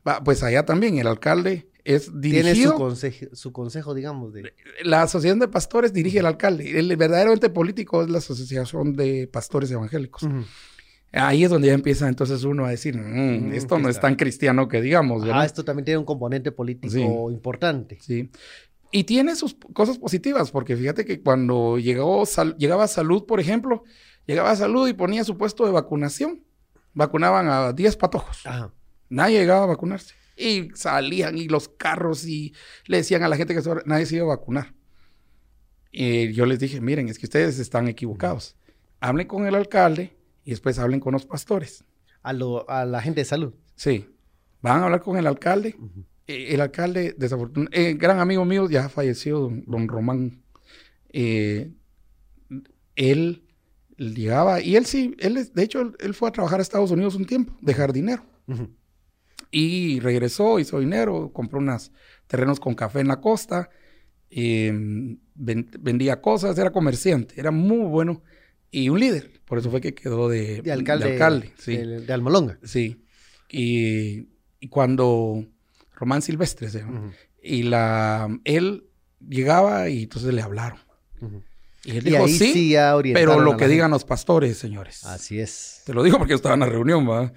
Va, 0.07 0.25
pues 0.25 0.43
allá 0.43 0.65
también 0.65 0.97
el 0.97 1.07
alcalde 1.07 1.69
es 1.89 2.21
dirigido. 2.21 2.53
Tiene 2.53 2.69
su 2.69 2.75
consejo, 2.75 3.27
su 3.33 3.53
consejo, 3.53 3.95
digamos. 3.95 4.35
De... 4.35 4.53
La 4.85 5.03
asociación 5.03 5.39
de 5.39 5.49
pastores 5.49 5.93
dirige 5.93 6.19
el 6.19 6.27
alcalde. 6.27 6.79
El 6.79 6.95
verdaderamente 6.97 7.49
político 7.49 8.03
es 8.03 8.11
la 8.11 8.19
asociación 8.19 8.95
de 8.95 9.27
pastores 9.27 9.71
evangélicos. 9.71 10.29
Ahí 11.13 11.45
es 11.45 11.51
donde 11.51 11.69
ya 11.69 11.75
empieza 11.75 12.07
entonces 12.07 12.45
uno 12.45 12.67
a 12.67 12.71
decir, 12.71 12.99
mm, 12.99 13.49
mm, 13.49 13.53
esto 13.55 13.79
no 13.79 13.89
es 13.89 13.99
tan 13.99 14.17
cristiano 14.17 14.69
que 14.69 14.83
digamos. 14.83 15.25
Ah, 15.33 15.47
esto 15.47 15.65
también 15.65 15.87
tiene 15.87 15.99
un 15.99 16.05
componente 16.05 16.53
político 16.53 17.31
importante. 17.31 17.97
Sí. 18.03 18.31
Y 18.91 19.05
tiene 19.05 19.35
sus 19.35 19.57
cosas 19.73 19.97
positivas, 19.97 20.51
porque 20.51 20.77
fíjate 20.77 21.07
que 21.07 21.23
cuando 21.23 21.79
llegó 21.79 22.25
llegaba 22.59 22.87
salud, 22.87 23.25
por 23.25 23.41
ejemplo, 23.41 23.85
llegaba 24.27 24.55
salud 24.57 24.87
y 24.89 24.93
ponía 24.93 25.25
su 25.25 25.39
puesto 25.39 25.65
de 25.65 25.73
vacunación. 25.73 26.45
Vacunaban 26.93 27.49
a 27.49 27.73
10 27.73 27.97
patojos. 27.97 28.43
Nadie 29.09 29.39
llegaba 29.39 29.65
a 29.65 29.67
vacunarse. 29.69 30.18
Y 30.39 30.71
salían 30.75 31.37
y 31.37 31.49
los 31.49 31.69
carros 31.69 32.27
y 32.27 32.55
le 32.87 32.99
decían 32.99 33.23
a 33.23 33.29
la 33.29 33.37
gente 33.37 33.55
que 33.55 33.63
nadie 33.87 34.07
se 34.07 34.17
iba 34.17 34.25
a 34.25 34.37
vacunar. 34.37 34.75
Y 35.91 36.33
yo 36.33 36.47
les 36.47 36.59
dije, 36.59 36.81
miren, 36.81 37.09
es 37.09 37.19
que 37.19 37.27
ustedes 37.27 37.59
están 37.59 37.89
equivocados. 37.89 38.57
Hablen 39.01 39.27
con 39.27 39.47
el 39.47 39.55
alcalde 39.55 40.17
y 40.45 40.51
después 40.51 40.79
hablen 40.79 41.01
con 41.01 41.13
los 41.13 41.27
pastores. 41.27 41.85
A, 42.23 42.31
a 42.31 42.85
la 42.85 43.01
gente 43.01 43.21
de 43.21 43.25
salud. 43.25 43.55
Sí. 43.75 44.07
Van 44.61 44.81
a 44.81 44.85
hablar 44.85 45.03
con 45.03 45.17
el 45.17 45.27
alcalde. 45.27 45.77
Eh, 46.27 46.55
el 46.55 46.61
alcalde, 46.61 47.15
desafortunadamente, 47.17 47.91
eh, 47.91 47.95
gran 47.95 48.21
amigo 48.21 48.45
mío, 48.45 48.69
ya 48.69 48.89
falleció, 48.89 49.51
don, 49.67 49.89
Román. 49.89 50.43
Eh, 51.11 51.73
él 52.97 53.45
llegaba, 53.97 54.61
y 54.61 54.77
él 54.77 54.85
sí, 54.85 55.17
él, 55.19 55.51
de 55.53 55.63
hecho, 55.63 55.93
él, 55.99 56.15
fue 56.15 56.29
a 56.29 56.33
trabajar 56.33 56.61
a 56.61 56.63
Estados 56.63 56.91
Unidos 56.91 57.15
un 57.15 57.25
tiempo, 57.25 57.57
de 57.61 57.75
jardinero. 57.75 58.23
Y 59.51 60.01
regresó, 60.01 60.59
hizo 60.59 60.79
dinero, 60.81 61.31
compró 61.33 61.59
unos 61.59 61.91
terrenos 62.27 62.61
con 62.61 62.75
café 62.75 63.01
en 63.01 63.09
la 63.09 63.21
costa, 63.21 63.71
vendía 65.35 66.21
cosas, 66.21 66.59
era 66.59 66.71
comerciante, 66.73 67.35
era 67.39 67.51
muy 67.51 67.87
bueno 67.89 68.23
y 68.71 68.89
un 68.89 69.01
líder. 69.01 69.41
Por 69.45 69.59
eso 69.59 69.71
fue 69.71 69.81
que 69.81 69.95
quedó 69.95 70.29
de, 70.29 70.63
De 70.63 70.73
alcalde. 70.73 71.07
de 71.07 71.13
alcalde, 71.13 71.53
sí. 71.59 71.77
De, 71.77 72.01
de 72.01 72.13
Almolonga. 72.13 72.59
Sí. 72.63 73.03
Y, 73.51 74.29
y 74.61 74.69
cuando 74.69 75.47
Román 75.95 76.23
Silvestre 76.23 76.69
se 76.69 76.81
llama, 76.81 77.01
Ujú, 77.01 77.13
y 77.43 77.63
la 77.63 78.29
él 78.45 78.85
llegaba 79.27 79.89
y 79.89 80.03
entonces 80.05 80.35
le 80.35 80.43
hablaron. 80.43 80.79
Y 81.85 81.97
él 81.97 82.07
Y 82.07 82.11
dijo, 82.11 82.25
ahí 82.25 82.33
sí, 82.33 82.75
pero 83.15 83.41
lo 83.41 83.53
que 83.53 83.61
gente. 83.61 83.73
digan 83.75 83.91
los 83.91 84.05
pastores, 84.05 84.59
señores. 84.59 85.05
Así 85.07 85.41
es. 85.41 85.83
Te 85.87 85.95
lo 85.95 86.03
digo 86.03 86.19
porque 86.19 86.33
yo 86.33 86.37
estaba 86.37 86.55
en 86.55 86.61
la 86.61 86.67
reunión, 86.67 87.09
¿va? 87.09 87.33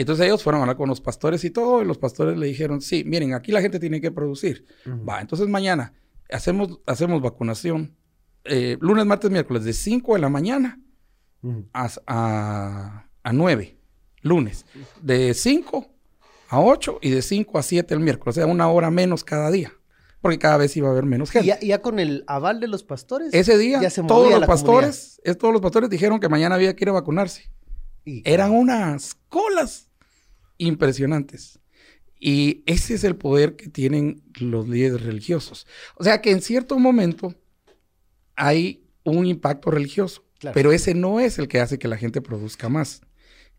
Entonces 0.00 0.26
ellos 0.26 0.42
fueron 0.42 0.60
a 0.60 0.64
hablar 0.64 0.76
con 0.76 0.88
los 0.88 1.00
pastores 1.00 1.44
y 1.44 1.50
todo, 1.50 1.82
y 1.82 1.84
los 1.84 1.98
pastores 1.98 2.36
le 2.38 2.46
dijeron, 2.46 2.80
sí, 2.80 3.02
miren, 3.04 3.34
aquí 3.34 3.50
la 3.52 3.60
gente 3.60 3.78
tiene 3.80 4.00
que 4.00 4.10
producir. 4.10 4.64
Va, 4.86 5.20
entonces 5.20 5.48
mañana 5.48 5.92
hacemos, 6.30 6.78
hacemos 6.86 7.20
vacunación 7.22 7.96
eh, 8.44 8.76
lunes, 8.80 9.04
martes, 9.06 9.30
miércoles, 9.30 9.64
de 9.64 9.72
5 9.72 10.14
de 10.14 10.20
la 10.20 10.28
mañana 10.28 10.80
Ujú. 11.42 11.66
a, 11.72 11.88
a, 12.06 13.08
a 13.22 13.32
9, 13.32 13.76
lunes. 14.22 14.64
De 15.02 15.34
5 15.34 15.86
a 16.50 16.60
8 16.60 16.98
y 17.02 17.10
de 17.10 17.20
5 17.22 17.58
a 17.58 17.62
7 17.62 17.92
el 17.94 18.00
miércoles. 18.00 18.36
O 18.36 18.40
sea, 18.40 18.46
una 18.46 18.68
hora 18.68 18.90
menos 18.90 19.24
cada 19.24 19.50
día. 19.50 19.72
Porque 20.20 20.38
cada 20.38 20.56
vez 20.56 20.76
iba 20.76 20.88
a 20.88 20.92
haber 20.92 21.04
menos 21.04 21.28
Y 21.30 21.32
gente. 21.32 21.46
ya, 21.48 21.60
ya 21.60 21.80
con 21.82 21.98
el 22.00 22.24
aval 22.26 22.58
de 22.60 22.66
los 22.68 22.82
pastores. 22.84 23.32
Ese 23.34 23.56
día, 23.58 23.80
ya 23.82 23.90
se 23.90 24.02
todos 24.02 24.30
los 24.32 24.46
pastores, 24.46 25.20
es, 25.24 25.38
todos 25.38 25.52
los 25.52 25.60
pastores 25.62 25.88
dijeron 25.90 26.18
que 26.20 26.28
mañana 26.28 26.54
había 26.56 26.74
que 26.74 26.84
ir 26.84 26.88
a 26.88 26.92
vacunarse. 26.92 27.50
Y- 28.04 28.22
Eran 28.24 28.50
unas 28.52 29.14
colas 29.28 29.87
impresionantes. 30.58 31.58
Y 32.20 32.62
ese 32.66 32.94
es 32.94 33.04
el 33.04 33.16
poder 33.16 33.54
que 33.56 33.68
tienen 33.68 34.22
los 34.40 34.68
líderes 34.68 35.02
religiosos. 35.02 35.66
O 35.96 36.04
sea 36.04 36.20
que 36.20 36.30
en 36.32 36.42
cierto 36.42 36.78
momento 36.78 37.34
hay 38.34 38.84
un 39.04 39.26
impacto 39.26 39.70
religioso, 39.70 40.24
Claro. 40.38 40.54
pero 40.54 40.72
ese 40.72 40.94
no 40.94 41.20
es 41.20 41.38
el 41.38 41.48
que 41.48 41.60
hace 41.60 41.78
que 41.78 41.88
la 41.88 41.96
gente 41.96 42.20
produzca 42.20 42.68
más. 42.68 43.00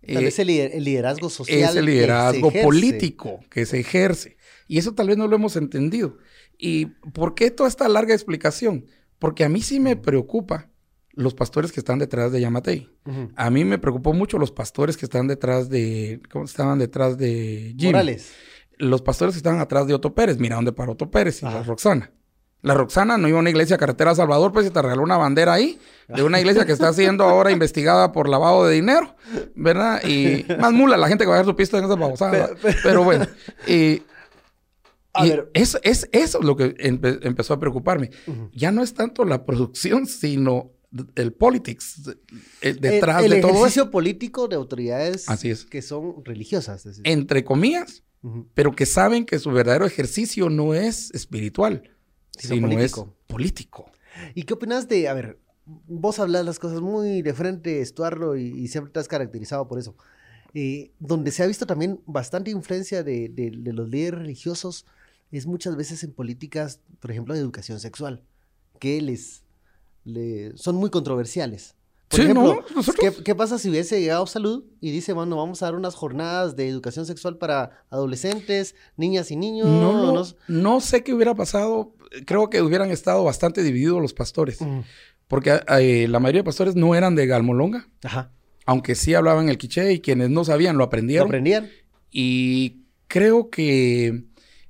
Tal 0.05 0.17
Eh, 0.17 0.25
vez 0.25 0.39
el, 0.39 0.47
lider- 0.47 0.71
el 0.73 0.83
liderazgo 0.85 1.29
social. 1.29 1.57
es 1.71 1.75
el 1.75 1.85
liderazgo 1.85 2.51
político 2.51 3.41
que 3.49 3.65
se 3.65 3.79
ejerce. 3.79 4.37
Y 4.67 4.77
eso 4.77 4.93
tal 4.93 5.07
vez 5.09 5.17
no 5.17 5.27
lo 5.27 5.35
hemos 5.35 5.55
entendido. 5.57 6.17
¿Y 6.57 6.85
por 7.13 7.35
qué 7.35 7.51
toda 7.51 7.67
esta 7.67 7.89
larga 7.89 8.13
explicación? 8.13 8.85
Porque 9.17 9.43
a 9.43 9.49
mí 9.49 9.61
sí 9.61 9.79
me 9.79 9.95
preocupa 9.97 10.68
los 11.19 11.33
pastores 11.33 11.71
que 11.71 11.79
están 11.79 11.99
detrás 11.99 12.31
de 12.31 12.39
Yamatei. 12.41 12.89
A 13.35 13.49
mí 13.49 13.65
me 13.65 13.77
preocupó 13.77 14.13
mucho 14.13 14.37
los 14.37 14.51
pastores 14.51 14.95
que 14.97 15.05
están 15.05 15.27
detrás 15.27 15.69
de. 15.69 16.21
¿Cómo 16.31 16.45
estaban 16.45 16.79
detrás 16.79 17.17
de 17.17 17.73
Jimmy? 17.77 17.91
Morales. 17.91 18.31
Los 18.77 19.01
pastores 19.01 19.33
que 19.33 19.39
estaban 19.39 19.59
atrás 19.59 19.85
de 19.87 19.93
Otto 19.93 20.15
Pérez. 20.15 20.37
Mira 20.39 20.55
dónde 20.55 20.71
paró 20.71 20.93
Otto 20.93 21.11
Pérez 21.11 21.43
y 21.43 21.45
Ajá. 21.45 21.57
la 21.57 21.63
Roxana. 21.63 22.11
La 22.61 22.73
Roxana 22.73 23.17
no 23.17 23.27
iba 23.29 23.37
a 23.37 23.41
una 23.41 23.49
iglesia 23.49 23.77
carretera 23.77 24.11
a 24.11 24.15
Salvador, 24.15 24.51
pues 24.51 24.65
y 24.67 24.69
te 24.69 24.81
regaló 24.81 25.01
una 25.03 25.15
bandera 25.17 25.53
ahí, 25.53 25.79
de 26.09 26.23
una 26.23 26.39
iglesia 26.41 26.65
que 26.65 26.73
está 26.73 26.91
siendo 26.91 27.23
ahora 27.23 27.51
investigada 27.51 28.11
por 28.11 28.27
lavado 28.27 28.65
de 28.65 28.75
dinero, 28.75 29.15
¿verdad? 29.55 30.01
Y 30.05 30.45
más 30.59 30.73
mula 30.73 30.97
la 30.97 31.07
gente 31.07 31.23
que 31.23 31.29
va 31.29 31.35
a 31.35 31.39
ver 31.39 31.45
su 31.45 31.55
pista 31.55 31.77
en 31.77 31.85
esas 31.85 31.97
babosadas. 31.97 32.51
Pero- 32.61 32.77
Pero, 32.83 33.03
bueno, 33.05 33.27
y, 33.67 34.03
A 35.13 35.25
y 35.25 35.29
ver. 35.29 35.49
eso, 35.53 35.79
es, 35.83 36.07
eso 36.11 36.39
es 36.39 36.45
lo 36.45 36.55
que 36.57 36.75
empe- 36.77 37.19
empezó 37.23 37.53
a 37.53 37.59
preocuparme. 37.59 38.11
Ya 38.53 38.71
no 38.71 38.83
es 38.83 38.93
tanto 38.93 39.23
la 39.25 39.45
producción, 39.45 40.05
sino 40.05 40.71
el 41.15 41.33
politics 41.33 42.01
eh, 42.61 42.73
detrás 42.73 43.23
el, 43.23 43.29
de 43.29 43.35
el 43.37 43.41
todo 43.41 43.51
ejercicio 43.51 43.83
eso. 43.83 43.91
político 43.91 44.47
de 44.47 44.55
autoridades 44.55 45.29
Así 45.29 45.49
es. 45.51 45.65
que 45.65 45.81
son 45.81 46.23
religiosas. 46.25 46.85
es. 46.85 47.01
Entre 47.03 47.43
comillas, 47.43 48.03
Ujú. 48.23 48.47
pero 48.53 48.75
que 48.75 48.85
saben 48.85 49.25
que 49.25 49.37
su 49.39 49.51
verdadero 49.51 49.85
ejercicio 49.85 50.49
no 50.49 50.73
es 50.73 51.11
espiritual, 51.13 51.83
Sino 52.37 52.55
sino, 52.55 52.67
político. 52.69 53.15
es 53.21 53.27
político. 53.27 53.91
¿Y 54.33 54.43
qué 54.43 54.53
opinas 54.55 54.87
de, 54.87 55.07
a 55.07 55.13
ver, 55.13 55.39
vos 55.65 56.17
hablas 56.19 56.43
las 56.45 56.57
cosas 56.57 56.81
muy 56.81 57.21
de 57.21 57.33
frente, 57.33 57.81
Estuardo, 57.81 58.35
y, 58.35 58.47
y 58.47 58.67
siempre 58.67 58.91
te 58.91 58.99
has 58.99 59.07
caracterizado 59.07 59.67
por 59.67 59.77
eso, 59.77 59.95
eh, 60.55 60.91
donde 60.99 61.31
se 61.31 61.43
ha 61.43 61.47
visto 61.47 61.67
también 61.67 62.01
bastante 62.07 62.49
influencia 62.49 63.03
de, 63.03 63.29
de- 63.29 63.51
de 63.51 63.73
los 63.73 63.87
líderes 63.89 64.19
religiosos, 64.21 64.85
es 65.31 65.45
muchas 65.45 65.75
veces 65.75 66.03
en 66.03 66.11
políticas, 66.11 66.79
por 66.99 67.11
ejemplo, 67.11 67.35
de 67.35 67.39
educación 67.41 67.79
sexual, 67.79 68.23
que 68.79 68.99
les, 69.01 69.43
le- 70.03 70.55
son 70.57 70.75
muy 70.75 70.89
controversiales. 70.89 71.75
Por 72.07 72.17
Sí, 72.17 72.23
ejemplo, 72.23 72.63
¿no? 72.75 72.81
¿qué, 72.99 73.13
qué 73.23 73.35
pasa 73.35 73.59
si 73.59 73.69
hubiese 73.69 74.01
llegado 74.01 74.25
salud 74.25 74.63
y 74.81 74.89
dice, 74.89 75.13
bueno, 75.13 75.35
vamos 75.37 75.61
a 75.61 75.65
dar 75.67 75.75
unas 75.75 75.93
jornadas 75.93 76.55
de 76.55 76.67
educación 76.67 77.05
sexual 77.05 77.37
para 77.37 77.83
adolescentes, 77.91 78.73
niñas 78.97 79.29
y 79.29 79.35
niños? 79.35 79.67
No, 79.67 79.91
lo- 80.47 80.79
sé 80.81 81.03
qué 81.03 81.13
hubiera 81.13 81.35
pasado. 81.35 81.93
Creo 82.25 82.49
que 82.49 82.63
hubieran 82.63 82.89
estado 82.89 83.23
bastante 83.23 83.61
divididos 83.61 84.01
los 84.01 84.13
pastores. 84.15 84.59
Ujú. 84.59 84.83
Porque 85.27 85.61
eh, 85.79 86.07
la 86.09 86.19
mayoría 86.19 86.39
de 86.41 86.45
pastores 86.45 86.75
no 86.75 86.95
eran 86.95 87.13
de 87.13 87.27
Galmolonga, 87.27 87.87
Ajá. 88.03 88.31
aunque 88.65 88.95
sí 88.95 89.13
hablaban 89.13 89.47
el 89.49 89.59
quiché 89.59 89.93
y 89.93 89.99
quienes 89.99 90.31
no 90.31 90.43
sabían 90.43 90.73
lo 90.75 90.79
¿Lo 90.79 90.85
aprendieron. 90.85 91.27
aprendían? 91.27 91.69
Y 92.11 92.77
creo 93.07 93.51
que 93.51 94.23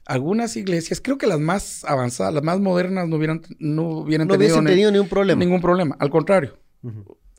algunas 0.10 0.58
iglesias, 0.58 1.00
creo 1.02 1.17
que 1.17 1.28
las 1.28 1.39
más 1.39 1.86
avanzadas, 1.86 2.34
las 2.34 2.43
más 2.43 2.60
modernas, 2.60 3.08
no 3.08 3.15
hubieran, 3.17 3.41
no 3.60 3.84
hubieran 4.00 4.28
No 4.28 4.34
tenido 4.34 4.56
hubiesen 4.56 4.63
ni- 4.65 4.69
tenido 4.72 4.91
ni 4.91 5.00
un 5.00 5.08
problema. 5.08 5.39
ningún 5.39 5.62
problema. 5.62 5.95
Al 6.00 6.10
contrario, 6.10 6.58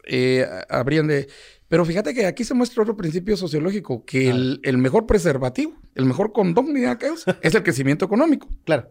eh, 0.06 0.46
habrían 0.68 1.06
de... 1.06 1.28
Pero 1.68 1.84
fíjate 1.84 2.14
que 2.14 2.26
aquí 2.26 2.42
se 2.44 2.54
muestra 2.54 2.82
otro 2.82 2.96
principio 2.96 3.36
sociológico, 3.36 4.04
que 4.04 4.28
el, 4.28 4.60
el 4.64 4.78
mejor 4.78 5.06
preservativo, 5.06 5.74
el 5.94 6.04
mejor 6.04 6.32
condón, 6.32 6.66
dirían 6.74 6.92
aquellos, 6.92 7.24
es 7.42 7.54
el 7.54 7.62
crecimiento 7.62 8.04
económico. 8.04 8.48
Claro. 8.64 8.88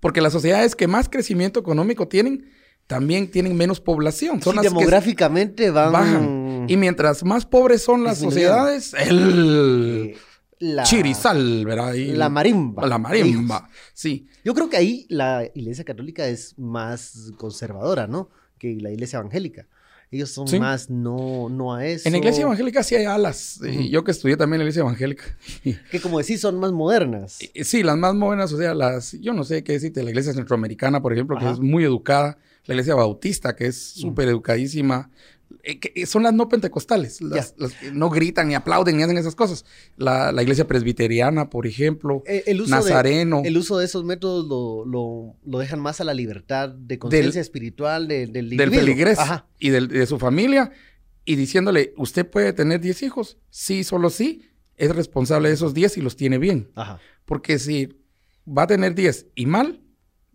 Porque 0.00 0.20
las 0.20 0.32
sociedades 0.32 0.74
que 0.76 0.86
más 0.88 1.08
crecimiento 1.08 1.58
económico 1.60 2.08
tienen, 2.08 2.50
también 2.86 3.30
tienen 3.30 3.56
menos 3.56 3.80
población. 3.80 4.42
Son 4.42 4.52
Sí, 4.52 4.56
las 4.56 4.62
que 4.64 4.68
demográficamente 4.70 5.70
van... 5.70 5.92
bajan. 5.92 6.66
Y 6.68 6.76
mientras 6.76 7.24
más 7.24 7.46
pobres 7.46 7.82
son 7.82 8.02
las 8.04 8.18
sociedades, 8.18 8.92
el 8.94 10.16
la, 10.60 10.82
chirizal, 10.82 11.64
¿verdad? 11.64 11.94
Y- 11.94 12.12
La 12.12 12.28
marimba. 12.28 12.86
La 12.86 12.98
marimba, 12.98 13.56
hijos. 13.68 13.70
sí. 13.94 14.26
Yo 14.44 14.54
creo 14.54 14.68
que 14.68 14.76
ahí 14.76 15.06
la 15.08 15.44
iglesia 15.54 15.84
católica 15.84 16.26
es 16.28 16.58
más 16.58 17.32
conservadora, 17.36 18.06
¿no? 18.06 18.30
Que 18.58 18.76
la 18.80 18.90
iglesia 18.90 19.18
evangélica. 19.18 19.66
Ellos 20.10 20.30
son 20.30 20.48
Sí. 20.48 20.58
más 20.58 20.88
no, 20.88 21.48
no 21.50 21.74
a 21.74 21.84
eso. 21.84 22.08
En 22.08 22.12
la 22.12 22.18
iglesia 22.18 22.42
evangélica 22.42 22.82
sí 22.82 22.94
hay 22.94 23.04
alas. 23.04 23.60
y 23.62 23.68
Ujú. 23.68 23.88
yo 23.88 24.04
que 24.04 24.10
estudié 24.10 24.38
también 24.38 24.54
en 24.54 24.60
la 24.60 24.70
iglesia 24.70 24.80
evangélica. 24.80 25.24
Que 25.90 26.00
como 26.00 26.18
decís, 26.18 26.40
son 26.40 26.58
más 26.58 26.72
modernas. 26.72 27.38
Y- 27.42 27.62
Sí, 27.64 27.82
las 27.82 27.98
más 27.98 28.14
modernas, 28.14 28.50
o 28.52 28.56
sea, 28.56 28.74
las, 28.74 29.12
yo 29.20 29.34
no 29.34 29.44
sé 29.44 29.62
qué 29.62 29.72
decirte, 29.72 30.02
la 30.02 30.08
iglesia 30.10 30.32
centroamericana, 30.32 31.02
por 31.02 31.12
ejemplo, 31.12 31.36
que 31.36 31.44
Ajá. 31.44 31.54
es 31.54 31.60
muy 31.60 31.84
educada, 31.84 32.38
la 32.64 32.74
iglesia 32.74 32.94
bautista, 32.94 33.54
que 33.54 33.66
es 33.66 33.76
súper 33.78 34.28
educadísima, 34.28 35.10
eh, 35.62 35.78
que 35.80 36.06
son 36.06 36.22
las 36.22 36.32
no 36.34 36.48
pentecostales, 36.48 37.20
las, 37.20 37.54
las 37.58 37.72
que 37.74 37.90
no 37.92 38.10
gritan 38.10 38.48
ni 38.48 38.54
aplauden 38.54 38.96
ni 38.96 39.02
hacen 39.02 39.18
esas 39.18 39.34
cosas. 39.34 39.64
La, 39.96 40.32
la 40.32 40.42
iglesia 40.42 40.66
presbiteriana, 40.66 41.50
por 41.50 41.66
ejemplo, 41.66 42.22
Eh, 42.26 42.44
El 42.46 42.60
uso, 42.62 42.70
nazareno. 42.70 43.42
de, 43.42 43.48
el 43.48 43.56
uso 43.56 43.78
de 43.78 43.84
esos 43.84 44.04
métodos 44.04 44.46
lo, 44.46 44.84
lo, 44.84 45.36
lo 45.44 45.58
dejan 45.58 45.80
más 45.80 46.00
a 46.00 46.04
la 46.04 46.14
libertad 46.14 46.68
de 46.70 46.98
conciencia 46.98 47.40
espiritual 47.40 48.08
de- 48.08 48.26
del 48.26 48.56
Ajá. 49.18 49.46
y 49.58 49.70
del- 49.70 49.88
de 49.88 50.06
su 50.06 50.18
familia 50.18 50.70
y 51.24 51.36
diciéndole, 51.36 51.92
usted 51.96 52.28
puede 52.28 52.52
tener 52.52 52.80
10 52.80 53.02
hijos, 53.02 53.36
sí, 53.50 53.84
solo 53.84 54.10
sí, 54.10 54.42
es 54.76 54.94
responsable 54.94 55.48
de 55.48 55.54
esos 55.54 55.74
10 55.74 55.96
y 55.98 56.00
los 56.00 56.16
tiene 56.16 56.38
bien. 56.38 56.70
Ajá. 56.74 57.00
Porque 57.26 57.58
si 57.58 57.88
va 58.46 58.62
a 58.62 58.66
tener 58.66 58.94
10 58.94 59.26
y 59.34 59.44
mal, 59.46 59.82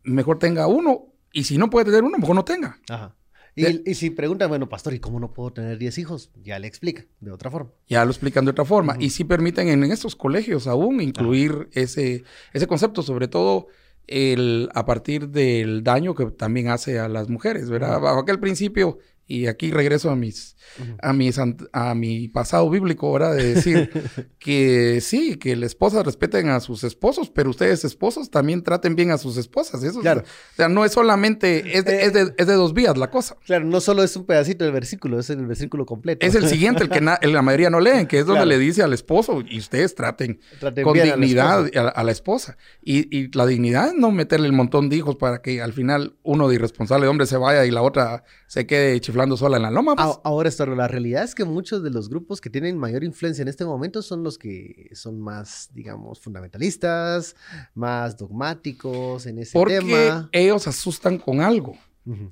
mejor 0.04 0.38
tenga 0.38 0.68
uno. 0.68 1.08
Y 1.32 1.46
si 1.46 1.58
no 1.58 1.70
puede 1.72 1.86
tener 1.86 2.04
uno, 2.04 2.18
mejor 2.20 2.36
no 2.36 2.44
tenga. 2.46 2.80
Ajá. 2.90 3.16
Y, 3.56 3.90
y 3.90 3.94
si 3.96 4.10
preguntan, 4.10 4.50
bueno, 4.50 4.68
pastor, 4.68 4.94
¿y 4.94 5.00
cómo 5.00 5.20
no 5.20 5.34
puedo 5.34 5.54
tener 5.54 5.78
10 5.78 5.98
hijos? 6.00 6.32
Ya 6.44 6.58
le 6.60 6.68
explica, 6.68 7.06
de 7.20 7.32
otra 7.32 7.52
forma. 7.52 7.72
Ya 7.88 8.04
lo 8.04 8.12
explican 8.12 8.46
de 8.46 8.52
otra 8.52 8.66
forma. 8.66 8.96
Y 9.00 9.12
sí 9.12 9.24
permiten 9.24 9.68
en, 9.68 9.84
estos 9.84 10.16
colegios 10.16 10.68
aún 10.68 11.02
incluir 11.02 11.70
ese, 11.74 12.24
ese 12.54 12.68
concepto, 12.68 13.04
sobre 13.04 13.28
todo 13.28 13.68
el, 14.08 14.70
a 14.74 14.86
partir 14.86 15.30
del 15.30 15.84
daño 15.84 16.16
que 16.16 16.26
también 16.26 16.70
hace 16.70 17.00
a 17.00 17.08
las 17.08 17.30
mujeres, 17.30 17.70
¿verdad? 17.70 18.02
Bajo 18.02 18.20
aquel 18.20 18.40
principio, 18.40 18.98
y 19.26 19.48
aquí 19.48 19.72
regreso 19.72 20.10
a 20.10 20.16
mis, 20.16 20.56
Ujú. 20.82 20.98
a 21.02 21.14
mis 21.14 21.38
a 21.72 21.96
mi 21.96 22.28
pasado 22.28 22.70
bíblico, 22.70 23.12
¿verdad? 23.14 23.36
De 23.36 23.54
decir 23.56 23.90
que 24.40 25.00
sí, 25.02 25.36
que 25.38 25.56
las 25.56 25.68
esposas 25.72 26.06
respeten 26.06 26.50
a 26.50 26.60
sus 26.60 26.84
esposos, 26.84 27.30
pero 27.30 27.50
ustedes 27.50 27.84
esposos 27.86 28.30
también 28.30 28.64
traten 28.64 28.96
bien 28.96 29.12
a 29.12 29.18
sus 29.18 29.38
esposas. 29.38 29.84
Eso 29.84 30.00
es- 30.00 30.04
Claro. 30.04 30.22
o 30.22 30.56
sea, 30.56 30.68
no 30.70 30.86
es 30.86 30.92
solamente, 30.92 31.78
es 31.78 31.86
de, 31.86 31.94
Eh, 31.96 32.06
es 32.06 32.14
de- 32.14 32.34
es 32.38 32.48
de 32.48 32.54
dos 32.54 32.74
vías 32.74 32.98
la 32.98 33.10
cosa. 33.10 33.38
Claro, 33.46 33.66
no 33.66 33.80
solo 33.82 34.04
es 34.04 34.16
un 34.16 34.26
pedacito 34.26 34.64
del 34.66 34.74
versículo, 34.74 35.20
es 35.20 35.30
el 35.30 35.46
versículo 35.46 35.86
completo. 35.86 36.26
Es 36.26 36.36
el 36.36 36.48
siguiente, 36.48 36.84
el 36.84 36.90
que 36.90 37.02
la 37.02 37.42
mayoría 37.42 37.70
no 37.70 37.80
leen, 37.80 38.08
que 38.08 38.20
es 38.20 38.26
donde 38.26 38.40
Claro. 38.44 38.50
le 38.50 38.58
dice 38.60 38.84
al 38.84 38.94
esposo, 38.94 39.42
y 39.48 39.60
ustedes 39.60 39.96
traten 39.96 40.40
Traten 40.60 40.84
con 40.84 40.94
bien 40.94 41.08
a 41.08 41.10
la 41.12 41.16
dignidad 41.16 41.70
a, 41.96 42.04
la 42.04 42.12
esposa. 42.12 42.58
Y, 42.84 43.16
y 43.18 43.30
la 43.36 43.46
dignidad 43.46 43.88
es 43.88 43.94
no 43.96 44.12
meterle 44.12 44.48
el 44.48 44.54
montón 44.54 44.90
de 44.90 44.98
hijos 44.98 45.16
para 45.16 45.42
que 45.42 45.62
al 45.62 45.74
final 45.74 46.16
uno 46.24 46.48
de 46.50 46.56
irresponsable 46.56 47.08
hombre 47.08 47.26
se 47.28 47.38
vaya 47.38 47.66
y 47.66 47.72
la 47.72 47.82
otra 47.82 48.24
se 48.48 48.66
quede 48.66 49.00
chiflando 49.14 49.38
sola 49.38 49.58
en 49.58 49.64
la 49.64 49.72
loma. 49.72 49.96
pues. 49.96 50.20
Ahora, 50.24 50.50
la 50.76 50.88
realidad 50.88 51.24
es 51.24 51.36
que 51.36 51.46
muchos 51.46 51.84
de 51.84 51.92
los 51.92 52.10
grupos 52.10 52.42
que 52.42 52.50
tienen 52.50 52.78
mayor 52.78 53.04
influencia 53.04 53.44
en 53.44 53.48
este 53.48 53.64
momento 53.64 54.02
son 54.02 54.24
los 54.24 54.38
que 54.38 54.90
son 54.94 55.20
más, 55.22 55.70
digamos, 55.74 56.20
fundamentalistas, 56.20 57.36
más 57.76 58.18
dogmáticos 58.18 59.26
en 59.28 59.40
ese 59.40 59.54
Porque 59.54 59.80
tema. 59.80 60.30
ellos 60.32 60.68
asustan 60.68 61.18
con 61.18 61.42
algo. 61.42 61.78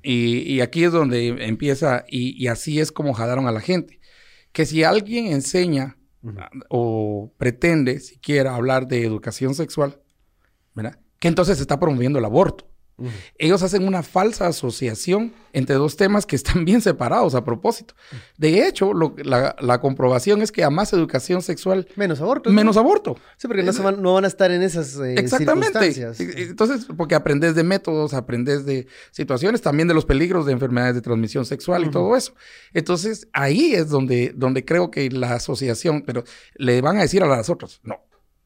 y, 0.02 0.40
y, 0.52 0.60
aquí 0.60 0.84
es 0.84 0.92
donde 0.92 1.28
empieza, 1.46 2.04
y, 2.08 2.42
y, 2.42 2.48
así 2.48 2.78
es 2.80 2.92
como 2.92 3.14
jalaron 3.14 3.46
a 3.46 3.52
la 3.52 3.60
gente. 3.60 4.00
Que 4.52 4.66
si 4.66 4.84
alguien 4.84 5.26
enseña 5.26 5.96
o 6.68 7.32
pretende 7.38 8.00
siquiera 8.00 8.54
hablar 8.54 8.86
de 8.86 9.04
educación 9.04 9.54
sexual, 9.54 9.98
¿verdad? 10.74 10.98
Que 11.18 11.28
entonces 11.28 11.58
está 11.60 11.80
promoviendo 11.80 12.18
el 12.18 12.24
aborto. 12.24 12.71
Ellos 13.38 13.62
hacen 13.62 13.86
una 13.86 14.02
falsa 14.02 14.46
asociación 14.46 15.32
entre 15.52 15.76
dos 15.76 15.96
temas 15.96 16.26
que 16.26 16.36
están 16.36 16.64
bien 16.64 16.80
separados 16.80 17.34
a 17.34 17.44
propósito. 17.44 17.94
De 18.38 18.66
hecho, 18.66 18.92
la, 18.94 19.80
comprobación 19.80 20.42
es 20.42 20.52
que 20.52 20.62
a 20.64 20.70
más 20.70 20.92
educación 20.92 21.42
sexual... 21.42 21.88
Menos 21.96 22.20
aborto. 22.20 22.50
Menos 22.50 22.76
aborto. 22.76 23.16
Sí, 23.36 23.48
porque 23.48 23.62
no, 23.62 23.72
van, 23.82 24.02
no, 24.02 24.14
van, 24.14 24.24
a 24.24 24.28
estar 24.28 24.50
en 24.50 24.62
esas 24.62 24.96
eh, 24.98 25.14
Exactamente. 25.14 26.12
Entonces, 26.18 26.86
porque 26.96 27.14
aprendes 27.14 27.54
de 27.54 27.64
métodos, 27.64 28.14
aprendes 28.14 28.64
de 28.64 28.86
situaciones, 29.10 29.62
también 29.62 29.88
de 29.88 29.94
los 29.94 30.04
peligros 30.04 30.46
de 30.46 30.52
enfermedades 30.52 30.94
de 30.94 31.00
transmisión 31.00 31.44
sexual 31.44 31.84
y 31.84 31.90
todo 31.90 32.16
eso. 32.16 32.34
Entonces, 32.72 33.28
ahí 33.32 33.74
es 33.74 33.88
donde, 33.88 34.32
donde 34.34 34.64
creo 34.64 34.90
que 34.90 35.10
la 35.10 35.34
asociación, 35.34 36.02
pero 36.02 36.24
le 36.54 36.80
van 36.80 36.98
a 36.98 37.02
decir 37.02 37.22
a 37.22 37.26
las 37.26 37.50
otras, 37.50 37.80
no, 37.82 38.00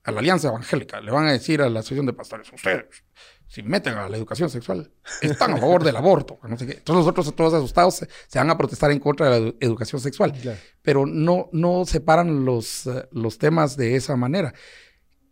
a 0.05 0.13
la 0.13 0.21
Alianza 0.21 0.49
Evangélica, 0.49 1.01
le 1.01 1.11
van 1.11 1.27
a 1.27 1.33
decir 1.33 1.61
a 1.61 1.69
la 1.69 1.81
Asociación 1.81 2.07
de 2.07 2.13
Pastores, 2.13 2.51
ustedes 2.53 3.05
si 3.49 3.63
meten 3.63 3.95
a 3.95 4.09
la 4.09 4.17
educación 4.17 4.51
sexual, 4.51 4.91
están 5.21 5.53
a 5.53 5.57
favor 5.59 5.85
del 5.85 5.97
aborto. 5.97 6.39
No 6.43 6.59
sé 6.59 6.67
qué. 6.67 6.73
Entonces 6.73 7.05
nosotros 7.05 7.35
todos 7.35 7.55
asustados 7.55 7.95
se, 7.95 8.39
van 8.39 8.51
a 8.51 8.59
protestar 8.59 8.91
en 8.91 8.99
contra 8.99 9.31
de 9.31 9.41
la 9.41 9.55
educación 9.61 10.01
sexual. 10.01 10.35
Pero 10.83 11.07
no, 11.07 11.49
no 11.53 11.85
separan 11.85 12.45
los, 12.45 12.87
eh, 12.87 13.09
los 13.13 13.39
temas 13.39 13.77
de 13.77 13.97
esa 13.97 14.17
manera. 14.17 14.53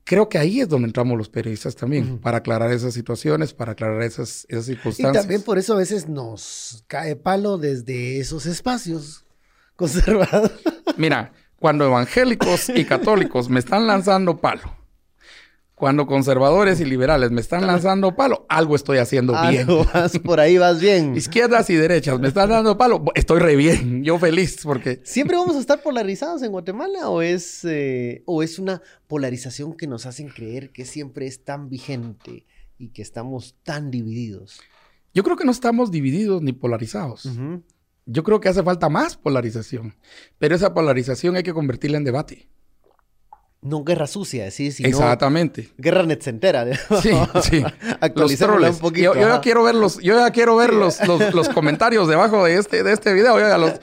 Creo 0.04 0.28
que 0.28 0.38
ahí 0.38 0.60
es 0.60 0.68
donde 0.68 0.86
entramos 0.86 1.16
los 1.16 1.30
periodistas 1.30 1.74
también, 1.76 2.18
para 2.18 2.38
aclarar 2.38 2.70
esas 2.70 2.92
situaciones, 2.92 3.54
para 3.54 3.72
aclarar 3.72 4.02
esas, 4.02 4.46
esas 4.50 4.66
circunstancias. 4.66 5.14
Y 5.14 5.18
también 5.18 5.42
por 5.42 5.58
eso 5.58 5.72
a 5.72 5.78
veces 5.78 6.08
nos 6.08 6.84
cae 6.88 7.16
palo 7.16 7.56
desde 7.56 8.20
esos 8.20 8.44
espacios 8.44 9.24
conservados. 9.76 10.52
Mira, 10.98 11.32
cuando 11.58 11.86
evangélicos 11.86 12.68
y 12.68 12.84
católicos 12.84 13.48
me 13.48 13.58
están 13.58 13.86
lanzando 13.86 14.36
palo 14.36 14.83
cuando 15.84 16.06
conservadores 16.06 16.80
y 16.80 16.86
liberales 16.86 17.30
me 17.30 17.42
están 17.42 17.66
lanzando 17.66 18.16
palo, 18.16 18.46
algo 18.48 18.74
estoy 18.74 18.96
haciendo 18.96 19.34
bien. 19.50 19.66
Vas, 19.92 20.18
por 20.18 20.40
ahí 20.40 20.56
vas 20.56 20.80
bien. 20.80 21.14
Izquierdas 21.14 21.68
y 21.68 21.74
derechas 21.74 22.18
me 22.18 22.28
están 22.28 22.48
dando 22.48 22.78
palo, 22.78 23.04
estoy 23.14 23.38
re 23.40 23.54
bien, 23.54 24.02
yo 24.02 24.18
feliz 24.18 24.60
porque... 24.62 25.02
¿Siempre 25.04 25.36
vamos 25.36 25.56
a 25.56 25.60
estar 25.60 25.82
polarizados 25.82 26.42
en 26.42 26.52
Guatemala 26.52 27.10
o 27.10 27.20
es, 27.20 27.66
eh, 27.66 28.22
o 28.24 28.42
es 28.42 28.58
una 28.58 28.80
polarización 29.08 29.74
que 29.74 29.86
nos 29.86 30.06
hacen 30.06 30.30
creer 30.30 30.70
que 30.70 30.86
siempre 30.86 31.26
es 31.26 31.44
tan 31.44 31.68
vigente 31.68 32.46
y 32.78 32.88
que 32.88 33.02
estamos 33.02 33.54
tan 33.62 33.90
divididos? 33.90 34.62
Yo 35.12 35.22
creo 35.22 35.36
que 35.36 35.44
no 35.44 35.52
estamos 35.52 35.90
divididos 35.90 36.40
ni 36.40 36.54
polarizados. 36.54 37.28
Yo 38.06 38.24
creo 38.24 38.40
que 38.40 38.48
hace 38.48 38.62
falta 38.62 38.88
más 38.88 39.18
polarización, 39.18 39.96
pero 40.38 40.54
esa 40.54 40.72
polarización 40.72 41.36
hay 41.36 41.42
que 41.42 41.52
convertirla 41.52 41.98
en 41.98 42.04
debate 42.04 42.48
no 43.64 43.82
guerra 43.82 44.06
sucia, 44.06 44.50
sí, 44.50 44.70
sino 44.70 44.88
Exactamente. 44.90 45.70
Guerra 45.78 46.02
netcentera. 46.04 46.66
Sí, 47.02 47.10
sí. 47.42 47.64
Actualicémosla 48.00 48.70
un 48.70 48.78
poquito. 48.78 49.14
Yo, 49.14 49.20
yo, 49.20 49.28
ya 49.28 49.40
quiero 49.40 49.64
ver 49.64 49.74
los, 49.74 49.98
yo 50.00 50.16
ya 50.16 50.30
quiero 50.30 50.56
ver 50.56 50.72
los, 50.74 50.98
los, 51.32 51.48
comentarios 51.54 52.06
debajo 52.06 52.44
de 52.44 52.56
este, 52.58 52.82
de 52.82 52.92
este 52.92 53.14
video. 53.14 53.38
ya, 53.38 53.56
los, 53.56 53.80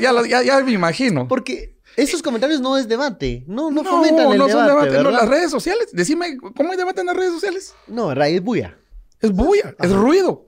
ya, 0.00 0.12
los, 0.12 0.28
ya, 0.28 0.42
ya, 0.42 0.60
me 0.62 0.72
imagino. 0.72 1.26
Porque 1.28 1.76
esos 1.96 2.22
comentarios 2.22 2.60
no 2.60 2.76
es 2.76 2.88
debate. 2.88 3.42
No, 3.46 3.70
no, 3.70 3.84
fomentan 3.84 4.32
el 4.32 4.38
no 4.38 4.46
debate. 4.46 4.52
Son 4.52 4.66
debate. 4.66 5.02
No, 5.02 5.10
las 5.10 5.28
redes 5.28 5.50
sociales. 5.50 5.88
Decime, 5.92 6.36
¿cómo 6.36 6.70
hay 6.70 6.76
debate 6.76 7.00
en 7.00 7.06
las 7.06 7.16
redes 7.16 7.32
sociales? 7.32 7.74
No, 7.86 8.12
es 8.12 8.42
bulla. 8.42 8.76
Es 9.20 9.32
bulla, 9.32 9.74
es 9.80 9.92
ruido. 9.92 10.46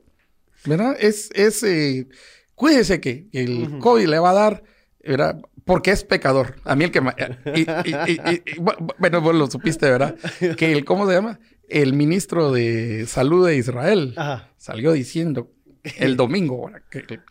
¿Verdad? 0.67 0.95
Es, 1.01 1.31
es, 1.33 1.63
eh, 1.63 2.07
cuídese 2.55 3.01
que 3.01 3.29
el 3.33 3.79
COVID 3.79 4.07
le 4.07 4.19
va 4.19 4.31
a 4.31 4.35
dar, 4.35 4.63
¿verdad? 5.03 5.41
Porque 5.69 5.91
es 5.91 6.03
pecador. 6.03 6.57
A 6.65 6.75
mí 6.75 6.85
el 6.85 6.91
que... 6.91 7.01
Y, 7.55 8.59
bueno, 8.99 9.21
vos 9.21 9.35
lo 9.35 9.51
supiste, 9.51 9.89
¿verdad? 9.91 10.17
Que 10.57 10.73
el, 10.73 10.85
¿cómo 10.87 11.07
se 11.07 11.13
llama? 11.13 11.39
El 11.69 11.93
ministro 11.93 12.51
de 12.51 13.05
Salud 13.07 13.47
de 13.47 13.57
Israel 13.59 14.17
salió 14.57 14.93
diciendo 14.93 15.53
el 15.99 16.17
domingo, 16.17 16.71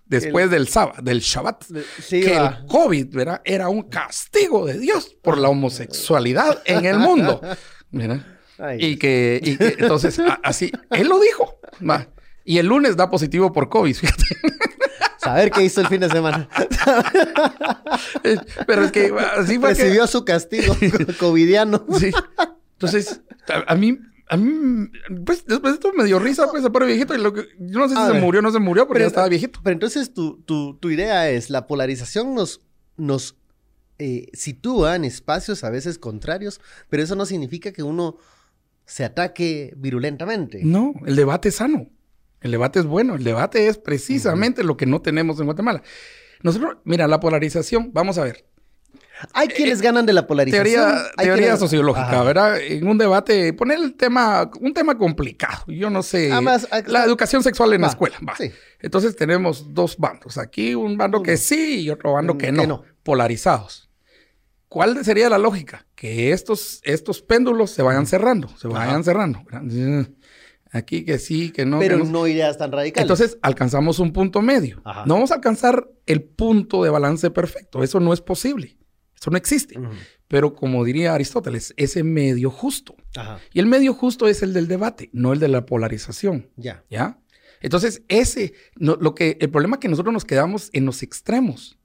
después 0.06 0.52
del 0.52 0.68
sábado, 0.68 1.02
del 1.02 1.20
Shabbat, 1.20 1.66
que 2.10 2.38
el 2.38 2.50
COVID, 2.68 3.08
¿verdad? 3.10 3.42
Era 3.44 3.70
un 3.70 3.90
castigo 3.90 4.68
de 4.68 4.78
Dios 4.78 5.18
por 5.24 5.40
la 5.40 5.50
homosexualidad 5.50 6.62
en 6.66 6.86
el 6.86 7.00
mundo. 7.00 7.42
¿verdad? 7.90 8.24
Y 8.78 8.98
que, 8.98 9.40
y 9.44 9.58
que, 9.58 9.78
entonces, 9.80 10.22
así, 10.44 10.72
él 10.92 11.08
lo 11.08 11.20
dijo. 11.20 11.60
Va. 11.88 12.08
Y 12.46 12.60
el 12.60 12.68
lunes 12.68 12.96
da 12.96 13.10
positivo 13.10 13.52
por 13.52 13.68
COVID, 13.68 13.96
fíjate. 13.96 14.26
A 15.24 15.34
ver 15.34 15.52
qué 15.52 15.64
hizo 15.64 15.82
el 15.82 15.88
fin 15.88 16.02
de 16.02 16.10
semana. 16.10 16.48
Pero 18.66 18.84
es 18.84 18.92
que 18.92 19.14
así 19.38 19.60
fue. 19.60 19.70
Recibió 19.70 20.08
su 20.08 20.24
castigo 20.26 20.76
covidiano. 21.20 21.86
Sí. 21.98 22.12
Entonces, 22.74 23.22
a, 23.68 23.76
mí, 23.76 23.98
a 24.30 24.38
mí, 24.38 24.90
pues 25.26 25.46
después 25.46 25.74
de 25.74 25.76
esto 25.76 25.92
me 25.94 26.04
dio 26.04 26.20
risa, 26.20 26.48
pues, 26.52 26.64
se 26.64 26.70
pone 26.70 26.86
viejito. 26.86 27.16
Y 27.16 27.20
lo 27.20 27.34
que, 27.34 27.48
yo 27.60 27.80
no 27.80 27.90
sé 27.90 27.96
si 27.96 28.06
se 28.06 28.20
murió 28.20 28.40
o 28.40 28.44
no 28.44 28.52
se 28.52 28.60
murió, 28.60 28.88
porque 28.88 29.02
ya 29.02 29.08
estaba 29.08 29.28
viejito. 29.28 29.60
Pero 29.64 29.74
entonces 29.74 30.14
tu, 30.14 30.42
tu, 30.42 30.76
tu 30.76 30.90
idea 30.90 31.30
es: 31.30 31.50
la 31.50 31.68
polarización 31.68 32.36
nos, 32.36 32.62
nos 32.98 33.36
eh, 34.00 34.28
sitúa 34.34 34.96
en 34.96 35.06
espacios 35.06 35.64
a 35.64 35.70
veces 35.70 35.98
contrarios, 35.98 36.62
pero 36.90 37.02
eso 37.02 37.16
no 37.16 37.26
significa 37.26 37.72
que 37.72 37.84
uno 37.84 38.18
se 38.86 39.04
ataque 39.04 39.74
virulentamente. 39.76 40.62
No, 40.64 40.94
el 41.06 41.16
debate 41.16 41.50
es 41.50 41.56
sano. 41.56 41.90
El 42.48 42.52
debate 42.52 42.80
es 42.80 42.86
bueno, 42.86 43.16
el 43.16 43.24
debate 43.24 43.68
es 43.68 43.78
precisamente 43.78 44.64
lo 44.64 44.78
que 44.78 44.86
no 44.86 45.02
tenemos 45.02 45.38
en 45.40 45.46
Guatemala. 45.46 45.84
Nosotros, 46.42 46.78
mira, 46.86 47.08
la 47.08 47.20
polarización, 47.20 47.92
vamos 47.94 48.18
a 48.18 48.24
ver. 48.24 48.46
Hay 49.34 49.48
quienes 49.48 49.80
eh, 49.80 49.84
ganan 49.84 50.06
de 50.06 50.14
la 50.14 50.28
polarización. 50.28 50.64
Teoría, 50.64 51.12
teoría 51.18 51.58
sociológica, 51.58 52.24
¿verdad? 52.24 52.60
En 52.62 52.88
un 52.88 52.98
debate, 52.98 53.52
poner 53.52 53.80
el 53.80 53.96
tema, 53.96 54.50
un 54.62 54.74
tema 54.74 54.98
complicado. 54.98 55.66
Yo 55.68 55.90
no 55.90 56.04
sé. 56.04 56.32
Además, 56.32 56.68
la 56.86 57.04
educación 57.04 57.44
sexual 57.44 57.74
en 57.74 57.82
la 57.82 57.88
escuela. 57.88 58.18
Va. 58.28 58.36
Entonces 58.80 59.16
tenemos 59.16 59.74
dos 59.74 59.98
bandos. 59.98 60.38
Aquí 60.38 60.76
un 60.76 60.98
bando 60.98 61.22
que 61.22 61.36
sí 61.36 61.82
y 61.82 61.90
otro 61.90 62.14
bando 62.14 62.38
que 62.38 62.52
no, 62.52 62.84
Polarizados. 63.04 63.90
¿Cuál 64.70 65.04
sería 65.04 65.30
la 65.30 65.38
lógica? 65.38 65.86
Que 65.96 66.32
estos, 66.32 66.82
estos 66.84 67.22
péndulos 67.22 67.72
se 67.72 67.82
vayan 67.82 68.06
cerrando, 68.06 68.50
se 68.58 68.68
vayan 68.68 69.04
cerrando. 69.04 69.44
Aquí 70.72 71.06
que 71.06 71.20
sí, 71.20 71.52
que 71.52 71.66
no. 71.66 71.80
Pero 71.80 72.04
no. 72.04 72.28
ideas 72.28 72.58
tan 72.58 72.72
radicales. 72.72 73.04
Entonces 73.04 73.38
alcanzamos 73.42 74.00
un 74.00 74.14
punto 74.14 74.42
medio. 74.42 74.82
No 75.06 75.16
vamos 75.16 75.32
a 75.32 75.36
alcanzar 75.36 75.90
el 76.06 76.24
punto 76.24 76.84
de 76.84 76.90
balance 76.90 77.30
perfecto. 77.32 77.84
Eso 77.84 78.00
no 78.00 78.14
es 78.14 78.22
posible. 78.22 78.78
Eso 79.20 79.32
no 79.32 79.38
existe. 79.38 79.80
Pero 80.28 80.54
como 80.54 80.84
diría 80.84 81.14
Aristóteles, 81.14 81.74
ese 81.78 82.04
medio 82.04 82.52
justo. 82.52 82.96
Y 83.54 83.60
el 83.60 83.66
medio 83.66 83.94
justo 83.94 84.28
es 84.28 84.44
el 84.44 84.54
del 84.54 84.68
debate, 84.68 85.10
no 85.14 85.34
el 85.34 85.40
de 85.40 85.48
la 85.48 85.66
polarización. 85.66 86.50
Ya. 86.56 86.84
¿Ya? 86.90 87.20
Entonces, 87.62 88.04
ese, 88.08 88.54
lo 88.76 89.16
que, 89.16 89.38
el 89.40 89.50
problema 89.50 89.78
es 89.78 89.80
que 89.80 89.88
nosotros 89.88 90.14
nos 90.14 90.26
quedamos 90.26 90.70
en 90.74 90.86
los 90.86 91.02
extremos. 91.02 91.80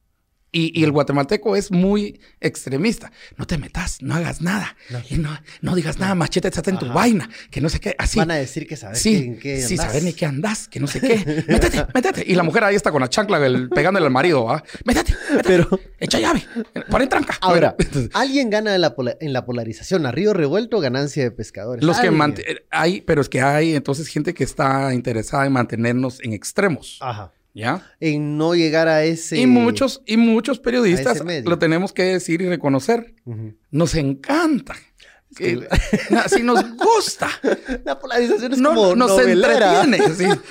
Y, 0.54 0.84
el 0.84 0.92
guatemalteco 0.92 1.56
es 1.56 1.70
muy 1.70 2.20
extremista. 2.38 3.10
No 3.38 3.46
te 3.46 3.56
metas, 3.56 4.02
no 4.02 4.14
hagas 4.14 4.42
nada. 4.42 4.76
No, 4.90 5.00
y 5.08 5.16
no, 5.16 5.30
no 5.62 5.74
digas 5.74 5.98
nada, 5.98 6.14
machete, 6.14 6.48
está 6.48 6.70
en 6.70 6.78
tu 6.78 6.92
vaina, 6.92 7.28
que 7.50 7.62
no 7.62 7.70
sé 7.70 7.80
qué. 7.80 7.94
Así. 7.96 8.18
Van 8.18 8.30
a 8.30 8.34
decir 8.34 8.66
que 8.66 8.76
sabes 8.76 8.98
sí, 8.98 9.16
en 9.16 9.38
qué 9.38 9.54
andas. 9.54 9.68
Sí, 9.68 9.76
saber 9.78 10.02
ni 10.02 10.12
qué 10.12 10.26
andas, 10.26 10.68
que 10.68 10.78
no 10.78 10.86
sé 10.86 11.00
qué. 11.00 11.44
métete, 11.48 11.86
métete. 11.94 12.24
Y 12.26 12.34
la 12.34 12.42
mujer 12.42 12.64
ahí 12.64 12.74
está 12.74 12.92
con 12.92 13.00
la 13.00 13.08
chancla 13.08 13.40
pegándole 13.74 14.04
al 14.04 14.12
marido. 14.12 14.50
¿ah? 14.50 14.62
Métete, 14.84 15.16
métete. 15.30 15.48
Pero, 15.48 15.80
echa 15.98 16.20
llave. 16.20 16.44
Pon 16.90 17.00
en 17.00 17.08
tranca. 17.08 17.38
Ahora, 17.40 17.74
alguien 18.12 18.50
gana 18.50 18.74
en 18.74 18.82
la, 18.82 18.94
en 19.20 19.32
la 19.32 19.46
polarización. 19.46 20.04
A 20.04 20.12
río 20.12 20.34
revuelto, 20.34 20.80
ganancia 20.80 21.22
de 21.22 21.30
pescadores. 21.30 21.82
Los 21.82 21.98
que 21.98 22.10
hay, 22.70 23.00
pero 23.00 23.22
es 23.22 23.30
que 23.30 23.40
hay 23.40 23.74
entonces 23.74 24.06
gente 24.08 24.34
que 24.34 24.44
está 24.44 24.92
interesada 24.92 25.46
en 25.46 25.52
mantenernos 25.52 26.20
en 26.22 26.34
extremos. 26.34 26.98
Ajá. 27.00 27.32
¿Ya? 27.54 27.82
En 28.00 28.38
no 28.38 28.54
llegar 28.54 28.88
a 28.88 29.04
ese. 29.04 29.38
Y 29.38 29.46
muchos, 29.46 30.02
y 30.06 30.16
muchos 30.16 30.58
periodistas 30.58 31.22
lo 31.44 31.58
tenemos 31.58 31.92
que 31.92 32.04
decir 32.04 32.40
y 32.42 32.48
reconocer. 32.48 33.14
Nos 33.70 33.94
encanta. 33.94 34.74
así 36.24 36.42
nos 36.42 36.76
gusta. 36.76 37.28
La 37.84 37.98
polarización 37.98 38.52
es 38.52 38.62
como 38.62 38.94
nos 38.94 39.18
entretiene, 39.18 39.98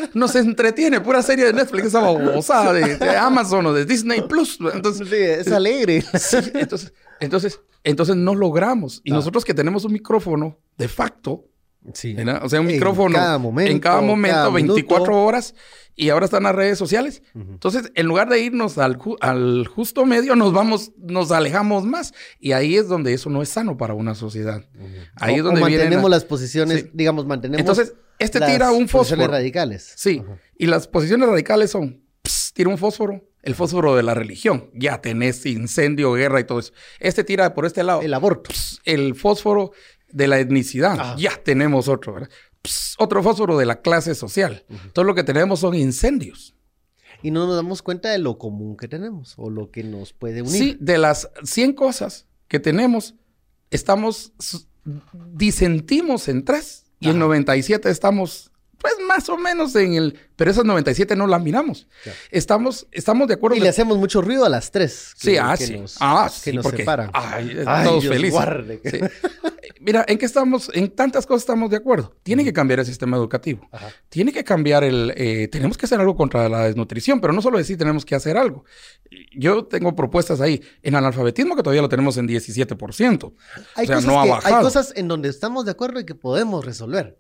nos 0.13 0.35
entretiene. 0.35 1.01
Pura 1.01 1.21
serie 1.21 1.45
de 1.45 1.53
Netflix, 1.53 1.87
esa 1.87 2.01
babosada 2.01 2.73
de, 2.73 2.97
de, 2.97 3.17
Amazon 3.17 3.65
o 3.67 3.73
de 3.73 3.85
Disney 3.85 4.21
Plus. 4.27 4.59
Entonces, 4.73 5.07
sí, 5.07 5.15
es 5.15 5.51
alegre. 5.51 6.03
entonces, 6.53 6.93
entonces, 7.19 7.59
entonces 7.83 8.15
no 8.15 8.35
logramos. 8.35 9.01
Y 9.03 9.11
ah. 9.11 9.15
nosotros 9.15 9.45
que 9.45 9.53
tenemos 9.53 9.85
un 9.85 9.93
micrófono 9.93 10.57
de 10.77 10.87
facto, 10.87 11.45
Sí. 11.93 12.15
O 12.41 12.49
sea, 12.49 12.61
un 12.61 12.67
micrófono 12.67 13.15
en 13.15 13.21
cada 13.23 13.37
momento, 13.37 13.71
en 13.71 13.79
cada 13.79 14.01
momento 14.01 14.51
24 14.51 15.23
horas 15.23 15.55
y 15.95 16.09
ahora 16.09 16.25
están 16.25 16.43
las 16.43 16.55
redes 16.55 16.77
sociales. 16.77 17.23
Entonces, 17.33 17.91
en 17.95 18.05
lugar 18.07 18.29
de 18.29 18.39
irnos 18.39 18.77
al, 18.77 18.99
al, 19.19 19.67
justo 19.67 20.05
medio, 20.05 20.35
nos 20.35 20.53
vamos, 20.53 20.91
nos 20.97 21.31
alejamos 21.31 21.83
más. 21.85 22.13
Y 22.39 22.51
ahí 22.51 22.77
es 22.77 22.87
donde 22.87 23.13
eso 23.13 23.29
no 23.29 23.41
es 23.41 23.49
sano 23.49 23.77
para 23.77 23.93
una 23.93 24.15
sociedad. 24.15 24.63
Ahí 25.15 25.35
es 25.35 25.43
donde 25.43 25.61
mantenemos 25.61 26.09
las 26.09 26.23
posiciones, 26.23 26.87
digamos, 26.93 27.25
mantenemos. 27.25 27.59
Entonces, 27.59 27.93
Este 28.19 28.39
las 28.39 28.51
tira 28.51 28.71
un 28.71 28.85
posiciones 28.87 29.07
fósforo. 29.25 29.27
radicales. 29.31 29.93
Sí. 29.95 30.21
Ajá. 30.23 30.37
Y 30.57 30.67
las 30.67 30.87
posiciones 30.87 31.27
radicales 31.27 31.71
son, 31.71 32.03
ps, 32.21 32.53
tira 32.53 32.69
un 32.69 32.77
fósforo, 32.77 33.27
el 33.41 33.55
fósforo 33.55 33.95
de 33.95 34.03
la 34.03 34.13
religión. 34.13 34.69
Ya 34.75 35.01
tenés 35.01 35.45
incendio, 35.47 36.13
guerra 36.13 36.39
y 36.39 36.43
todo 36.43 36.59
eso. 36.59 36.73
Este 36.99 37.23
tira 37.23 37.53
por 37.55 37.65
este 37.65 37.83
lado, 37.83 38.01
El 38.01 38.13
aborto. 38.13 38.51
el 38.85 39.15
fósforo 39.15 39.71
de 40.13 40.27
la 40.27 40.39
etnicidad. 40.39 40.99
Ajá. 40.99 41.15
Ya 41.17 41.41
tenemos 41.43 41.87
otro, 41.87 42.13
¿verdad? 42.13 42.29
Otro 42.97 43.23
fósforo 43.23 43.57
de 43.57 43.65
la 43.65 43.81
clase 43.81 44.15
social. 44.15 44.65
Todo 44.93 45.05
lo 45.05 45.15
que 45.15 45.23
tenemos 45.23 45.61
son 45.61 45.75
incendios. 45.75 46.55
Y 47.23 47.31
no 47.31 47.45
nos 47.45 47.55
damos 47.55 47.81
cuenta 47.81 48.09
de 48.09 48.17
lo 48.17 48.37
común 48.37 48.77
que 48.77 48.87
tenemos 48.87 49.35
o 49.37 49.49
lo 49.49 49.71
que 49.71 49.83
nos 49.83 50.13
puede 50.13 50.41
unir. 50.41 50.53
Sí, 50.53 50.77
de 50.79 50.97
las 50.97 51.29
100 51.43 51.73
cosas 51.73 52.27
que 52.47 52.59
tenemos, 52.59 53.15
estamos, 53.69 54.33
disentimos 55.31 56.27
en 56.27 56.43
tres 56.43 56.85
y 56.99 57.05
en 57.05 57.17
Ajá. 57.17 57.19
97 57.19 57.89
estamos, 57.89 58.50
pues 58.81 58.93
más 59.07 59.29
o 59.29 59.37
menos 59.37 59.75
en 59.75 59.93
el, 59.93 60.19
pero 60.35 60.51
esas 60.51 60.65
97 60.65 61.15
no 61.15 61.27
las 61.27 61.41
miramos. 61.41 61.87
Claro. 62.03 62.17
Estamos, 62.31 62.87
estamos 62.91 63.27
de 63.27 63.35
acuerdo. 63.35 63.55
Y 63.57 63.59
le 63.59 63.69
hacemos 63.69 63.97
mucho 63.97 64.21
ruido 64.21 64.45
a 64.45 64.49
las 64.49 64.71
tres. 64.71 65.13
que- 65.19 65.31
sí, 65.31 65.37
ah, 65.37 65.55
que 65.57 65.65
sí. 65.67 65.77
nos- 65.77 65.97
ah, 65.99 66.29
que 66.33 66.51
sí, 66.51 66.55
nos 66.55 66.63
porque, 66.63 66.79
separan. 66.79 67.09
Ay, 67.13 67.57
Ay, 67.65 67.85
todos 67.87 68.01
Dios 68.03 68.13
felices. 68.13 68.33
guarde. 68.33 68.81
Sí. 68.83 68.99
Mira, 69.79 70.05
en 70.07 70.17
qué 70.19 70.25
estamos, 70.25 70.69
en 70.73 70.91
tantas 70.91 71.25
cosas 71.25 71.41
estamos 71.43 71.69
de 71.71 71.77
acuerdo. 71.77 72.15
Tiene 72.21 72.43
que 72.43 72.53
cambiar 72.53 72.79
el 72.79 72.85
sistema 72.85 73.17
educativo. 73.17 73.67
Ajá. 73.71 73.89
Tiene 74.09 74.31
que 74.31 74.43
cambiar 74.43 74.83
el... 74.83 75.11
eh, 75.15 75.47
tenemos 75.47 75.75
que 75.77 75.85
hacer 75.87 75.99
algo 75.99 76.15
contra 76.15 76.47
la 76.49 76.65
desnutrición, 76.65 77.19
pero 77.19 77.33
no 77.33 77.41
solo 77.41 77.57
decir 77.57 77.77
tenemos 77.77 78.05
que 78.05 78.13
hacer 78.13 78.37
algo. 78.37 78.63
Yo 79.35 79.65
tengo 79.65 79.95
propuestas 79.95 80.39
ahí. 80.39 80.61
En 80.83 80.95
analfabetismo, 80.95 81.55
que 81.55 81.63
todavía 81.63 81.81
lo 81.81 81.89
tenemos 81.89 82.17
en 82.17 82.27
17%. 82.27 83.33
Hay, 83.75 83.85
o 83.85 83.87
sea, 83.87 83.95
cosas 83.95 84.05
no 84.05 84.19
ha 84.19 84.23
que- 84.23 84.29
hay 84.29 84.35
bajado. 84.35 84.61
cosas 84.63 84.93
en 84.95 85.07
donde 85.07 85.29
estamos 85.29 85.65
de 85.65 85.71
acuerdo 85.71 85.99
y 85.99 86.05
que 86.05 86.15
podemos 86.15 86.63
resolver. 86.63 87.17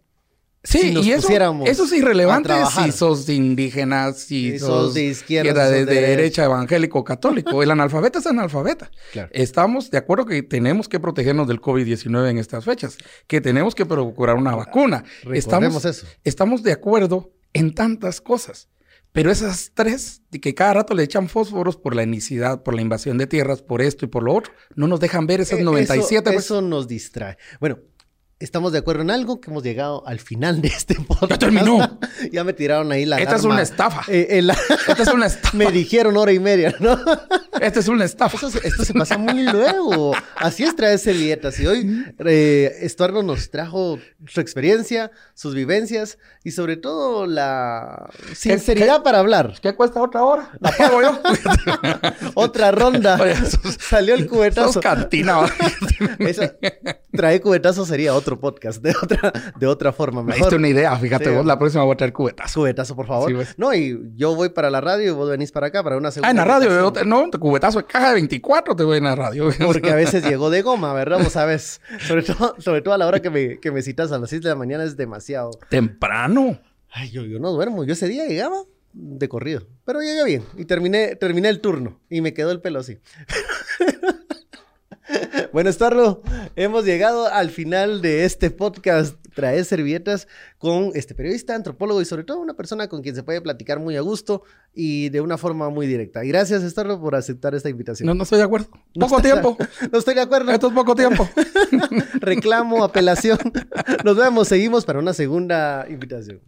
Sí, 0.63 0.77
si 0.79 0.91
nos 0.91 1.05
y 1.07 1.11
eso, 1.11 1.27
eso 1.65 1.83
es 1.85 1.91
irrelevante 1.93 2.53
si 2.75 2.91
sos 2.91 3.27
indígena, 3.29 4.13
si 4.13 4.51
Si 4.51 4.59
sos, 4.59 4.67
sos 4.67 4.93
de 4.93 5.05
izquierda, 5.05 5.67
de, 5.69 5.79
sos 5.79 5.87
de 5.87 5.95
de 5.95 6.01
derecha. 6.01 6.45
evangélico, 6.45 7.03
católico. 7.03 7.63
El 7.63 7.71
analfabeta 7.71 8.19
es 8.19 8.27
analfabeta. 8.27 8.91
Claro. 9.11 9.29
Estamos 9.31 9.89
de 9.89 9.97
acuerdo 9.97 10.25
que 10.25 10.43
tenemos 10.43 10.87
que 10.87 10.99
protegernos 10.99 11.47
del 11.47 11.59
COVID-19 11.61 12.29
en 12.29 12.37
estas 12.37 12.65
fechas, 12.65 12.97
que 13.25 13.41
tenemos 13.41 13.73
que 13.73 13.87
procurar 13.87 14.35
una 14.35 14.55
vacuna. 14.55 15.03
Estamos, 15.33 15.83
eso. 15.83 16.05
estamos 16.23 16.61
de 16.61 16.73
acuerdo 16.73 17.31
en 17.53 17.73
tantas 17.73 18.21
cosas. 18.21 18.69
Pero 19.13 19.29
esas 19.29 19.71
tres, 19.73 20.21
que 20.41 20.55
cada 20.55 20.75
rato 20.75 20.93
le 20.93 21.03
echan 21.03 21.27
fósforos 21.27 21.75
por 21.75 21.93
la 21.95 22.03
etnicidad, 22.03 22.63
por 22.63 22.73
la 22.73 22.81
invasión 22.81 23.17
de 23.17 23.27
tierras, 23.27 23.61
por 23.61 23.81
esto 23.81 24.05
y 24.05 24.07
por 24.07 24.23
lo 24.23 24.33
otro, 24.33 24.53
no 24.75 24.87
nos 24.87 25.01
dejan 25.01 25.27
ver 25.27 25.41
esas 25.41 25.59
Eh, 25.59 25.63
97. 25.63 26.29
Eso, 26.29 26.33
pues. 26.33 26.45
eso 26.45 26.61
nos 26.61 26.87
distrae. 26.87 27.35
Bueno, 27.59 27.79
estamos 28.41 28.71
de 28.71 28.79
acuerdo 28.79 29.01
en 29.03 29.11
algo 29.11 29.39
que 29.39 29.49
hemos 29.51 29.63
llegado 29.63 30.05
al 30.07 30.19
final 30.19 30.61
de 30.61 30.67
este 30.69 30.95
podcast. 30.95 31.39
terminó. 31.39 31.99
ya 32.31 32.43
me 32.43 32.53
tiraron 32.53 32.91
ahí 32.91 33.05
la 33.05 33.17
Esta 33.19 33.35
es 33.35 33.43
una 33.43 33.61
estafa. 33.61 34.03
Eh, 34.07 34.41
la- 34.41 34.57
Esta 34.87 35.03
es 35.03 35.07
una 35.13 35.25
estafa. 35.27 35.55
me 35.57 35.71
dijeron 35.71 36.17
hora 36.17 36.31
y 36.33 36.39
media, 36.39 36.75
¿no? 36.79 36.97
Esta 37.61 37.79
es 37.79 37.87
una 37.87 38.05
estafa. 38.05 38.35
Esto, 38.35 38.49
se- 38.49 38.67
esto 38.67 38.83
se 38.83 38.93
pasa 38.93 39.17
muy 39.17 39.43
luego. 39.43 40.13
Así 40.35 40.63
es 40.63 40.75
traer 40.75 40.97
servilletas. 40.99 41.59
Y 41.59 41.67
hoy 41.67 42.05
eh, 42.25 42.77
Estuardo 42.81 43.21
nos 43.23 43.51
trajo 43.51 43.99
su 44.25 44.41
experiencia, 44.41 45.11
sus 45.35 45.53
vivencias 45.53 46.17
y 46.43 46.51
sobre 46.51 46.75
todo 46.77 47.27
la 47.27 48.09
sinceridad 48.33 49.03
para 49.03 49.19
hablar. 49.19 49.53
¿Qué 49.61 49.75
cuesta 49.75 50.01
otra 50.01 50.23
hora? 50.23 50.49
La 50.59 50.71
pago 50.71 51.01
yo. 51.01 51.19
Otra 52.35 52.71
ronda. 52.71 53.17
Oye, 53.21 53.35
sos- 53.35 53.77
Salió 53.79 54.15
el 54.15 54.21
Sos 54.21 54.29
cubetazo. 54.29 54.79
cantina. 54.79 55.39
Esa- 56.19 56.55
traer 57.11 57.41
cubetazo 57.41 57.85
sería 57.85 58.13
otro 58.15 58.39
podcast, 58.39 58.81
de 58.81 58.91
otra, 59.01 59.31
de 59.59 59.67
otra 59.67 59.91
forma. 59.93 60.23
Me 60.23 60.35
diste 60.35 60.55
una 60.55 60.67
idea. 60.67 60.95
Fíjate, 60.97 61.25
Sí. 61.25 61.35
vos 61.35 61.45
la 61.45 61.59
próxima 61.59 61.83
voy 61.83 61.93
a 61.93 61.97
traer 61.97 62.13
cubetazo. 62.13 62.61
Cubetazo, 62.61 62.95
por 62.95 63.05
favor. 63.07 63.29
Sí, 63.29 63.35
pues. 63.35 63.53
No, 63.57 63.73
y 63.73 63.99
yo 64.15 64.33
voy 64.35 64.49
para 64.49 64.69
la 64.69 64.81
radio 64.81 65.09
y 65.11 65.13
vos 65.13 65.29
venís 65.29 65.51
para 65.51 65.67
acá 65.67 65.83
para 65.83 65.97
una 65.97 66.09
segunda. 66.11 66.27
Ah, 66.27 66.31
en 66.31 66.37
la 66.37 66.45
radio. 66.45 66.69
yo 66.69 66.93
te- 66.93 67.05
no, 67.05 67.29
cubetazo 67.51 67.79
de 67.79 67.85
caja 67.85 68.09
de 68.09 68.13
24 68.15 68.75
te 68.75 68.83
voy 68.83 68.97
en 68.97 69.03
la 69.03 69.15
radio. 69.15 69.49
Porque 69.59 69.91
a 69.91 69.95
veces 69.95 70.23
llegó 70.23 70.49
de 70.49 70.61
goma, 70.61 70.93
¿verdad? 70.93 71.19
Vos 71.21 71.33
sabes. 71.33 71.81
Sobre 72.07 72.23
todo, 72.23 72.55
sobre 72.59 72.81
todo 72.81 72.93
a 72.93 72.97
la 72.97 73.07
hora 73.07 73.21
que 73.21 73.29
me, 73.29 73.59
que 73.59 73.71
me 73.71 73.81
citas 73.81 74.11
a 74.11 74.17
las 74.17 74.29
6 74.29 74.41
de 74.41 74.49
la 74.49 74.55
mañana 74.55 74.83
es 74.83 74.95
demasiado. 74.95 75.51
Temprano. 75.69 76.59
Ay, 76.89 77.09
yo, 77.11 77.23
yo 77.23 77.39
no 77.39 77.51
duermo. 77.51 77.83
Yo 77.83 77.93
ese 77.93 78.07
día 78.07 78.25
llegaba 78.25 78.63
de 78.93 79.29
corrido. 79.29 79.67
Pero 79.85 80.01
llegué 80.01 80.23
bien. 80.23 80.43
Y 80.57 80.65
terminé, 80.65 81.15
terminé 81.15 81.49
el 81.49 81.59
turno. 81.59 81.99
Y 82.09 82.21
me 82.21 82.33
quedó 82.33 82.51
el 82.51 82.61
pelo 82.61 82.79
así. 82.79 82.99
bueno, 85.53 85.69
Estuardo, 85.69 86.21
hemos 86.55 86.85
llegado 86.85 87.27
al 87.27 87.49
final 87.49 88.01
de 88.01 88.25
este 88.25 88.49
podcast 88.49 89.17
Trae 89.35 89.63
Servietas 89.63 90.27
con 90.57 90.91
este 90.95 91.15
periodista, 91.15 91.55
antropólogo 91.55 92.01
y 92.01 92.05
sobre 92.05 92.23
todo 92.23 92.39
una 92.39 92.53
persona 92.53 92.87
con 92.87 93.01
quien 93.01 93.15
se 93.15 93.23
puede 93.23 93.41
platicar 93.41 93.79
muy 93.79 93.95
a 93.95 94.01
gusto 94.01 94.43
y 94.73 95.09
de 95.09 95.21
una 95.21 95.37
forma 95.37 95.69
muy 95.69 95.87
directa. 95.87 96.23
Y 96.23 96.29
gracias, 96.29 96.63
Estuardo, 96.63 96.99
por 96.99 97.15
aceptar 97.15 97.55
esta 97.55 97.69
invitación. 97.69 98.07
No, 98.07 98.13
no 98.13 98.23
estoy 98.23 98.37
de 98.39 98.45
acuerdo. 98.45 98.67
No 98.95 99.07
Poco 99.07 99.17
está- 99.17 99.31
tiempo. 99.31 99.57
No 99.91 99.99
estoy 99.99 100.15
de 100.15 100.21
acuerdo. 100.21 100.51
Esto 100.51 100.67
es 100.67 100.73
poco 100.73 100.95
tiempo. 100.95 101.27
Reclamo, 102.19 102.83
apelación. 102.83 103.37
Nos 104.03 104.17
vemos, 104.17 104.47
seguimos 104.47 104.85
para 104.85 104.99
una 104.99 105.13
segunda 105.13 105.85
invitación. 105.89 106.41